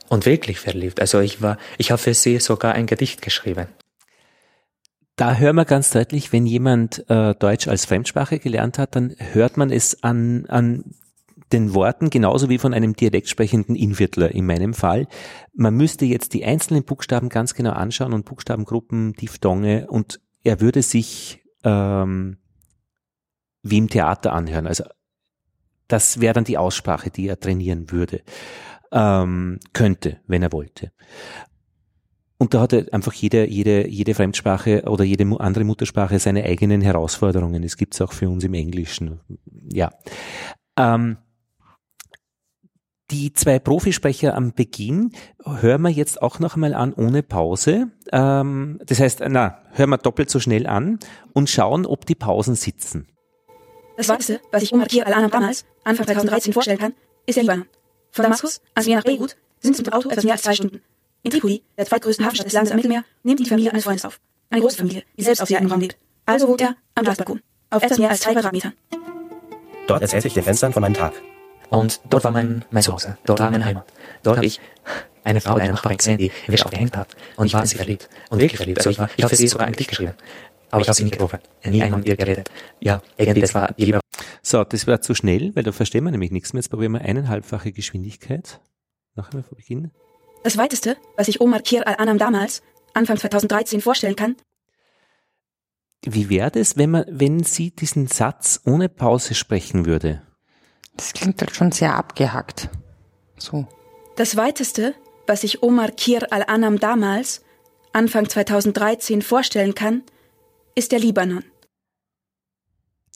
[0.10, 1.02] Und wirklich verliebt.
[1.02, 3.68] Also ich war, ich habe für sie sogar ein Gedicht geschrieben.
[5.18, 9.58] Da hören wir ganz deutlich, wenn jemand äh, Deutsch als Fremdsprache gelernt hat, dann hört
[9.58, 10.84] man es an, an
[11.52, 15.08] den Worten genauso wie von einem dialekt sprechenden Inviertler in meinem Fall.
[15.54, 20.82] Man müsste jetzt die einzelnen Buchstaben ganz genau anschauen und Buchstabengruppen, Diphthonge und er würde
[20.82, 22.38] sich ähm,
[23.70, 24.68] wie im Theater anhören.
[24.68, 24.84] Also
[25.88, 28.22] das wäre dann die Aussprache, die er trainieren würde,
[28.92, 30.92] ähm, könnte, wenn er wollte.
[32.38, 37.64] Und da hat einfach jede, jede, jede Fremdsprache oder jede andere Muttersprache seine eigenen Herausforderungen.
[37.64, 39.22] Das gibt's auch für uns im Englischen.
[39.72, 39.92] Ja.
[40.78, 41.18] Ähm,
[43.10, 45.12] die zwei Profisprecher am Beginn
[45.46, 47.88] hören wir jetzt auch noch einmal an ohne Pause.
[48.12, 51.00] Ähm, das heißt, na, hören wir doppelt so schnell an
[51.34, 53.08] und schauen, ob die Pausen sitzen.
[53.98, 56.94] Das Weiße, was ich Omar Kir al-Anam damals, Anfang 2013, vorstellen kann,
[57.26, 57.66] ist der Libanon.
[58.12, 60.54] Von Damaskus ans Meer nach Beirut sind es mit dem Auto etwas mehr als zwei
[60.54, 60.84] Stunden.
[61.24, 64.20] In Tripoli, der zweitgrößten Hafenstadt des Landes am Mittelmeer, nimmt die Familie eines Freundes auf.
[64.52, 65.98] Eine große Familie, die selbst auf sehr engem Raum lebt.
[66.28, 67.42] Also wohnt er am Glasbalkon.
[67.72, 68.74] Auf etwas mehr als zwei Quadratmetern.
[69.88, 71.14] Dort erzählte ich den Fenstern von meinem Tag.
[71.70, 73.88] Und dort war mein, mein Zuhause, dort war meine Heimat.
[74.22, 74.62] Dort habe ich
[75.24, 77.10] eine Frau, eine Nachbarin gesehen, die Wäsche aufgehängt hat.
[77.36, 78.08] Und ich war in sie verliebt.
[78.30, 78.78] Und wirklich verliebt.
[78.78, 80.14] Also ich, war, ich habe für sie sogar ein Gedicht geschrieben.
[80.70, 81.40] Aber ich habe sie nicht getroffen.
[81.66, 82.52] Nie einmal mit ihr geredet.
[82.80, 84.00] Ja, irgendwie, das war die Liebe.
[84.42, 86.62] So, das war zu schnell, weil da verstehen wir nämlich nichts mehr.
[86.62, 88.60] Jetzt probieren wir eineinhalbfache Geschwindigkeit.
[89.16, 89.92] Noch einmal vor Beginn.
[90.44, 92.62] Das weiteste, was ich Omar Kir al-Anam damals,
[92.94, 94.36] Anfang 2013, vorstellen kann.
[96.06, 100.22] Wie wäre das, wenn man, wenn sie diesen Satz ohne Pause sprechen würde?
[100.96, 102.70] Das klingt halt schon sehr abgehackt.
[103.38, 103.68] So.
[104.16, 104.96] Das weiteste,
[105.28, 107.44] was sich Omar Kir al-Anam damals,
[107.94, 110.04] Anfang 2013, vorstellen kann,
[110.78, 111.44] ist der Libanon.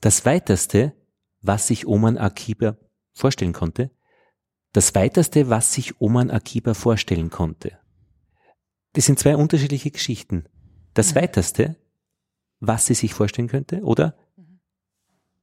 [0.02, 0.94] Das weiteste,
[1.42, 2.76] was sich Oman Akiba
[3.14, 3.92] vorstellen konnte,
[4.74, 7.78] das weiteste, was sich Oman Akiba vorstellen konnte.
[8.94, 10.46] Das sind zwei unterschiedliche Geschichten.
[10.96, 11.76] Das weiteste,
[12.60, 14.18] was sie sich vorstellen könnte, oder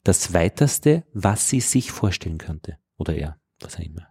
[0.03, 2.78] das Weiteste, was sie sich vorstellen könnte.
[2.97, 4.09] Oder er, was auch immer.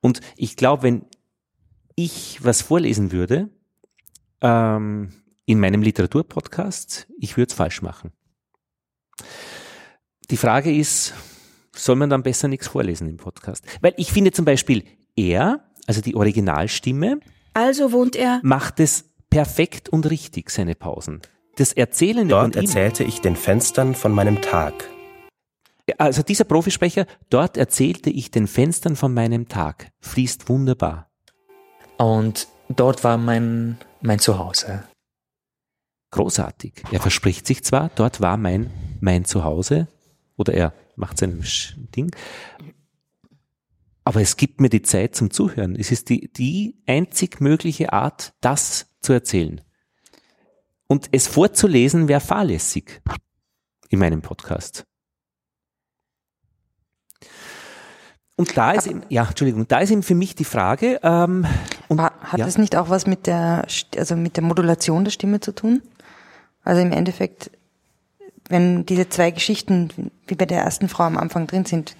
[0.00, 1.06] Und ich glaube, wenn
[1.96, 3.50] ich was vorlesen würde,
[4.42, 5.12] ähm,
[5.46, 8.12] in meinem Literaturpodcast, ich würde es falsch machen.
[10.30, 11.14] Die Frage ist,
[11.74, 13.64] soll man dann besser nichts vorlesen im Podcast?
[13.80, 17.20] Weil ich finde zum Beispiel, er, also die Originalstimme,
[17.54, 21.22] also wohnt er, macht es perfekt und richtig, seine Pausen.
[21.56, 24.74] Das Erzählen Dort erzählte ich den Fenstern von meinem Tag.
[25.96, 29.92] Also dieser Profisprecher, dort erzählte ich den Fenstern von meinem Tag.
[30.00, 31.08] Fließt wunderbar.
[31.96, 34.82] Und dort war mein, mein Zuhause.
[36.10, 36.84] Großartig.
[36.92, 38.70] Er verspricht sich zwar, dort war mein,
[39.00, 39.88] mein Zuhause,
[40.36, 41.42] oder er macht sein
[41.94, 42.14] Ding,
[44.06, 45.74] aber es gibt mir die Zeit zum Zuhören.
[45.74, 49.60] Es ist die, die einzig mögliche Art, das zu erzählen.
[50.86, 53.02] Und es vorzulesen wäre fahrlässig
[53.88, 54.84] in meinem Podcast.
[58.36, 61.00] Und da ist eben, ja, Entschuldigung, da ist eben für mich die Frage.
[61.02, 61.44] Ähm,
[61.88, 62.44] und, hat ja.
[62.44, 63.66] das nicht auch was mit der,
[63.96, 65.82] also mit der Modulation der Stimme zu tun?
[66.66, 67.50] Also im Endeffekt
[68.48, 71.96] wenn diese zwei Geschichten, wie bei der ersten Frau am Anfang drin sind,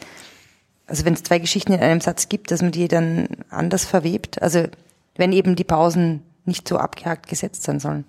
[0.87, 4.41] also wenn es zwei Geschichten in einem Satz gibt, dass man die dann anders verwebt,
[4.41, 4.65] also
[5.17, 8.05] wenn eben die Pausen nicht so abgehakt gesetzt sein sollen.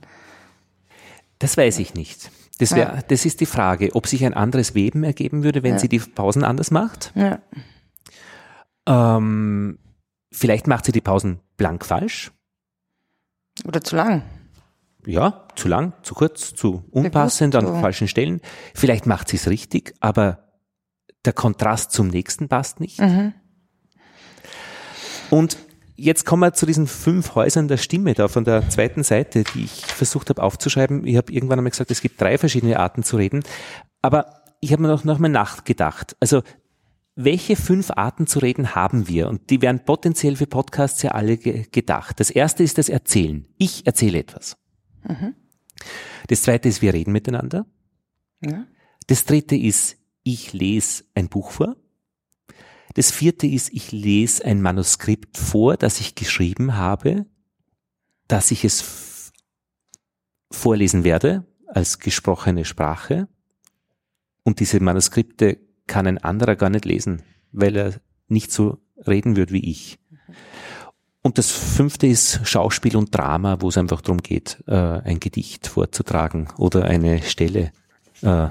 [1.40, 2.30] Das weiß ich nicht.
[2.60, 3.00] Das, wär, ja.
[3.08, 5.80] das ist die Frage, ob sich ein anderes Weben ergeben würde, wenn ja.
[5.80, 7.12] sie die Pausen anders macht.
[7.16, 7.40] Ja.
[8.88, 9.78] Ähm,
[10.32, 12.32] vielleicht macht sie die Pausen blank falsch.
[13.66, 14.24] Oder zu lang.
[15.08, 18.42] Ja, zu lang, zu kurz, zu unpassend, Bewusst, an falschen Stellen.
[18.76, 20.40] Vielleicht macht sie es richtig, aber
[21.24, 23.00] der Kontrast zum nächsten passt nicht.
[23.00, 23.34] Mhm.
[25.30, 25.58] Und
[25.96, 29.64] jetzt kommen wir zu diesen fünf Häusern der Stimme da von der zweiten Seite, die
[29.64, 31.08] ich versucht habe aufzuschreiben.
[31.08, 33.44] Ich habe irgendwann einmal gesagt, es gibt drei verschiedene Arten zu reden.
[34.02, 36.18] Aber ich habe mir noch, noch mal nachgedacht.
[36.20, 36.44] Also
[37.16, 39.30] welche fünf Arten zu reden haben wir?
[39.30, 42.20] Und die wären potenziell für Podcasts ja alle ge gedacht.
[42.20, 43.48] Das erste ist das Erzählen.
[43.58, 44.58] Ich erzähle etwas.
[45.08, 45.36] Mhm.
[46.28, 47.66] Das zweite ist, wir reden miteinander.
[48.42, 48.68] Ja.
[49.08, 51.78] Das dritte ist, ich lese ein Buch vor.
[52.94, 57.26] Das vierte ist, ich lese ein Manuskript vor, das ich geschrieben habe,
[58.28, 59.32] dass ich es
[60.52, 63.28] vorlesen werde als gesprochene Sprache.
[64.44, 67.22] Und diese Manuskripte kann ein anderer gar nicht lesen,
[67.52, 70.00] weil er nicht so reden wird wie ich.
[71.28, 75.68] Und das fünfte ist Schauspiel und Drama, wo es einfach darum geht, äh, ein Gedicht
[75.68, 77.74] vorzutragen oder eine Stelle.
[78.22, 78.48] Äh,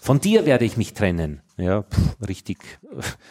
[0.00, 1.40] von dir werde ich mich trennen.
[1.56, 2.58] Ja, pff, richtig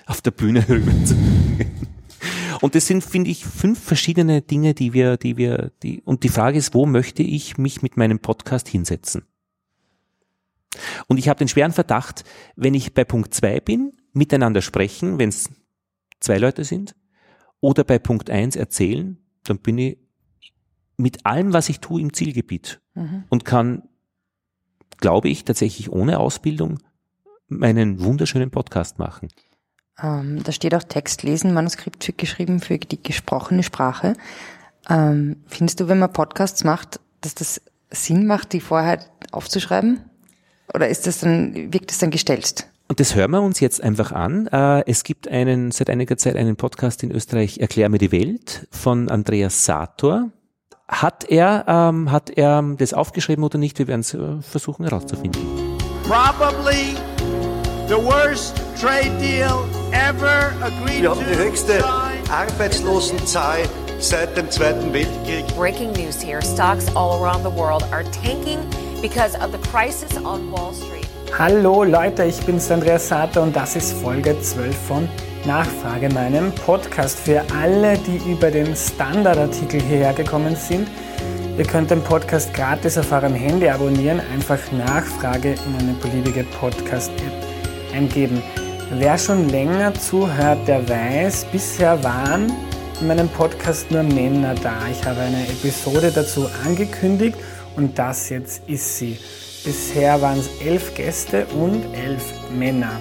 [0.07, 0.65] auf der Bühne
[2.61, 6.29] Und das sind, finde ich, fünf verschiedene Dinge, die wir, die wir, die, und die
[6.29, 9.21] Frage ist, wo möchte ich mich mit meinem Podcast hinsetzen?
[11.05, 12.23] Und ich habe den schweren Verdacht,
[12.55, 15.51] wenn ich bei Punkt zwei bin, miteinander sprechen, wenn es
[16.19, 16.95] zwei Leute sind,
[17.63, 19.97] oder bei Punkt eins erzählen, dann bin ich
[20.97, 23.23] mit allem, was ich tue, im Zielgebiet mhm.
[23.29, 23.83] und kann,
[24.97, 26.79] glaube ich, tatsächlich ohne Ausbildung
[27.47, 29.29] meinen wunderschönen Podcast machen.
[30.01, 34.13] Ähm, da steht auch Text lesen, Manuskript geschrieben für die gesprochene Sprache.
[34.89, 37.61] Ähm, findest du, wenn man Podcasts macht, dass das
[37.91, 40.01] Sinn macht, die vorher aufzuschreiben?
[40.73, 42.67] Oder ist das dann, wirkt das dann gestellt?
[42.87, 44.47] Und das hören wir uns jetzt einfach an.
[44.47, 48.67] Äh, es gibt einen, seit einiger Zeit einen Podcast in Österreich, Erklär mir die Welt,
[48.71, 50.29] von Andreas Sator.
[50.87, 53.79] Hat er, ähm, hat er das aufgeschrieben oder nicht?
[53.79, 55.41] Wir werden es äh, versuchen herauszufinden.
[56.03, 56.95] Probably
[57.87, 61.83] the worst trade deal ever agreed Wir haben die höchste
[62.29, 63.59] Arbeitslosenzahl
[63.99, 65.47] seit dem Zweiten Weltkrieg.
[65.55, 66.41] Breaking news here.
[66.41, 68.59] Stocks all around the world are tanking
[69.01, 71.07] because of the crisis on Wall Street.
[71.39, 75.09] Hallo Leute, ich bin's Andreas Sater und das ist Folge 12 von
[75.47, 80.87] Nachfrage, meinem Podcast für alle, die über den Standardartikel hierher gekommen sind.
[81.57, 87.95] Ihr könnt den Podcast gratis auf eurem Handy abonnieren, einfach Nachfrage in eine beliebige Podcast-App
[87.95, 88.43] eingeben.
[88.91, 92.53] Wer schon länger zuhört, der weiß, bisher waren
[93.01, 94.75] in meinem Podcast nur Männer da.
[94.91, 97.39] Ich habe eine Episode dazu angekündigt
[97.75, 99.17] und das jetzt ist sie.
[99.63, 102.99] Bisher waren es elf Gäste und elf Männer.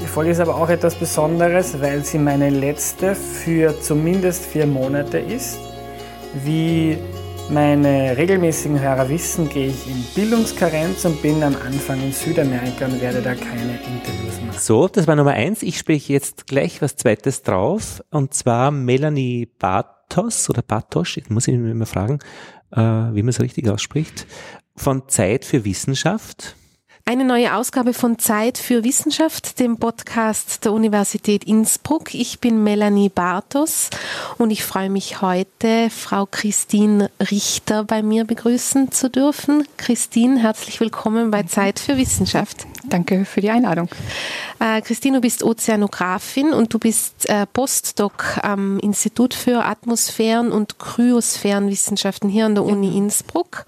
[0.00, 5.18] Die Folge ist aber auch etwas Besonderes, weil sie meine letzte für zumindest vier Monate
[5.18, 5.58] ist.
[6.44, 6.96] Wie
[7.50, 13.00] meine regelmäßigen Hörer wissen, gehe ich in Bildungskarenz und bin am Anfang in Südamerika und
[13.00, 14.60] werde da keine Interviews machen.
[14.60, 15.64] So, das war Nummer eins.
[15.64, 21.48] Ich spreche jetzt gleich was Zweites drauf und zwar Melanie Bartos oder Bartosch, ich muss
[21.48, 22.20] ich immer fragen,
[22.70, 24.24] äh, wie man es richtig ausspricht
[24.78, 26.56] von Zeit für Wissenschaft.
[27.08, 32.14] Eine neue Ausgabe von Zeit für Wissenschaft, dem Podcast der Universität Innsbruck.
[32.14, 33.88] Ich bin Melanie Bartos
[34.36, 39.66] und ich freue mich heute, Frau Christine Richter bei mir begrüßen zu dürfen.
[39.78, 42.66] Christine, herzlich willkommen bei Zeit für Wissenschaft.
[42.84, 43.88] Danke für die Einladung.
[44.60, 50.78] Äh, Christine, du bist Ozeanografin und du bist äh, Postdoc am Institut für Atmosphären- und
[50.78, 53.64] Kryosphärenwissenschaften hier an der Uni Innsbruck.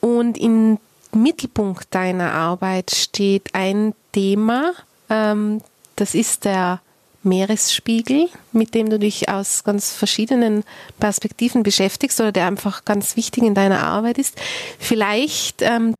[0.00, 0.78] Und im
[1.12, 4.72] Mittelpunkt deiner Arbeit steht ein Thema,
[5.10, 5.60] ähm,
[5.96, 6.80] das ist der
[7.22, 10.64] Meeresspiegel, mit dem du dich aus ganz verschiedenen
[11.00, 14.40] Perspektiven beschäftigst oder der einfach ganz wichtig in deiner Arbeit ist.
[14.78, 15.62] Vielleicht.
[15.62, 15.94] Ähm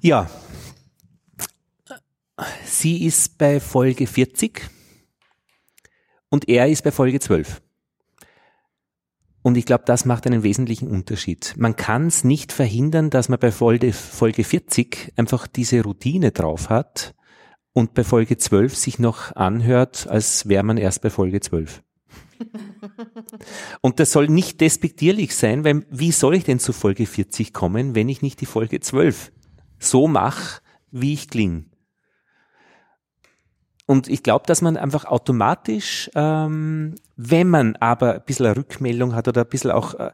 [0.00, 0.30] ja,
[2.64, 4.70] sie ist bei Folge 40
[6.30, 7.60] und er ist bei Folge 12.
[9.42, 11.54] Und ich glaube, das macht einen wesentlichen Unterschied.
[11.56, 16.68] Man kann es nicht verhindern, dass man bei Folge, Folge 40 einfach diese Routine drauf
[16.68, 17.14] hat
[17.72, 21.82] und bei Folge 12 sich noch anhört, als wäre man erst bei Folge 12.
[23.80, 27.94] Und das soll nicht despektierlich sein, weil wie soll ich denn zu Folge 40 kommen,
[27.94, 29.32] wenn ich nicht die Folge 12
[29.78, 30.60] so mache,
[30.90, 31.64] wie ich klinge.
[33.90, 39.16] Und ich glaube, dass man einfach automatisch, ähm, wenn man aber ein bisschen eine Rückmeldung
[39.16, 40.12] hat oder ein bisschen auch, äh,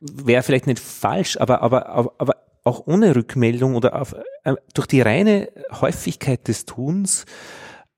[0.00, 4.86] wäre vielleicht nicht falsch, aber, aber, aber, aber auch ohne Rückmeldung oder auf, äh, durch
[4.86, 7.24] die reine Häufigkeit des Tuns,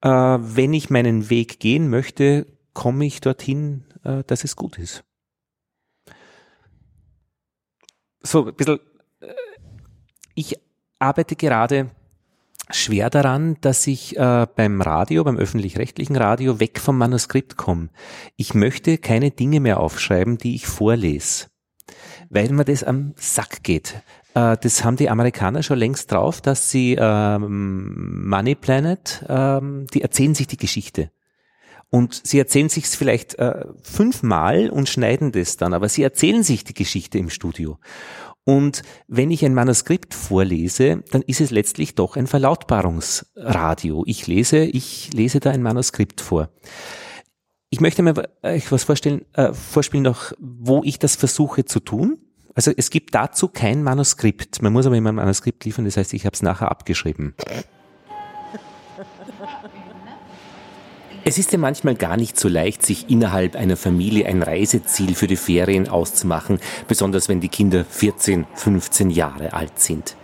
[0.02, 5.02] äh, wenn ich meinen Weg gehen möchte, komme ich dorthin, äh, dass es gut ist.
[8.20, 8.78] So ein bisschen,
[9.18, 9.34] äh,
[10.36, 10.60] ich
[11.00, 11.90] arbeite gerade
[12.70, 17.90] schwer daran, dass ich äh, beim Radio, beim öffentlich-rechtlichen Radio weg vom Manuskript komme.
[18.36, 21.46] Ich möchte keine Dinge mehr aufschreiben, die ich vorlese,
[22.30, 24.02] weil mir das am Sack geht.
[24.34, 30.02] Äh, das haben die Amerikaner schon längst drauf, dass sie ähm, Money Planet, ähm, die
[30.02, 31.10] erzählen sich die Geschichte.
[31.90, 36.42] Und sie erzählen sich es vielleicht äh, fünfmal und schneiden das dann, aber sie erzählen
[36.42, 37.78] sich die Geschichte im Studio.
[38.44, 44.04] Und wenn ich ein Manuskript vorlese, dann ist es letztlich doch ein Verlautbarungsradio.
[44.06, 46.50] Ich lese, ich lese da ein Manuskript vor.
[47.70, 52.18] Ich möchte mir euch was vorstellen, äh, vorspielen noch, wo ich das versuche zu tun.
[52.54, 54.62] Also es gibt dazu kein Manuskript.
[54.62, 57.34] Man muss aber immer ein Manuskript liefern, das heißt, ich habe es nachher abgeschrieben.
[61.26, 65.26] Es ist ja manchmal gar nicht so leicht, sich innerhalb einer Familie ein Reiseziel für
[65.26, 70.16] die Ferien auszumachen, besonders wenn die Kinder 14, 15 Jahre alt sind.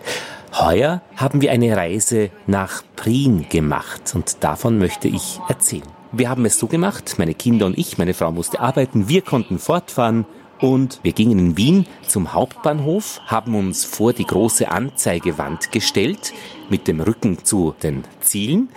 [0.52, 5.88] Heuer haben wir eine Reise nach Prien gemacht und davon möchte ich erzählen.
[6.12, 9.58] Wir haben es so gemacht, meine Kinder und ich, meine Frau musste arbeiten, wir konnten
[9.58, 10.26] fortfahren
[10.60, 16.32] und wir gingen in Wien zum Hauptbahnhof, haben uns vor die große Anzeigewand gestellt,
[16.68, 18.68] mit dem Rücken zu den Zielen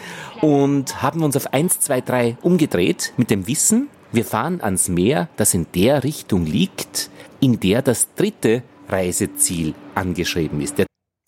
[0.42, 5.28] und haben uns auf 1, 2, 3 umgedreht mit dem Wissen, wir fahren ans Meer,
[5.38, 10.84] das in der Richtung liegt, in der das dritte Reiseziel angeschrieben ist.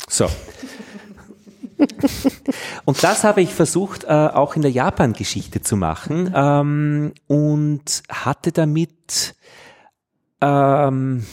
[0.08, 0.28] So.
[2.86, 8.52] und das habe ich versucht, äh, auch in der Japan-Geschichte zu machen ähm, und hatte
[8.52, 9.35] damit
[10.42, 11.26] ähm,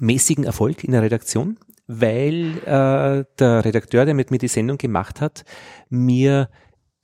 [0.00, 5.20] mäßigen Erfolg in der Redaktion, weil äh, der Redakteur, der mit mir die Sendung gemacht
[5.20, 5.44] hat,
[5.88, 6.48] mir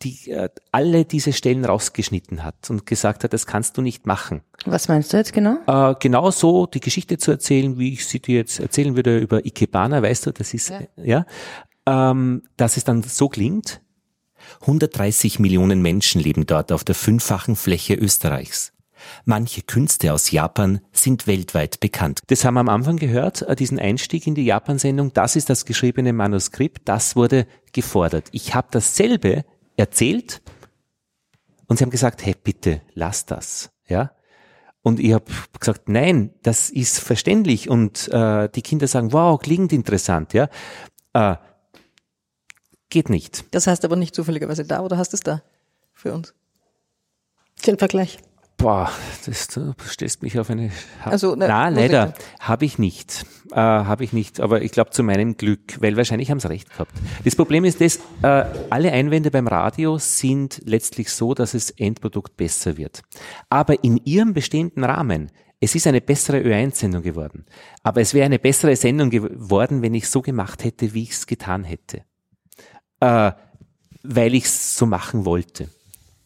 [0.03, 4.43] die, äh, alle diese Stellen rausgeschnitten hat und gesagt hat, das kannst du nicht machen.
[4.65, 5.59] Was meinst du jetzt genau?
[5.67, 9.45] Äh, genau so die Geschichte zu erzählen, wie ich sie dir jetzt erzählen würde über
[9.47, 11.27] Ikebana, weißt du, das ist, ja, ja
[11.87, 13.81] ähm, dass es dann so klingt.
[14.63, 18.73] 130 Millionen Menschen leben dort auf der fünffachen Fläche Österreichs.
[19.25, 22.21] Manche Künste aus Japan sind weltweit bekannt.
[22.29, 25.13] Das haben wir am Anfang gehört, äh, diesen Einstieg in die Japan-Sendung.
[25.13, 26.89] Das ist das geschriebene Manuskript.
[26.89, 28.29] Das wurde gefordert.
[28.33, 29.45] Ich habe dasselbe
[29.77, 30.43] erzählt
[31.67, 33.71] und sie haben gesagt, hey, bitte, lass das.
[33.89, 34.13] Ja.
[34.83, 35.25] Und ich habe
[35.59, 37.71] gesagt, nein, das ist verständlich.
[37.71, 40.33] Und äh, die Kinder sagen, wow, klingt interessant.
[40.33, 40.49] Ja.
[41.13, 41.37] Äh,
[42.91, 43.45] geht nicht.
[43.53, 45.43] Das heißt aber nicht zufälligerweise da oder hast du es da
[45.93, 46.35] für uns?
[47.67, 48.19] Den Vergleich.
[48.63, 48.93] Boah,
[49.27, 50.71] das, du stellst mich auf eine.
[51.05, 54.39] Also, ne, Na, leider habe ich nicht, äh, habe ich nicht.
[54.39, 56.93] Aber ich glaube zu meinem Glück, weil wahrscheinlich haben sie recht gehabt.
[57.25, 62.37] Das Problem ist, dass äh, alle Einwände beim Radio sind letztlich so, dass das Endprodukt
[62.37, 63.03] besser wird.
[63.51, 65.33] Aber in ihrem bestehenden Rahmen.
[65.65, 67.47] Es ist eine bessere Ö1-Sendung geworden.
[67.85, 71.27] Aber es wäre eine bessere Sendung geworden, wenn ich so gemacht hätte, wie ich es
[71.29, 72.03] getan hätte.
[72.99, 73.33] Äh,
[74.03, 75.69] weil ich es so machen wollte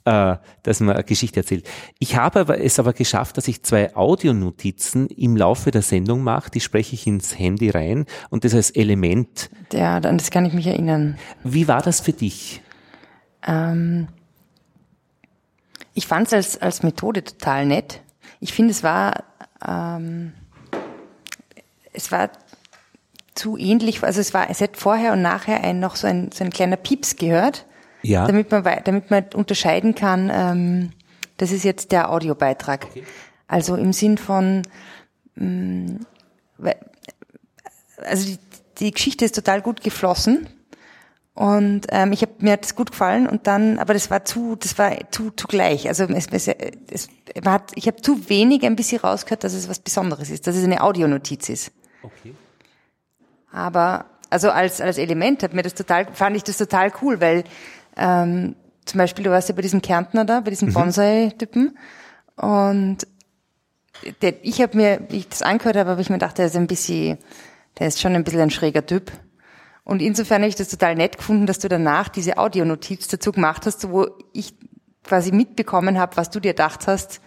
[0.07, 1.69] äh, dass man eine Geschichte erzählt.
[1.99, 6.51] Ich habe aber, es aber geschafft, dass ich zwei Audionotizen im Laufe der Sendung mache,
[6.51, 9.51] die spreche ich ins Handy rein und das als Element.
[9.73, 11.19] Ja, an das kann ich mich erinnern.
[11.43, 12.63] Wie war das für dich?
[13.45, 14.07] Ähm,
[15.93, 18.01] ich fand es als, als Methode total nett.
[18.39, 19.25] Ich finde, es war,
[19.67, 20.35] ähm,
[21.93, 22.31] es war
[23.35, 26.45] zu ähnlich, also es war, es hat vorher und nachher ein, noch so ein, so
[26.45, 27.67] ein kleiner Pieps gehört
[28.09, 28.27] ja.
[28.27, 30.91] damit, man, damit man unterscheiden kann, ähm,
[31.37, 32.87] das ist jetzt der Audiobeitrag.
[32.91, 33.05] Okay.
[33.49, 34.63] Also im Sinn von,
[35.37, 36.07] mh, mm,
[38.05, 38.39] also die,
[38.79, 40.49] die Geschichte ist total gut geflossen
[41.37, 44.57] und ähm, ich habe mir hat das gut gefallen und dann, aber das war zu,
[44.57, 45.87] das war zu zu gleich.
[45.87, 46.49] Also es, es,
[46.91, 47.09] es
[47.45, 50.65] hat, ich habe zu wenig ein bisschen rausgehört, dass es was Besonderes ist, dass es
[50.65, 51.73] eine Audionotiz ist.
[52.03, 52.35] Okay.
[53.53, 57.45] Aber also als als Element hat mir das total, fand ich das total cool, weil
[57.97, 60.75] ähm, zum Beispiel, du warst ja bei diesem Kärntner da, bei diesem mhm.
[60.75, 61.77] Bonsai-Typen.
[62.37, 62.99] Und
[64.23, 66.57] der, ich habe mir, wie ich das angehört habe, habe ich mir gedacht, der ist
[66.57, 67.19] ein bisschen,
[67.79, 69.11] der ist schon ein bisschen ein schräger Typ.
[69.85, 73.67] Und insofern habe ich das total nett gefunden, dass du danach diese Audionotiz dazu gemacht
[73.67, 74.55] hast, wo ich
[75.05, 77.21] quasi mitbekommen habe, was du dir gedacht hast,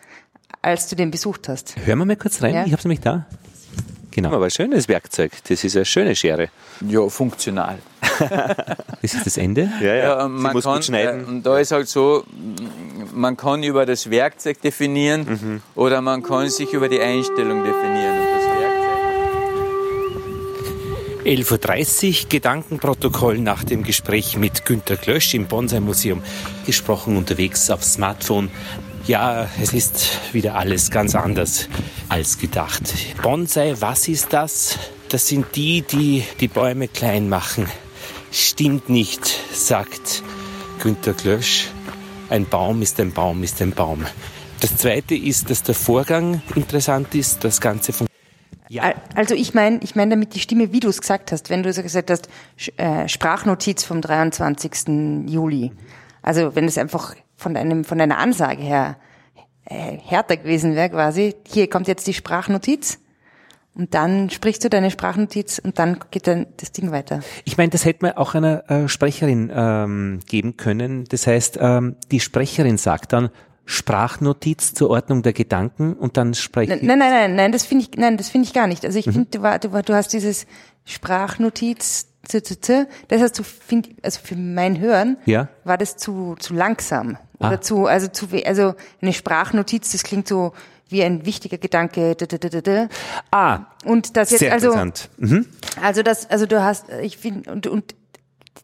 [0.61, 1.75] als du den besucht hast.
[1.85, 2.65] Hören wir mal kurz rein, ja.
[2.65, 3.27] ich habe es nämlich da.
[4.11, 4.31] Genau.
[4.31, 5.31] Aber ein schönes Werkzeug.
[5.47, 6.49] Das ist eine schöne Schere.
[6.87, 7.79] Ja, funktional.
[8.19, 8.33] das
[9.13, 9.69] ist das Ende?
[9.81, 10.19] Ja, ja.
[10.19, 11.21] ja man muss kann, gut schneiden.
[11.21, 12.23] Äh, und da ist halt so,
[13.13, 15.61] man kann über das Werkzeug definieren mhm.
[15.75, 18.39] oder man kann sich über die Einstellung definieren.
[21.25, 26.23] 11.30 Uhr, Gedankenprotokoll nach dem Gespräch mit Günter Klösch im Bonsai-Museum.
[26.65, 28.49] Gesprochen unterwegs auf Smartphone.
[29.09, 31.67] Ja, es ist wieder alles ganz anders
[32.09, 32.93] als gedacht.
[33.23, 34.77] Bonsai, was ist das?
[35.09, 37.65] Das sind die, die die Bäume klein machen.
[38.31, 40.21] Stimmt nicht, sagt
[40.83, 41.69] Günter Klösch.
[42.29, 44.05] Ein Baum ist ein Baum ist ein Baum.
[44.59, 47.43] Das zweite ist, dass der Vorgang interessant ist.
[47.43, 48.09] Das Ganze funktioniert
[48.67, 48.93] ja.
[49.15, 51.73] Also ich meine, ich meine damit die Stimme, wie du es gesagt hast, wenn du
[51.73, 52.29] so gesagt hast,
[52.77, 55.25] äh, Sprachnotiz vom 23.
[55.25, 55.71] Juli.
[56.21, 58.97] Also wenn es einfach von einem von einer Ansage her
[59.65, 62.99] äh, härter gewesen wäre, quasi, hier kommt jetzt die Sprachnotiz.
[63.75, 67.21] Und dann sprichst du deine Sprachnotiz und dann geht dann das Ding weiter.
[67.45, 71.05] Ich meine, das hätte man auch einer äh, Sprecherin ähm, geben können.
[71.05, 73.29] Das heißt, ähm, die Sprecherin sagt dann,
[73.65, 76.81] Sprachnotiz zur Ordnung der Gedanken und dann spreche ich.
[76.81, 78.83] Nein, nein, nein, nein, das finde ich, nein, das finde ich gar nicht.
[78.83, 79.27] Also ich mhm.
[79.29, 80.47] finde, du, du, du hast dieses
[80.85, 85.47] Sprachnotiz, das hast du, find, also für mein Hören, ja?
[85.63, 87.17] war das zu, zu langsam.
[87.39, 87.61] Oder ah.
[87.61, 90.53] zu, also zu, also eine Sprachnotiz, das klingt so
[90.89, 92.17] wie ein wichtiger Gedanke.
[93.31, 93.59] Ah.
[93.85, 95.09] Und das jetzt, sehr also, interessant.
[95.17, 95.45] Mhm.
[95.81, 97.95] also das, also du hast, ich finde, und, und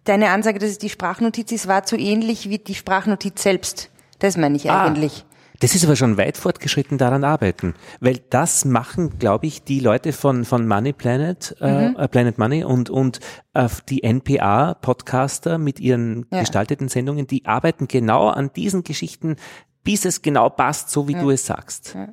[0.03, 3.89] deine Ansage, dass es die Sprachnotiz ist, war zu ähnlich wie die Sprachnotiz selbst.
[4.19, 5.25] Das meine ich ah, eigentlich.
[5.59, 10.11] Das ist aber schon weit fortgeschritten daran arbeiten, weil das machen, glaube ich, die Leute
[10.11, 11.95] von von Money Planet, äh, mhm.
[11.97, 13.19] äh, Planet Money und und
[13.53, 16.41] äh, die NPA Podcaster mit ihren ja.
[16.41, 19.37] gestalteten Sendungen, die arbeiten genau an diesen Geschichten,
[19.83, 21.21] bis es genau passt, so wie ja.
[21.21, 21.93] du es sagst.
[21.95, 22.09] Ja.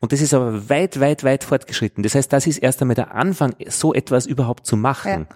[0.00, 2.02] Und das ist aber weit, weit, weit fortgeschritten.
[2.02, 5.28] Das heißt, das ist erst einmal der Anfang, so etwas überhaupt zu machen.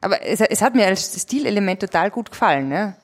[0.00, 2.68] Aber es, es hat mir als Stilelement total gut gefallen.
[2.68, 2.94] Ne?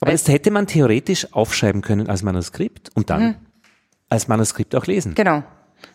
[0.00, 3.34] Aber das hätte man theoretisch aufschreiben können als Manuskript und dann mhm.
[4.08, 5.14] als Manuskript auch lesen.
[5.14, 5.42] Genau.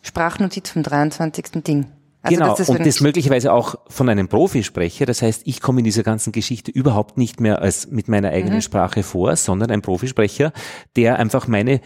[0.01, 1.63] Sprachnotiz vom 23.
[1.63, 1.87] Ding.
[2.21, 5.05] Also genau, das und das möglicherweise auch von einem Profi spreche.
[5.05, 8.55] Das heißt, ich komme in dieser ganzen Geschichte überhaupt nicht mehr als mit meiner eigenen
[8.55, 8.61] mhm.
[8.61, 10.51] Sprache vor, sondern ein Profisprecher,
[10.95, 11.81] der einfach meine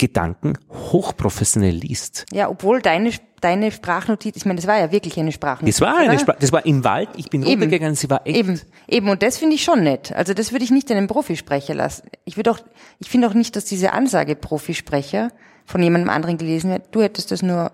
[0.00, 2.24] Gedanken hochprofessionell liest.
[2.32, 3.10] Ja, obwohl deine,
[3.42, 5.76] deine Sprachnotiz, ich meine, das war ja wirklich eine Sprachnotiz.
[5.76, 8.34] Das war eine Sprach, das war im Wald, ich bin eben, runtergegangen, sie war echt.
[8.34, 8.58] Eben,
[8.88, 10.10] eben, und das finde ich schon nett.
[10.12, 12.08] Also das würde ich nicht einem Profisprecher lassen.
[12.24, 12.60] Ich würde auch,
[12.98, 15.32] ich finde auch nicht, dass diese Ansage Profisprecher
[15.66, 16.84] von jemandem anderen gelesen wird.
[16.92, 17.70] Du hättest das nur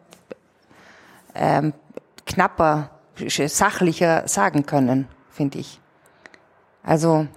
[1.37, 1.75] ähm,
[2.27, 2.91] knapper,
[3.47, 5.79] sachlicher sagen können, finde ich.
[6.83, 7.29] Also.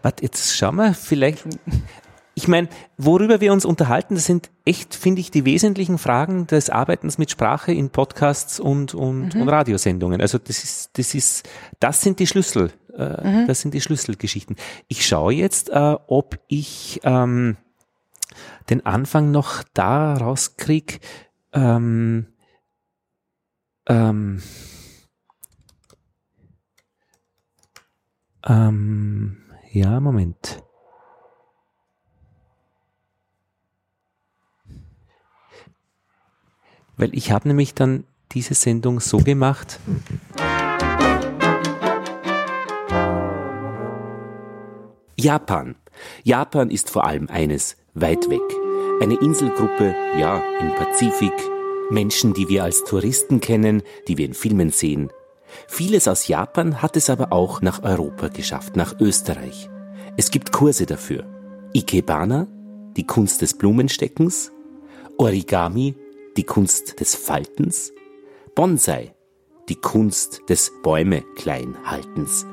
[0.00, 1.44] Warte, jetzt schauen wir vielleicht
[2.34, 6.70] ich meine, worüber wir uns unterhalten, das sind echt, finde ich, die wesentlichen Fragen des
[6.70, 9.42] Arbeitens mit Sprache in Podcasts und, und, mhm.
[9.42, 10.20] und Radiosendungen.
[10.20, 11.48] Also das ist, das ist,
[11.78, 13.46] das sind die Schlüssel, äh, mhm.
[13.46, 14.56] das sind die Schlüsselgeschichten.
[14.88, 17.58] Ich schaue jetzt, äh, ob ich ähm,
[18.70, 21.00] den Anfang noch da rauskrieg.
[21.52, 22.28] Ähm,
[23.86, 24.42] ähm,
[28.46, 29.36] ähm,
[29.70, 30.62] ja, Moment.
[36.96, 39.78] Weil ich habe nämlich dann diese Sendung so gemacht.
[45.16, 45.76] Japan.
[46.24, 48.40] Japan ist vor allem eines, weit weg.
[49.00, 51.32] Eine Inselgruppe, ja, im Pazifik.
[51.90, 55.10] Menschen, die wir als Touristen kennen, die wir in Filmen sehen.
[55.68, 59.68] Vieles aus Japan hat es aber auch nach Europa geschafft, nach Österreich.
[60.16, 61.24] Es gibt Kurse dafür.
[61.74, 62.46] Ikebana,
[62.96, 64.50] die Kunst des Blumensteckens,
[65.18, 65.94] Origami,
[66.36, 67.92] die Kunst des Faltens,
[68.54, 69.14] Bonsai,
[69.68, 72.46] die Kunst des Bäume kleinhaltens.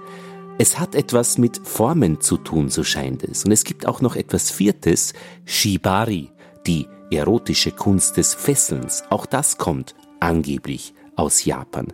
[0.57, 3.45] Es hat etwas mit Formen zu tun, so scheint es.
[3.45, 5.13] Und es gibt auch noch etwas Viertes,
[5.45, 6.31] Shibari,
[6.67, 9.03] die erotische Kunst des Fesselns.
[9.09, 11.93] Auch das kommt angeblich aus Japan.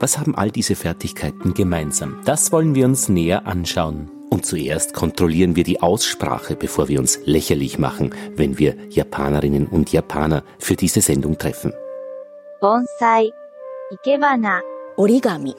[0.00, 2.20] Was haben all diese Fertigkeiten gemeinsam?
[2.24, 4.10] Das wollen wir uns näher anschauen.
[4.32, 9.92] Und zuerst kontrollieren wir die Aussprache, bevor wir uns lächerlich machen, wenn wir Japanerinnen und
[9.92, 11.74] Japaner für diese Sendung treffen.
[12.58, 13.30] Bonsai,
[13.90, 14.62] Ikebana,
[14.96, 15.52] Origami,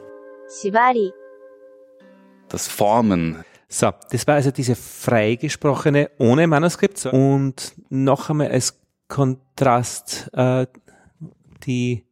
[0.50, 1.12] Shibari.
[2.50, 3.46] Das Formen.
[3.70, 7.06] So, das war also diese freigesprochene ohne Manuskript.
[7.06, 10.66] Und noch einmal als Kontrast äh,
[11.64, 12.08] die,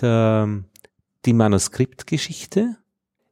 [0.00, 0.64] der,
[1.24, 2.78] die Manuskriptgeschichte.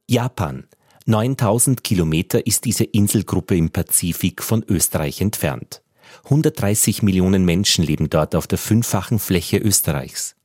[0.07, 0.69] Japan
[1.09, 5.81] 9000 Kilometer ist diese Inselgruppe im Pazifik von Österreich entfernt.
[6.25, 10.35] 130 Millionen Menschen leben dort auf der fünffachen Fläche Österreichs.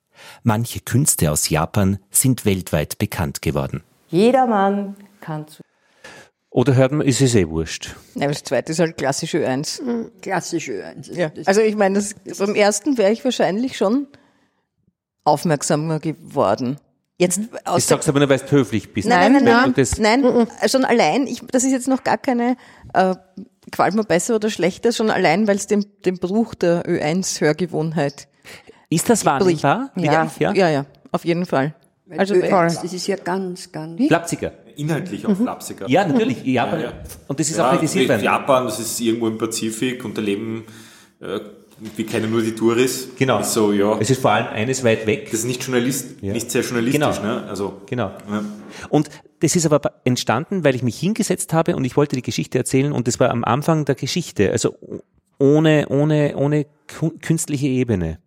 [0.43, 3.82] Manche Künste aus Japan sind weltweit bekannt geworden.
[4.09, 5.62] Jeder Mann kann zu.
[6.49, 7.95] Oder hört man, ist es eh wurscht?
[8.15, 9.82] Ja, das zweite ist halt klassisch Ö1.
[9.82, 10.12] Mhm.
[10.23, 11.12] Klassisch Ö1.
[11.12, 11.31] Ja.
[11.45, 14.07] Also ich meine, das, beim ersten wäre ich wahrscheinlich schon
[15.24, 16.78] aufmerksamer geworden.
[17.19, 19.09] Jetzt aus Ich sag's aber nur, weil du höflich bist.
[19.09, 22.57] Nein, nein, nein, nein, nein schon allein, ich, das ist jetzt noch gar keine,
[22.93, 23.15] äh,
[23.93, 28.27] mir besser oder schlechter, schon allein, weil es den, den Bruch der Ö1-Hörgewohnheit
[28.91, 29.93] Ist das wahrnehmbar?
[29.97, 30.53] Ja, Ja.
[30.53, 31.74] ja, ja, auf jeden Fall.
[32.19, 34.05] Also Ö1, das ist ja ganz, ganz.
[34.07, 34.53] Flapsiger.
[34.77, 35.89] Inhaltlich auch flapsiger.
[35.89, 36.45] Ja, natürlich.
[36.45, 36.93] Japan.
[37.28, 38.24] Und das ist auch kritisiert mit worden.
[38.24, 40.65] Japan, das ist irgendwo im Pazifik und da leben,
[41.20, 41.39] äh,
[41.96, 43.09] wir kennen nur die Touris.
[43.18, 43.40] Genau.
[43.40, 43.98] Ist so, ja.
[43.98, 45.24] Es ist vor allem eines weit weg.
[45.30, 46.32] Das ist nicht Journalist, Ja.
[46.32, 47.22] nicht sehr journalistisch, Genau.
[47.22, 47.44] ne?
[47.48, 48.10] Also, Genau.
[48.30, 48.44] ja.
[48.90, 49.10] Und
[49.40, 52.92] das ist aber entstanden, weil ich mich hingesetzt habe und ich wollte die Geschichte erzählen
[52.92, 54.74] und das war am Anfang der Geschichte, also
[55.38, 56.66] ohne, ohne, ohne
[57.20, 58.18] künstliche Ebene.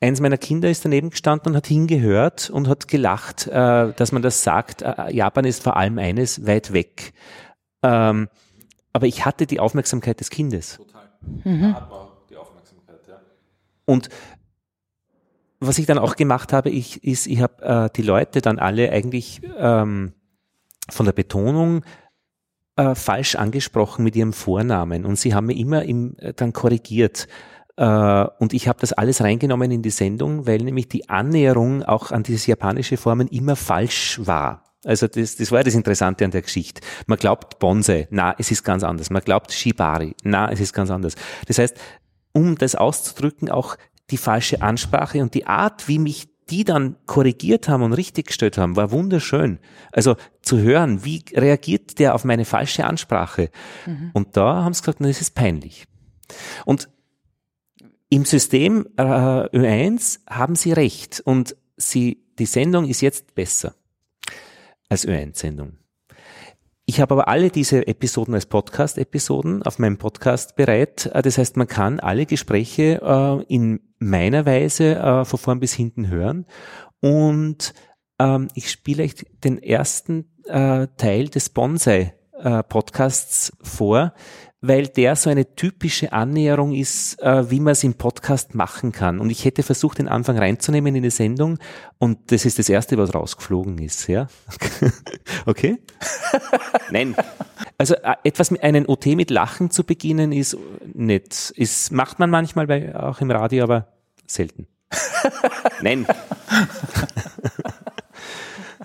[0.00, 4.20] Eins meiner Kinder ist daneben gestanden und hat hingehört und hat gelacht, äh, dass man
[4.22, 7.12] das sagt, äh, Japan ist vor allem eines weit weg.
[7.84, 8.28] Ähm,
[8.92, 10.80] aber ich hatte die Aufmerksamkeit des Kindes.
[11.44, 13.20] Da hat man die Aufmerksamkeit, ja.
[13.84, 14.08] Und
[15.60, 18.90] was ich dann auch gemacht habe, ich, ist, ich habe äh, die Leute dann alle
[18.90, 20.12] eigentlich ähm,
[20.90, 21.84] von der Betonung
[22.76, 27.28] äh, falsch angesprochen mit ihrem Vornamen und sie haben mir immer im, äh, dann korrigiert.
[27.76, 32.10] Äh, und ich habe das alles reingenommen in die Sendung, weil nämlich die Annäherung auch
[32.10, 34.64] an dieses japanische Formen immer falsch war.
[34.84, 36.80] Also das, das war das Interessante an der Geschichte.
[37.06, 39.10] Man glaubt Bonsai, na, es ist ganz anders.
[39.10, 41.14] Man glaubt Shibari, na, es ist ganz anders.
[41.46, 41.76] Das heißt,
[42.32, 43.76] um das auszudrücken, auch
[44.10, 48.58] die falsche Ansprache und die Art, wie mich die dann korrigiert haben und richtig gestellt
[48.58, 49.60] haben, war wunderschön.
[49.92, 53.50] Also zu hören, wie reagiert der auf meine falsche Ansprache?
[54.12, 55.86] Und da haben sie gesagt, na, das ist peinlich.
[56.66, 56.88] Und
[58.10, 63.74] im System äh, Ö1 haben sie recht und sie, die Sendung ist jetzt besser
[64.92, 65.78] als Ö1-Sendung.
[66.84, 71.06] Ich habe aber alle diese Episoden als Podcast-Episoden auf meinem Podcast bereit.
[71.06, 75.72] Äh, Das heißt, man kann alle Gespräche äh, in meiner Weise äh, von vorn bis
[75.72, 76.44] hinten hören.
[77.00, 77.72] Und
[78.18, 84.12] ähm, ich spiele euch den ersten Teil des Bonsai-Podcasts vor,
[84.62, 89.18] weil der so eine typische Annäherung ist, äh, wie man es im Podcast machen kann.
[89.18, 91.58] Und ich hätte versucht, den Anfang reinzunehmen in die Sendung
[91.98, 94.06] und das ist das Erste, was rausgeflogen ist.
[94.06, 94.28] Ja?
[95.46, 95.78] okay?
[96.92, 97.16] Nein.
[97.76, 100.56] Also äh, etwas mit einen OT mit Lachen zu beginnen ist
[100.94, 101.50] nicht.
[101.56, 103.88] Ist, macht man manchmal bei, auch im Radio, aber
[104.28, 104.68] selten.
[105.82, 106.06] Nein.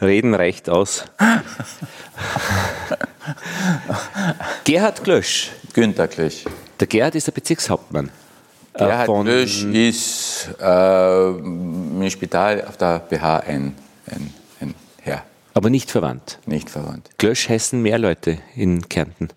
[0.02, 1.06] Reden reicht aus.
[4.64, 5.52] Gerhard Glösch.
[5.78, 6.44] Günther Glösch.
[6.80, 8.10] Der Gerhard ist der Bezirkshauptmann.
[8.74, 13.76] äh, Gerhard von- Glösch ist äh, im Spital auf der BH ein,
[14.08, 15.22] ein, ein Herr.
[15.54, 16.40] Aber nicht verwandt.
[16.48, 17.12] Nicht verwandt.
[17.20, 19.30] Glösch heißen mehr Leute in Kärnten.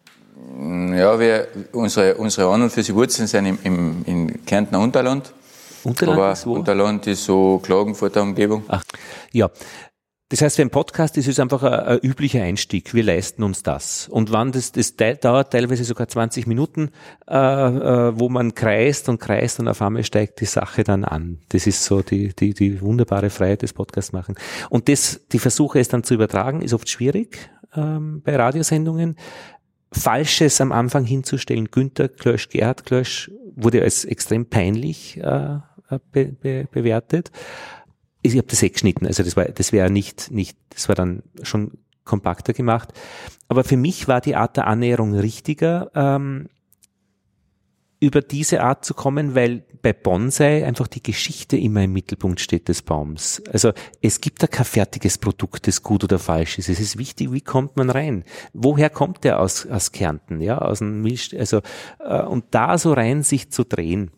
[0.97, 5.35] Ja, wir, unsere, unsere an und für sich Wurzeln sind im, im, in Kärntner Unterland.
[5.85, 6.55] Unterland Aber ist wo?
[6.55, 8.65] Unterland ist so Klagenfurter Umgebung.
[8.69, 8.83] Ach,
[9.33, 9.51] ja.
[10.31, 12.95] Das heißt, für einen Podcast ist es einfach ein, ein üblicher Einstieg.
[12.95, 14.09] Wir leisten uns das.
[14.09, 16.93] Und wann das, das dauert teilweise sogar 20 Minuten,
[17.29, 21.41] äh, äh, wo man kreist und kreist und auf einmal steigt die Sache dann an.
[21.49, 24.37] Das ist so die, die, die wunderbare Freiheit des Podcasts machen.
[24.69, 29.17] Und das, die Versuche es dann zu übertragen, ist oft schwierig ähm, bei Radiosendungen.
[29.93, 35.59] Falsches am Anfang hinzustellen, Günther Klösch, Gerhard Klösch, wurde als extrem peinlich äh,
[36.13, 37.33] be, be, bewertet
[38.23, 41.79] ich habe das weggeschnitten, also das war, das wäre nicht, nicht, das war dann schon
[42.05, 42.93] kompakter gemacht.
[43.49, 46.49] Aber für mich war die Art der Annäherung richtiger, ähm,
[48.01, 52.69] über diese Art zu kommen, weil bei Bonsai einfach die Geschichte immer im Mittelpunkt steht
[52.69, 53.43] des Baums.
[53.53, 56.71] Also es gibt da kein fertiges Produkt, das gut oder falsch ist.
[56.71, 58.25] Es ist wichtig, wie kommt man rein?
[58.55, 61.61] Woher kommt der aus, aus Kärnten, ja, aus dem Milch, also,
[61.99, 64.11] äh, und da so rein sich zu drehen.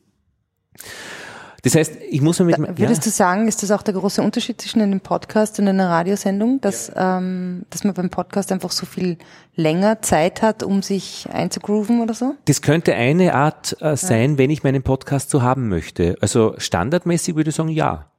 [1.64, 2.76] Das heißt, ich muss mir mit, ja.
[2.78, 6.60] Würdest du sagen, ist das auch der große Unterschied zwischen einem Podcast und einer Radiosendung,
[6.60, 9.16] dass, ähm, dass man beim Podcast einfach so viel
[9.54, 12.34] länger Zeit hat, um sich einzugrooven oder so?
[12.46, 16.16] Das könnte eine Art äh, sein, wenn ich meinen Podcast so haben möchte.
[16.20, 18.10] Also standardmäßig würde ich sagen, ja.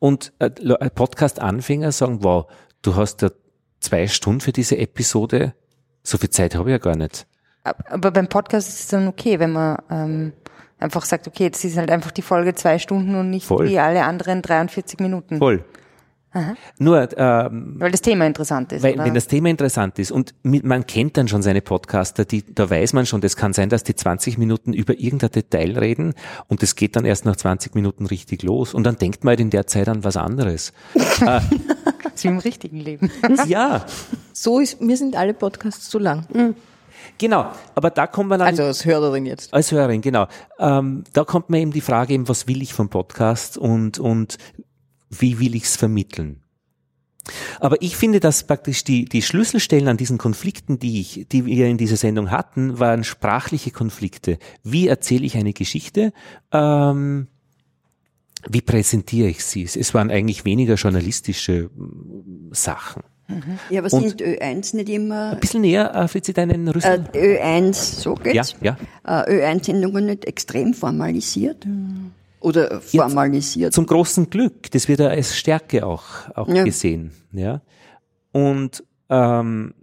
[0.00, 2.46] Und äh, äh, Podcast-Anfänger sagen, wow,
[2.82, 3.30] du hast ja
[3.78, 5.54] zwei Stunden für diese Episode.
[6.02, 7.26] So viel Zeit habe ich ja gar nicht.
[7.62, 10.32] Ab- Aber beim Podcast ist es dann okay, wenn man ähm,
[10.78, 13.68] einfach sagt, okay, das ist halt einfach die Folge zwei Stunden und nicht Voll.
[13.68, 15.38] wie alle anderen 43 Minuten.
[15.38, 15.64] Voll.
[16.34, 16.54] Aha.
[16.78, 18.82] Nur ähm, weil das Thema interessant ist.
[18.82, 19.04] Weil, oder?
[19.04, 22.68] wenn das Thema interessant ist und mit, man kennt dann schon seine Podcaster, die, da
[22.68, 26.14] weiß man schon, das kann sein, dass die 20 Minuten über irgendein Detail reden
[26.48, 29.40] und es geht dann erst nach 20 Minuten richtig los und dann denkt man halt
[29.40, 30.72] in der Zeit an was anderes.
[30.94, 31.40] äh,
[32.20, 33.12] wie im richtigen Leben.
[33.46, 33.86] ja.
[34.32, 36.56] So ist, mir sind alle Podcasts zu lang.
[37.18, 38.48] Genau, aber da kommt man dann.
[38.48, 39.54] Also als Hörerin jetzt.
[39.54, 40.26] Als Hörerin, genau.
[40.58, 44.36] Ähm, da kommt mir eben die Frage eben, was will ich vom Podcast und, und
[45.10, 46.42] wie will ich es vermitteln?
[47.60, 51.66] Aber ich finde, dass praktisch die, die Schlüsselstellen an diesen Konflikten, die ich, die wir
[51.68, 54.38] in dieser Sendung hatten, waren sprachliche Konflikte.
[54.62, 56.12] Wie erzähle ich eine Geschichte?
[56.52, 57.28] Ähm,
[58.46, 59.62] wie präsentiere ich sie?
[59.62, 61.70] Es waren eigentlich weniger journalistische
[62.50, 63.02] Sachen.
[63.26, 63.58] Mhm.
[63.70, 65.30] Ja, aber sind Ö1 nicht immer.
[65.32, 67.04] Ein bisschen näher, äh, Fritzi, deinen Rüssel.
[67.14, 68.54] Äh, Ö1, so geht's.
[68.60, 68.76] Ja,
[69.06, 71.66] Äh, Ö1-Sendungen nicht extrem formalisiert?
[72.40, 73.72] Oder formalisiert?
[73.72, 76.64] Zum großen Glück, das wird ja als Stärke auch, auch Ja.
[76.64, 77.12] gesehen.
[77.32, 77.62] Ja.
[78.32, 79.74] Und ähm,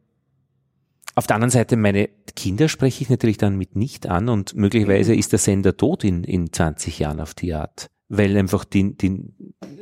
[1.15, 5.13] auf der anderen Seite, meine Kinder spreche ich natürlich dann mit nicht an und möglicherweise
[5.15, 7.88] ist der Sender tot in, in 20 Jahren auf die Art.
[8.13, 9.23] Weil einfach die, die,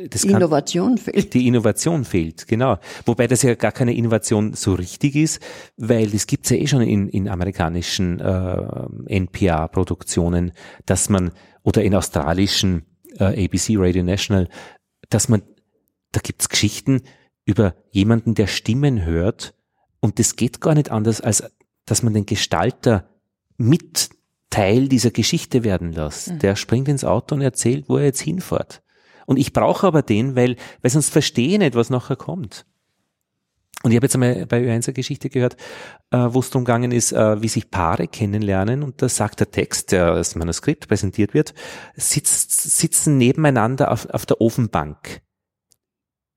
[0.10, 1.34] das kann- Innovation fehlt.
[1.34, 2.78] Die Innovation fehlt, genau.
[3.06, 5.42] Wobei das ja gar keine Innovation so richtig ist,
[5.78, 10.52] weil das gibt's ja eh schon in, in amerikanischen äh, NPR-Produktionen,
[10.86, 11.32] dass man,
[11.64, 12.84] oder in australischen
[13.18, 14.48] äh, ABC Radio National,
[15.10, 15.42] dass man,
[16.12, 17.02] da gibt's Geschichten
[17.46, 19.56] über jemanden, der Stimmen hört
[20.02, 21.44] und das geht gar nicht anders, als
[21.86, 23.10] dass man den Gestalter
[23.58, 24.12] mit
[24.50, 26.32] Teil dieser Geschichte werden lässt.
[26.32, 26.40] Mhm.
[26.40, 28.82] Der springt ins Auto und erzählt, wo er jetzt hinfährt.
[29.26, 32.66] Und ich brauche aber den, weil, weil sonst verstehe ich nicht, was nachher kommt.
[33.84, 35.56] Und ich habe jetzt einmal bei Ö1 eine Geschichte gehört,
[36.12, 39.52] äh, wo es darum gegangen ist, äh, wie sich Paare kennenlernen und da sagt der
[39.52, 41.54] Text, der als Manuskript präsentiert wird,
[41.96, 45.22] sitzt, sitzen nebeneinander auf, auf der Ofenbank.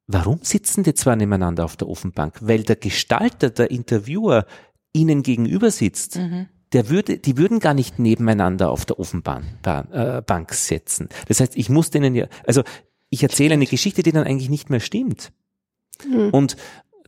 [0.07, 2.39] Warum sitzen die zwei nebeneinander auf der Ofenbank?
[2.43, 4.47] Weil der Gestalter, der Interviewer
[4.93, 6.19] ihnen gegenüber sitzt.
[6.19, 6.49] Mhm.
[6.73, 11.09] Der würde, die würden gar nicht nebeneinander auf der Ofenbank äh, Bank setzen.
[11.29, 12.63] Das heißt, ich muss denen ja, also
[13.11, 15.33] ich erzähle eine Geschichte, die dann eigentlich nicht mehr stimmt.
[16.09, 16.31] Mhm.
[16.31, 16.57] Und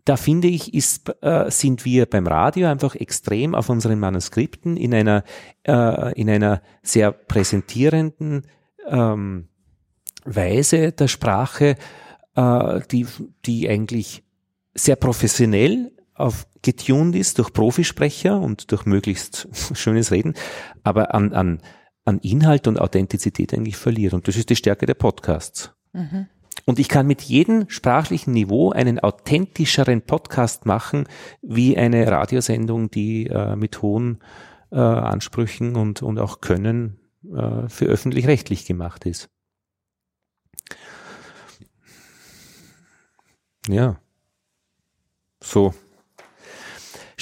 [0.04, 4.94] da finde ich, ist, äh, sind wir beim Radio einfach extrem auf unseren Manuskripten in
[4.94, 5.24] einer,
[5.66, 8.42] äh, in einer sehr präsentierenden
[8.86, 9.48] ähm,
[10.26, 11.76] Weise der Sprache,
[12.36, 13.06] äh, die,
[13.46, 14.24] die eigentlich
[14.74, 20.34] sehr professionell auf getuned ist durch Profisprecher und durch möglichst schönes Reden,
[20.82, 21.60] aber an, an,
[22.04, 24.14] an Inhalt und Authentizität eigentlich verliert.
[24.14, 25.74] Und das ist die Stärke der Podcasts.
[25.92, 26.28] Mhm.
[26.66, 31.06] Und ich kann mit jedem sprachlichen Niveau einen authentischeren Podcast machen,
[31.42, 34.22] wie eine Radiosendung, die äh, mit hohen
[34.70, 39.28] äh, Ansprüchen und, und auch Können äh, für öffentlich-rechtlich gemacht ist.
[43.68, 43.96] Ja.
[45.42, 45.74] So.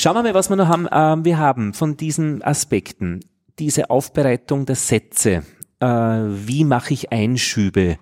[0.03, 0.89] Schauen wir mal, was wir noch haben.
[0.91, 3.21] Ähm, wir haben von diesen Aspekten
[3.61, 5.45] diese Aufbereitung der Sätze.
[5.79, 7.99] Äh, wie mache ich Einschübe?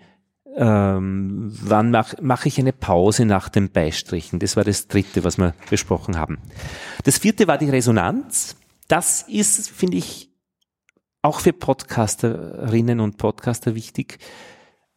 [0.57, 4.39] Ähm, wann mache mach ich eine Pause nach dem Beistrichen?
[4.39, 6.39] Das war das dritte, was wir besprochen haben.
[7.05, 8.57] Das vierte war die Resonanz.
[8.89, 10.31] Das ist, finde ich,
[11.21, 14.21] auch für Podcasterinnen und Podcaster wichtig,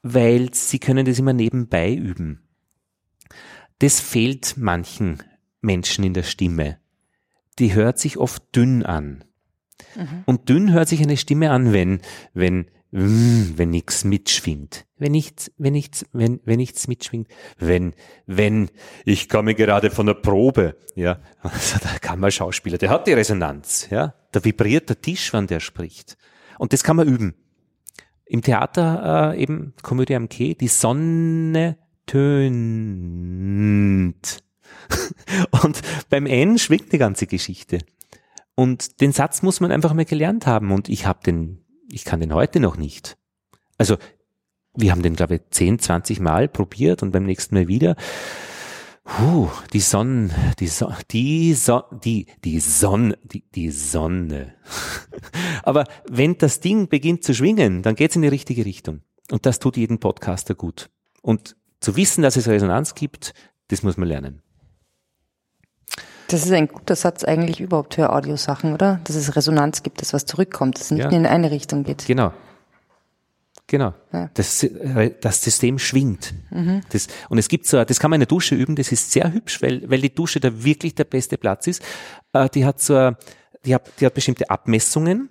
[0.03, 2.47] weil sie können das immer nebenbei üben.
[3.79, 5.21] Das fehlt manchen
[5.59, 6.77] Menschen in der Stimme.
[7.59, 9.23] Die hört sich oft dünn an.
[9.95, 10.23] Mhm.
[10.25, 12.01] Und dünn hört sich eine Stimme an, wenn,
[12.33, 14.85] wenn, mm, wenn nichts mitschwingt.
[14.97, 17.27] Wenn nichts, wenn nichts, wenn, wenn nichts mitschwingt.
[17.57, 17.93] Wenn,
[18.25, 18.69] wenn,
[19.05, 21.19] ich komme gerade von der Probe, ja.
[21.41, 24.15] Also der Kammerschauspieler, der hat die Resonanz, ja.
[24.31, 26.17] Da vibriert der Tisch, wenn der spricht.
[26.57, 27.35] Und das kann man üben.
[28.25, 32.43] Im Theater äh, eben, Komödie am Quai, die Sonne tönt.
[35.63, 37.79] Und beim N schwingt die ganze Geschichte.
[38.55, 40.71] Und den Satz muss man einfach mal gelernt haben.
[40.71, 43.17] Und ich habe den, ich kann den heute noch nicht.
[43.77, 43.97] Also,
[44.75, 47.95] wir haben den, glaube ich, 10, 20 Mal probiert und beim nächsten Mal wieder.
[49.03, 50.29] Puh, die Sonne,
[50.59, 54.53] die Sonne, die Sonne, die, die Sonne, die, die Sonne.
[55.63, 59.01] Aber wenn das Ding beginnt zu schwingen, dann geht's in die richtige Richtung.
[59.29, 60.89] Und das tut jeden Podcaster gut.
[61.21, 63.33] Und zu wissen, dass es Resonanz gibt,
[63.67, 64.42] das muss man lernen.
[66.33, 68.99] Das ist ein guter Satz eigentlich überhaupt für Audiosachen, oder?
[69.03, 71.11] Dass es Resonanz gibt, dass was zurückkommt, dass es nicht Ja.
[71.11, 72.07] nur in eine Richtung geht.
[72.07, 72.33] Genau.
[73.67, 73.93] Genau.
[74.11, 74.31] Ja.
[74.33, 76.33] Das, äh, das System schwingt.
[76.49, 76.81] Mhm.
[76.89, 79.31] Das, und es gibt so, das kann man in der Dusche üben, das ist sehr
[79.31, 81.83] hübsch, weil, weil die Dusche da wirklich der beste Platz ist.
[82.33, 83.11] Äh, die hat so,
[83.63, 85.29] die hat, die hat bestimmte Abmessungen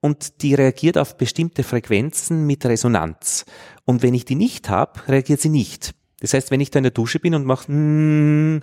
[0.00, 3.44] und die reagiert auf bestimmte Frequenzen mit Resonanz.
[3.86, 5.94] Und wenn ich die nicht habe, reagiert sie nicht.
[6.20, 8.62] Das heißt, wenn ich da in der Dusche bin und mache, mm,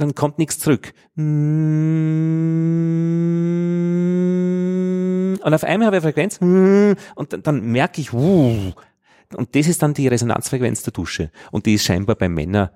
[0.00, 0.94] dann kommt nichts zurück.
[1.16, 1.94] Und
[5.42, 8.74] auf einmal habe ich eine Frequenz und dann, dann merke ich, und
[9.52, 11.30] das ist dann die Resonanzfrequenz der Dusche.
[11.50, 12.70] Und die ist scheinbar bei Männern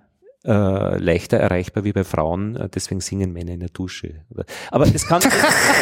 [0.44, 4.22] äh, leichter erreichbar wie bei Frauen, äh, deswegen singen Männer in der Dusche.
[4.70, 5.22] Aber das kann,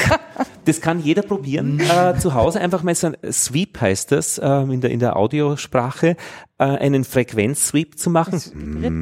[0.65, 1.81] das kann jeder probieren.
[1.81, 5.17] Äh, zu Hause einfach mal so ein Sweep heißt das äh, in, der, in der
[5.17, 6.17] Audiosprache,
[6.59, 8.33] äh, einen Frequenzsweep zu machen.
[8.33, 8.83] Das mm.
[8.83, 8.93] der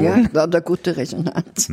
[0.00, 1.68] ja, da hat eine gute Resonanz.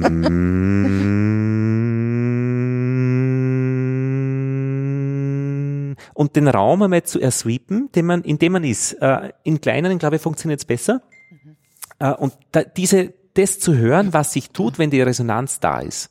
[6.14, 8.94] und den Raum einmal zu ersweepen, den man, in dem man ist.
[8.94, 11.02] Äh, in kleineren, glaube ich, funktioniert es besser.
[11.32, 11.56] Mhm.
[12.00, 16.10] Äh, und da, diese, das zu hören, was sich tut, wenn die Resonanz da ist.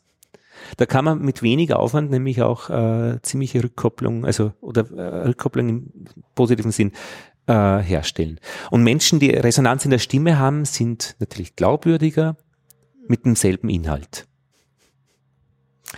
[0.77, 5.69] Da kann man mit weniger Aufwand nämlich auch äh, ziemliche Rückkopplung, also oder äh, Rückkopplung
[5.69, 5.93] im
[6.35, 6.93] positiven Sinn
[7.47, 8.39] äh, herstellen.
[8.71, 12.37] Und Menschen, die Resonanz in der Stimme haben, sind natürlich glaubwürdiger
[13.09, 14.27] mit demselben Inhalt.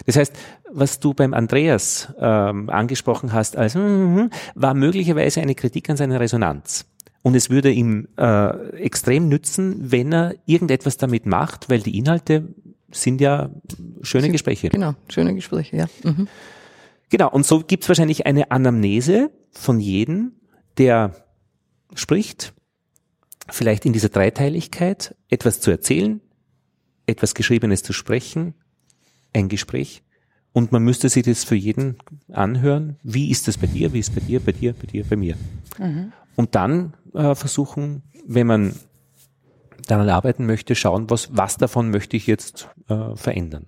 [0.06, 0.34] Das heißt,
[0.72, 4.24] was du beim Andreas ähm, angesprochen hast, als, mm,
[4.54, 6.86] war möglicherweise eine Kritik an seiner Resonanz.
[7.24, 12.54] Und es würde ihm äh, extrem nützen, wenn er irgendetwas damit macht, weil die Inhalte
[12.90, 13.50] sind ja
[14.02, 14.68] schöne Gespräche.
[14.68, 15.86] Genau, schöne Gespräche, ja.
[16.02, 16.28] Mhm.
[17.08, 20.32] Genau, und so gibt es wahrscheinlich eine Anamnese von jedem,
[20.76, 21.14] der
[21.94, 22.52] spricht,
[23.48, 26.20] vielleicht in dieser Dreiteiligkeit etwas zu erzählen,
[27.06, 28.52] etwas Geschriebenes zu sprechen,
[29.32, 30.02] ein Gespräch.
[30.52, 31.96] Und man müsste sich das für jeden
[32.30, 32.98] anhören.
[33.02, 33.94] Wie ist das bei dir?
[33.94, 35.36] Wie ist es bei dir, bei dir, bei dir, bei mir?
[35.78, 38.74] Mhm und dann äh, versuchen, wenn man
[39.86, 43.66] daran arbeiten möchte, schauen, was, was davon möchte ich jetzt äh, verändern.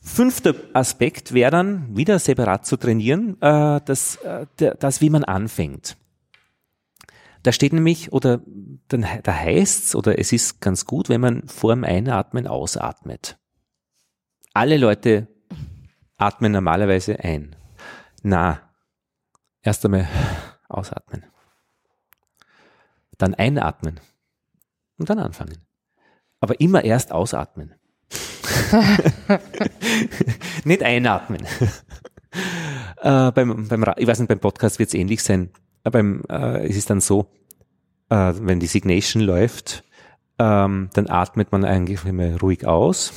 [0.00, 5.96] Fünfter Aspekt wäre dann wieder separat zu trainieren, äh, das, äh, das, wie man anfängt.
[7.42, 8.40] Da steht nämlich, oder
[8.88, 13.38] dann, da heißt's, oder es ist ganz gut, wenn man vor dem Einatmen ausatmet.
[14.54, 15.28] Alle Leute
[16.16, 17.54] atmen normalerweise ein.
[18.22, 18.67] Na,
[19.68, 20.08] Erst einmal
[20.70, 21.24] ausatmen.
[23.18, 24.00] Dann einatmen.
[24.96, 25.58] Und dann anfangen.
[26.40, 27.74] Aber immer erst ausatmen.
[30.64, 31.44] nicht einatmen.
[33.02, 35.50] äh, beim, beim, ich weiß nicht, beim Podcast wird es ähnlich sein.
[35.84, 37.30] Aber beim, äh, es ist dann so,
[38.08, 39.84] äh, wenn die Signation läuft,
[40.38, 43.12] ähm, dann atmet man eigentlich immer ruhig aus.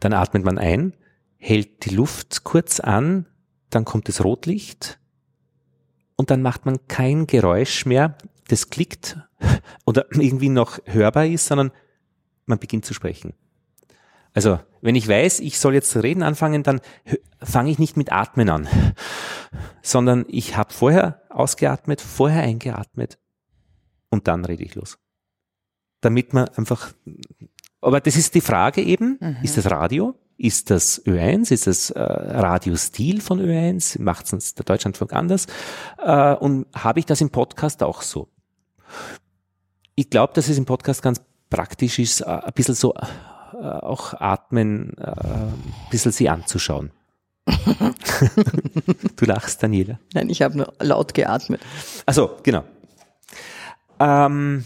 [0.00, 0.94] Dann atmet man ein,
[1.36, 3.26] hält die Luft kurz an,
[3.70, 4.98] dann kommt das Rotlicht
[6.16, 8.16] und dann macht man kein Geräusch mehr,
[8.48, 9.18] das klickt
[9.86, 11.70] oder irgendwie noch hörbar ist, sondern
[12.46, 13.32] man beginnt zu sprechen.
[14.32, 16.80] Also, wenn ich weiß, ich soll jetzt zu reden anfangen, dann
[17.42, 18.68] fange ich nicht mit Atmen an,
[19.82, 23.18] sondern ich habe vorher ausgeatmet, vorher eingeatmet
[24.10, 24.98] und dann rede ich los.
[26.00, 26.92] Damit man einfach,
[27.80, 29.36] aber das ist die Frage eben, mhm.
[29.42, 30.14] ist das Radio?
[30.40, 31.52] Ist das Ö1?
[31.52, 34.00] Ist das äh, Radiostil von Ö1?
[34.00, 35.46] Macht es der Deutschlandfunk anders?
[35.98, 38.26] Äh, und habe ich das im Podcast auch so?
[39.96, 44.14] Ich glaube, dass es im Podcast ganz praktisch ist, äh, ein bisschen so äh, auch
[44.14, 46.90] atmen, äh, ein bisschen sie anzuschauen.
[47.46, 49.98] du lachst, Daniela.
[50.14, 51.60] Nein, ich habe nur laut geatmet.
[52.06, 52.64] Also genau.
[53.98, 54.64] Ähm,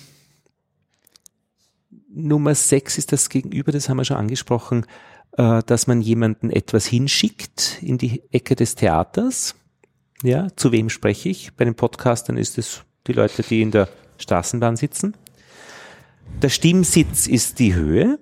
[2.14, 4.86] Nummer sechs ist das Gegenüber, das haben wir schon angesprochen
[5.36, 9.54] äh, dass man jemanden etwas hinschickt in die Ecke des Theaters.
[10.22, 11.54] Ja, zu wem spreche ich?
[11.54, 13.88] Bei den Podcastern ist es die Leute, die in der
[14.18, 15.16] Straßenbahn sitzen.
[16.40, 18.18] Der Stimmsitz ist die Höhe.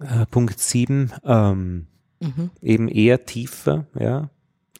[0.00, 1.86] Äh, Punkt 7, ähm,
[2.20, 2.50] mhm.
[2.60, 4.30] eben eher tiefer, ja.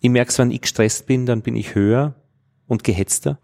[0.00, 2.14] Ich merke, wenn ich gestresst bin, dann bin ich höher
[2.66, 3.38] und gehetzter.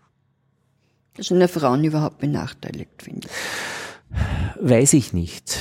[1.14, 4.70] Das sind ja Frauen überhaupt benachteiligt, finde ich.
[4.70, 5.58] Weiß ich nicht.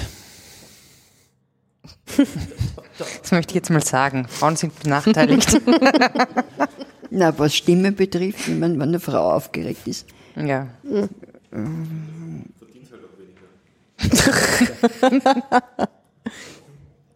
[3.21, 4.27] Das möchte ich jetzt mal sagen.
[4.27, 5.61] Frauen sind benachteiligt.
[7.11, 10.07] Na, was Stimme betrifft, wenn, man, wenn eine Frau aufgeregt ist.
[10.35, 10.67] Ja.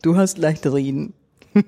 [0.01, 1.13] du hast leicht reden.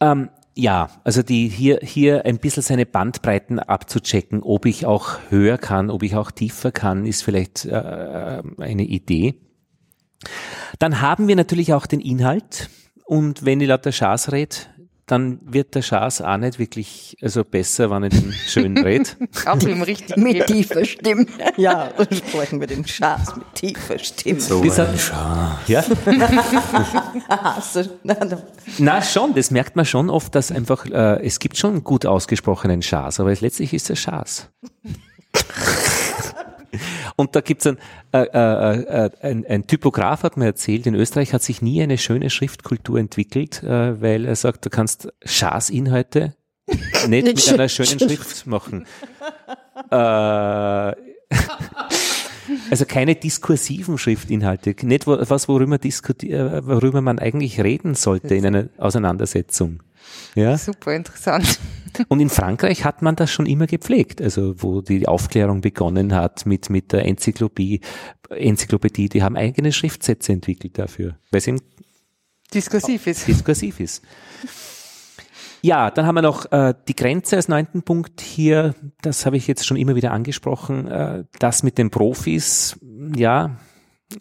[0.00, 5.56] ähm, ja, also die hier, hier ein bisschen seine Bandbreiten abzuchecken, ob ich auch höher
[5.58, 9.34] kann, ob ich auch tiefer kann, ist vielleicht äh, eine Idee.
[10.78, 12.68] Dann haben wir natürlich auch den Inhalt.
[13.04, 14.56] Und wenn ich lauter Schaß rede,
[15.06, 19.10] dann wird der Schaß auch nicht wirklich also besser, wenn ich den schön rede.
[19.46, 21.26] auch im richtigen Mit tiefer Stimme.
[21.56, 24.40] Ja, und sprechen wir den Schaß mit tiefer Stimme.
[24.40, 25.68] So ein Schaß.
[25.68, 25.84] Ja?
[28.78, 32.80] Na schon, das merkt man schon oft, dass einfach, äh, es gibt schon gut ausgesprochenen
[32.80, 34.48] Schaß, aber letztlich ist es Schaß.
[37.16, 37.78] Und da gibt's ein,
[38.12, 41.98] äh, äh, äh, ein, ein Typograf hat mir erzählt, in Österreich hat sich nie eine
[41.98, 46.34] schöne Schriftkultur entwickelt, äh, weil er sagt, du kannst Schaßinhalte
[47.08, 48.86] nicht mit einer schönen Schrift machen.
[49.90, 49.94] Äh,
[52.70, 58.68] also keine diskursiven Schriftinhalte, nicht was, worüber, äh, worüber man eigentlich reden sollte in einer
[58.78, 59.82] Auseinandersetzung.
[60.34, 60.56] Ja?
[60.56, 61.58] Super interessant.
[62.08, 66.46] Und in Frankreich hat man das schon immer gepflegt, also wo die Aufklärung begonnen hat
[66.46, 67.80] mit, mit der Enzyklopädie,
[68.30, 71.60] Enzyklopädie, die haben eigene Schriftsätze entwickelt dafür, weil es eben
[72.54, 73.28] diskursiv ist.
[73.28, 74.02] Diskursiv ist.
[75.60, 78.74] Ja, dann haben wir noch äh, die Grenze als neunten Punkt hier.
[79.00, 80.88] Das habe ich jetzt schon immer wieder angesprochen.
[80.88, 82.76] Äh, das mit den Profis,
[83.14, 83.58] ja,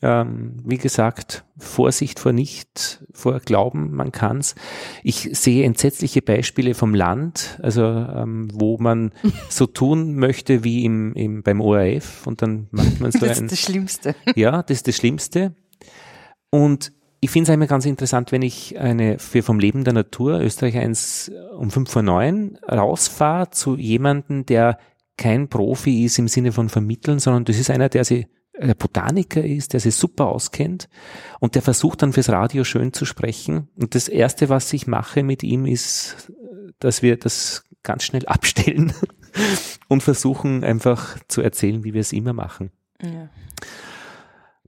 [0.01, 4.55] ähm, wie gesagt, Vorsicht vor nicht, vor Glauben, man kann's.
[5.03, 9.11] Ich sehe entsetzliche Beispiele vom Land, also ähm, wo man
[9.49, 13.47] so tun möchte wie im, im beim ORF und dann macht man so das ein.
[13.47, 14.15] Das ist das Schlimmste.
[14.35, 15.55] Ja, das ist das Schlimmste.
[16.49, 16.91] Und
[17.21, 20.77] ich finde es immer ganz interessant, wenn ich eine für vom Leben der Natur Österreich
[20.77, 24.79] 1 um 5 vor 9 rausfahre zu jemanden, der
[25.17, 28.40] kein Profi ist im Sinne von vermitteln, sondern das ist einer, der sich der
[28.75, 30.89] Botaniker ist, der sich super auskennt
[31.39, 33.69] und der versucht dann fürs Radio schön zu sprechen.
[33.75, 36.31] Und das erste, was ich mache mit ihm, ist,
[36.79, 38.93] dass wir das ganz schnell abstellen
[39.87, 42.71] und versuchen einfach zu erzählen, wie wir es immer machen.
[43.01, 43.29] Ja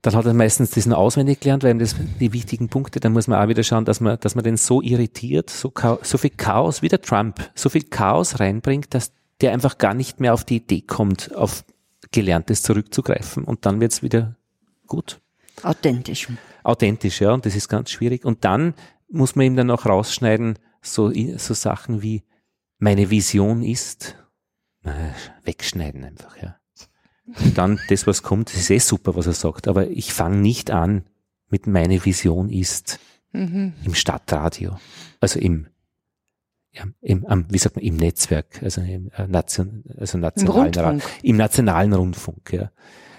[0.04, 3.26] dann hat er meistens diesen auswendig gelernt, weil ihm das die wichtigen Punkte, dann muss
[3.26, 5.72] man auch wieder schauen, dass man, dass man den so irritiert, so,
[6.02, 10.20] so viel Chaos, wie der Trump, so viel Chaos reinbringt, dass der einfach gar nicht
[10.20, 11.64] mehr auf die Idee kommt, auf
[12.14, 14.36] Gelerntes zurückzugreifen und dann wird's wieder
[14.86, 15.20] gut.
[15.62, 16.28] Authentisch.
[16.62, 18.24] Authentisch, ja, und das ist ganz schwierig.
[18.24, 18.74] Und dann
[19.08, 22.22] muss man ihm dann auch rausschneiden, so, so Sachen wie,
[22.78, 24.16] meine Vision ist,
[25.42, 26.56] wegschneiden einfach, ja.
[27.26, 29.66] Und dann das, was kommt, das ist eh super, was er sagt.
[29.66, 31.04] Aber ich fange nicht an
[31.48, 33.00] mit meine Vision ist
[33.32, 33.72] mhm.
[33.82, 34.78] im Stadtradio,
[35.20, 35.68] also im,
[36.74, 41.36] ja, im am, wie sagt man, im Netzwerk, also im äh, Nation, also nationalen Im,
[41.36, 42.52] nationalen Rundfunk.
[42.52, 42.70] Ja.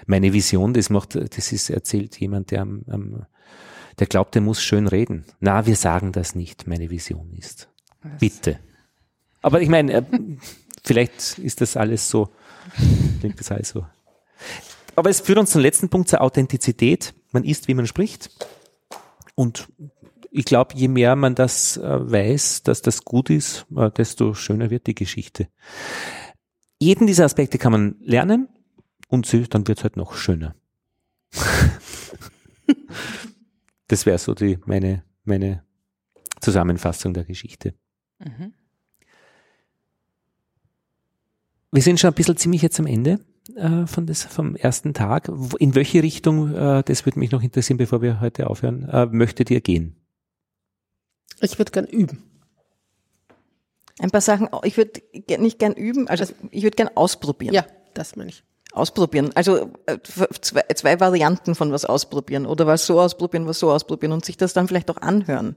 [0.06, 3.26] Meine Vision, das macht, das ist erzählt jemand, der am, am
[3.98, 5.24] der glaubt, der muss schön reden.
[5.40, 7.68] Na, wir sagen das nicht, meine Vision ist.
[8.02, 8.18] Was?
[8.18, 8.58] Bitte.
[9.40, 10.02] Aber ich meine, äh,
[10.84, 12.28] vielleicht ist das alles so,
[13.20, 13.86] klingt das alles so
[14.96, 17.14] aber es führt uns zum letzten Punkt zur Authentizität.
[17.30, 18.30] Man ist, wie man spricht.
[19.34, 19.68] Und
[20.30, 24.70] ich glaube, je mehr man das äh, weiß, dass das gut ist, äh, desto schöner
[24.70, 25.48] wird die Geschichte.
[26.78, 28.48] Jeden dieser Aspekte kann man lernen
[29.08, 30.54] und dann wird es halt noch schöner.
[33.88, 35.62] das wäre so die meine meine
[36.40, 37.74] Zusammenfassung der Geschichte.
[38.18, 38.52] Mhm.
[41.72, 43.20] Wir sind schon ein bisschen ziemlich jetzt am Ende
[43.54, 45.30] äh, von des, vom ersten Tag.
[45.58, 49.50] In welche Richtung, äh, das würde mich noch interessieren, bevor wir heute aufhören, äh, möchtet
[49.50, 49.96] ihr gehen?
[51.40, 52.22] Ich würde gern üben.
[53.98, 55.00] Ein paar Sachen, ich würde
[55.38, 57.54] nicht gern üben, also ich würde gern ausprobieren.
[57.54, 58.44] Ja, das meine ich.
[58.72, 59.30] Ausprobieren.
[59.34, 59.98] Also äh,
[60.40, 64.36] zwei, zwei Varianten von was ausprobieren oder was so ausprobieren, was so ausprobieren und sich
[64.36, 65.56] das dann vielleicht auch anhören.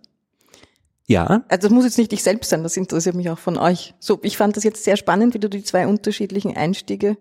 [1.06, 1.44] Ja.
[1.50, 3.94] Also das muss jetzt nicht ich selbst sein, das interessiert mich auch von euch.
[4.00, 7.18] So, ich fand das jetzt sehr spannend, wie du die zwei unterschiedlichen Einstiege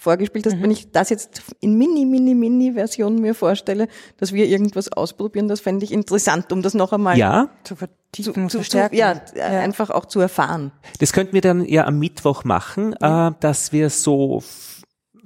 [0.00, 0.62] vorgespielt hast, mhm.
[0.62, 3.86] wenn ich das jetzt in mini, mini, mini Version mir vorstelle,
[4.16, 7.50] dass wir irgendwas ausprobieren, das fände ich interessant, um das noch einmal ja.
[7.64, 10.72] zu vertiefen, zu, zu, zu ja, ja, einfach auch zu erfahren.
[10.98, 12.96] Das könnten wir dann ja am Mittwoch machen, mhm.
[13.00, 14.42] äh, dass wir so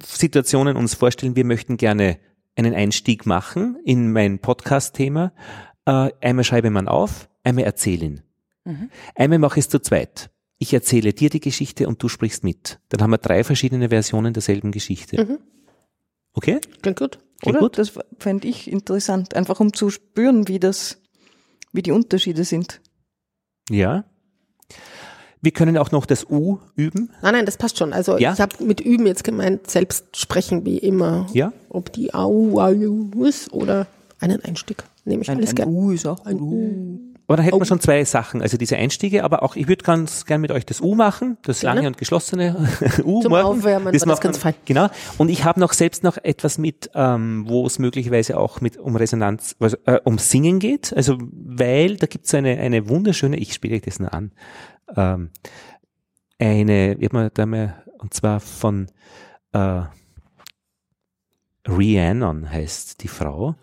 [0.03, 2.19] Situationen uns vorstellen, wir möchten gerne
[2.57, 5.31] einen Einstieg machen in mein Podcast-Thema.
[5.85, 8.23] Äh, einmal schreibe man auf, einmal erzählen.
[8.65, 8.89] Mhm.
[9.15, 10.29] Einmal mache ich es zu zweit
[10.65, 12.79] ich erzähle dir die Geschichte und du sprichst mit.
[12.89, 15.23] Dann haben wir drei verschiedene Versionen derselben Geschichte.
[15.23, 15.37] Mhm.
[16.33, 16.59] Okay?
[16.81, 17.19] Klingt gut.
[17.41, 17.59] Klingt Oder?
[17.59, 17.77] Gut?
[17.77, 20.97] Das fände ich interessant, einfach um zu spüren, wie das,
[21.71, 22.81] wie die Unterschiede sind.
[23.69, 24.05] Ja.
[25.41, 27.11] Wir können auch noch das U üben.
[27.21, 27.93] Nein, nein, das passt schon.
[27.93, 28.33] Also ja?
[28.33, 31.27] ich habe mit üben jetzt gemeint, selbst sprechen wie immer.
[31.33, 31.53] Ja.
[31.69, 33.85] Ob die Au, Au ist oder
[34.19, 34.83] einen Einstieg.
[35.03, 35.71] Nehme ich ein, alles gerne.
[35.71, 37.14] U ist auch ein U.
[37.27, 37.59] Aber dann hätten oh.
[37.59, 40.65] wir schon zwei Sachen, also diese Einstiege, aber auch, ich würde ganz gern mit euch
[40.65, 41.77] das U machen, das Gerne.
[41.77, 42.55] lange und geschlossene
[43.03, 43.45] U Zum morgen.
[43.45, 44.53] Aufwärmen das, das ganz fein.
[44.65, 44.89] Genau.
[45.17, 48.95] Und ich habe noch selbst noch etwas mit, ähm, wo es möglicherweise auch mit um
[48.95, 50.93] Resonanz, also, äh, um Singen geht.
[50.95, 54.31] Also weil da gibt's eine, eine wunderschöne, ich spiele euch das nur an,
[54.95, 55.31] ähm,
[56.37, 58.87] eine, wie man da mal, und zwar von
[59.53, 59.81] äh,
[61.67, 63.55] Rhiannon heißt die Frau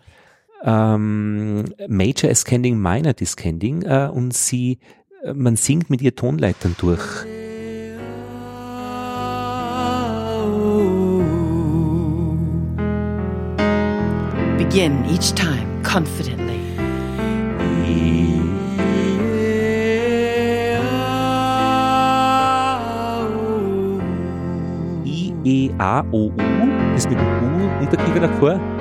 [0.63, 4.79] ähm, Major Ascending, Minor Descending äh, und sie,
[5.23, 7.03] äh, man singt mit ihr Tonleitern durch.
[14.57, 16.59] Begin each time confidently.
[25.05, 28.72] I, E, A, O, U ist mit U Unterkiefer davor.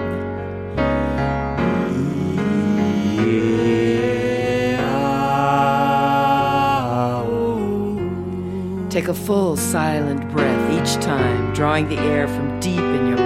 [8.90, 13.22] Take a full silent breath each time, drawing the air from deep in your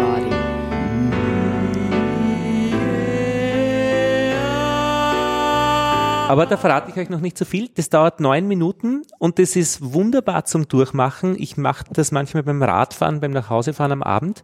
[6.29, 7.69] Aber da verrate ich euch noch nicht so viel.
[7.69, 11.37] Das dauert neun Minuten und das ist wunderbar zum Durchmachen.
[11.39, 14.43] Ich mache das manchmal beim Radfahren, beim Nachhausefahren am Abend.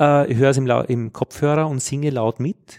[0.00, 2.56] Äh, ich höre es im, im, Kopfhörer und singe laut mit.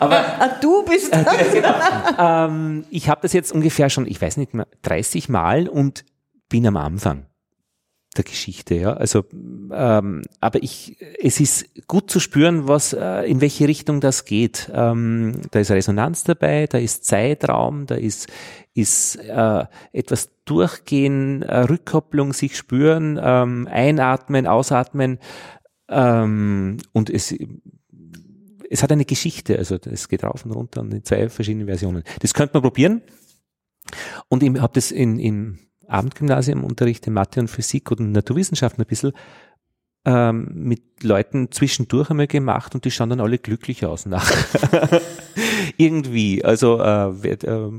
[0.00, 1.26] Aber ah, du bist das.
[1.26, 1.74] Äh, genau.
[2.18, 6.04] ähm, ich habe das jetzt ungefähr schon, ich weiß nicht mehr, 30 Mal und
[6.48, 7.26] bin am Anfang
[8.16, 8.94] der Geschichte, ja.
[8.94, 9.24] Also,
[9.72, 14.70] ähm, aber ich, es ist gut zu spüren, was, äh, in welche Richtung das geht.
[14.74, 18.28] Ähm, da ist Resonanz dabei, da ist Zeitraum, da ist,
[18.74, 25.18] ist äh, etwas durchgehen, äh, Rückkopplung, sich spüren, ähm, einatmen, ausatmen
[25.88, 27.34] ähm, und es,
[28.70, 29.58] es hat eine Geschichte.
[29.58, 32.04] Also es geht rauf und runter in zwei verschiedenen Versionen.
[32.20, 33.02] Das könnte man probieren.
[34.28, 35.58] Und ich habe das in, in
[35.90, 39.12] Abendgymnasium unterrichte Mathe und Physik und Naturwissenschaften ein bisschen
[40.04, 44.30] ähm, mit Leuten zwischendurch einmal gemacht und die schauen dann alle glücklich aus nach.
[45.76, 47.70] Irgendwie, also äh, äh,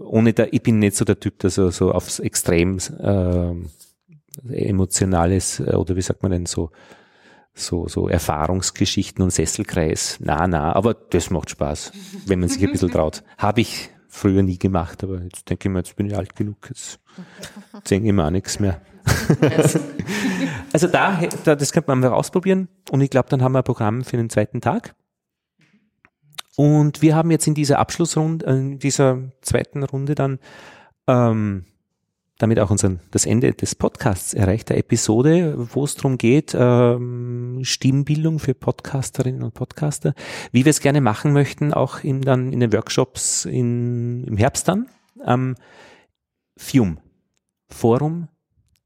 [0.00, 3.54] ohne da, ich bin nicht so der Typ, der so, so aufs Extrem äh,
[4.54, 6.70] emotionales äh, oder wie sagt man denn so
[7.52, 10.18] so, so Erfahrungsgeschichten und Sesselkreis.
[10.20, 11.92] Na, na, aber das macht Spaß,
[12.26, 13.22] wenn man sich ein bisschen traut.
[13.38, 16.56] Habe ich früher nie gemacht, aber jetzt denke ich mir, jetzt bin ich alt genug,
[16.68, 17.00] jetzt
[17.90, 18.80] denke ich mir auch nichts mehr.
[20.72, 23.64] also da, da, das könnte man mal ausprobieren und ich glaube, dann haben wir ein
[23.64, 24.94] Programm für den zweiten Tag.
[26.56, 30.38] Und wir haben jetzt in dieser Abschlussrunde, in dieser zweiten Runde dann
[31.06, 31.64] ähm,
[32.40, 37.60] damit auch unseren, das Ende des Podcasts erreicht, der Episode, wo es darum geht, ähm,
[37.62, 40.14] Stimmbildung für Podcasterinnen und Podcaster,
[40.50, 44.66] wie wir es gerne machen möchten, auch in, dann in den Workshops in, im Herbst
[44.68, 44.88] dann,
[45.26, 45.54] ähm,
[46.56, 46.98] FIUM,
[47.68, 48.28] Forum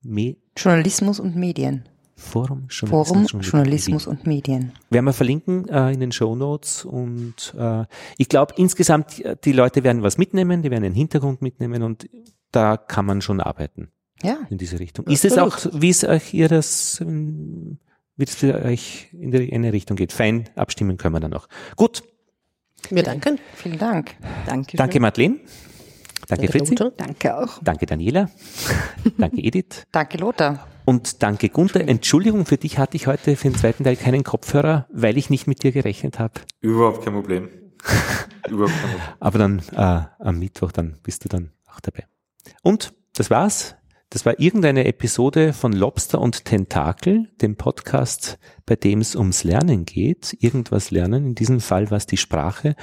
[0.02, 1.88] Me Journalismus und Medien.
[2.24, 4.72] Forum Journalismus, Forum, Journalismus und Medien.
[4.90, 7.84] Werden wir verlinken äh, in den Show Notes und äh,
[8.18, 12.08] ich glaube insgesamt die Leute werden was mitnehmen, die werden den Hintergrund mitnehmen und
[12.50, 13.88] da kann man schon arbeiten.
[14.22, 14.38] Ja.
[14.48, 15.06] In diese Richtung.
[15.06, 19.72] Ist es auch, wie es euch ihr das, wie es für euch in die eine
[19.72, 20.12] Richtung geht?
[20.12, 21.48] Fein, abstimmen können wir dann noch.
[21.76, 22.02] Gut.
[22.90, 23.38] Wir danken.
[23.54, 24.14] Vielen Dank.
[24.46, 24.76] Danke.
[24.76, 25.40] Danke, Madeleine.
[26.28, 26.74] Danke, danke Fritzi.
[26.96, 27.62] Danke auch.
[27.62, 28.30] Danke, Daniela.
[29.18, 29.84] danke, Edith.
[29.92, 30.66] Danke, Lothar.
[30.84, 31.86] Und danke, Gunther.
[31.88, 35.46] Entschuldigung, für dich hatte ich heute für den zweiten Teil keinen Kopfhörer, weil ich nicht
[35.46, 36.34] mit dir gerechnet habe.
[36.60, 37.48] Überhaupt kein Problem.
[38.48, 39.08] Überhaupt kein Problem.
[39.20, 42.04] Aber dann äh, am Mittwoch, dann bist du dann auch dabei.
[42.62, 43.76] Und das war's.
[44.10, 49.86] Das war irgendeine Episode von Lobster und Tentakel, dem Podcast, bei dem es ums Lernen
[49.86, 52.76] geht, irgendwas lernen, in diesem Fall war es die Sprache.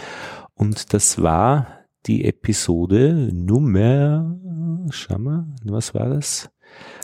[0.56, 4.38] Und das war die Episode Nummer,
[4.90, 6.50] schau mal, was war das?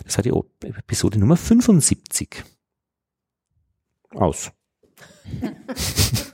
[0.04, 0.34] Das war die
[0.68, 2.44] Episode Nummer 75.
[4.12, 4.52] Aus.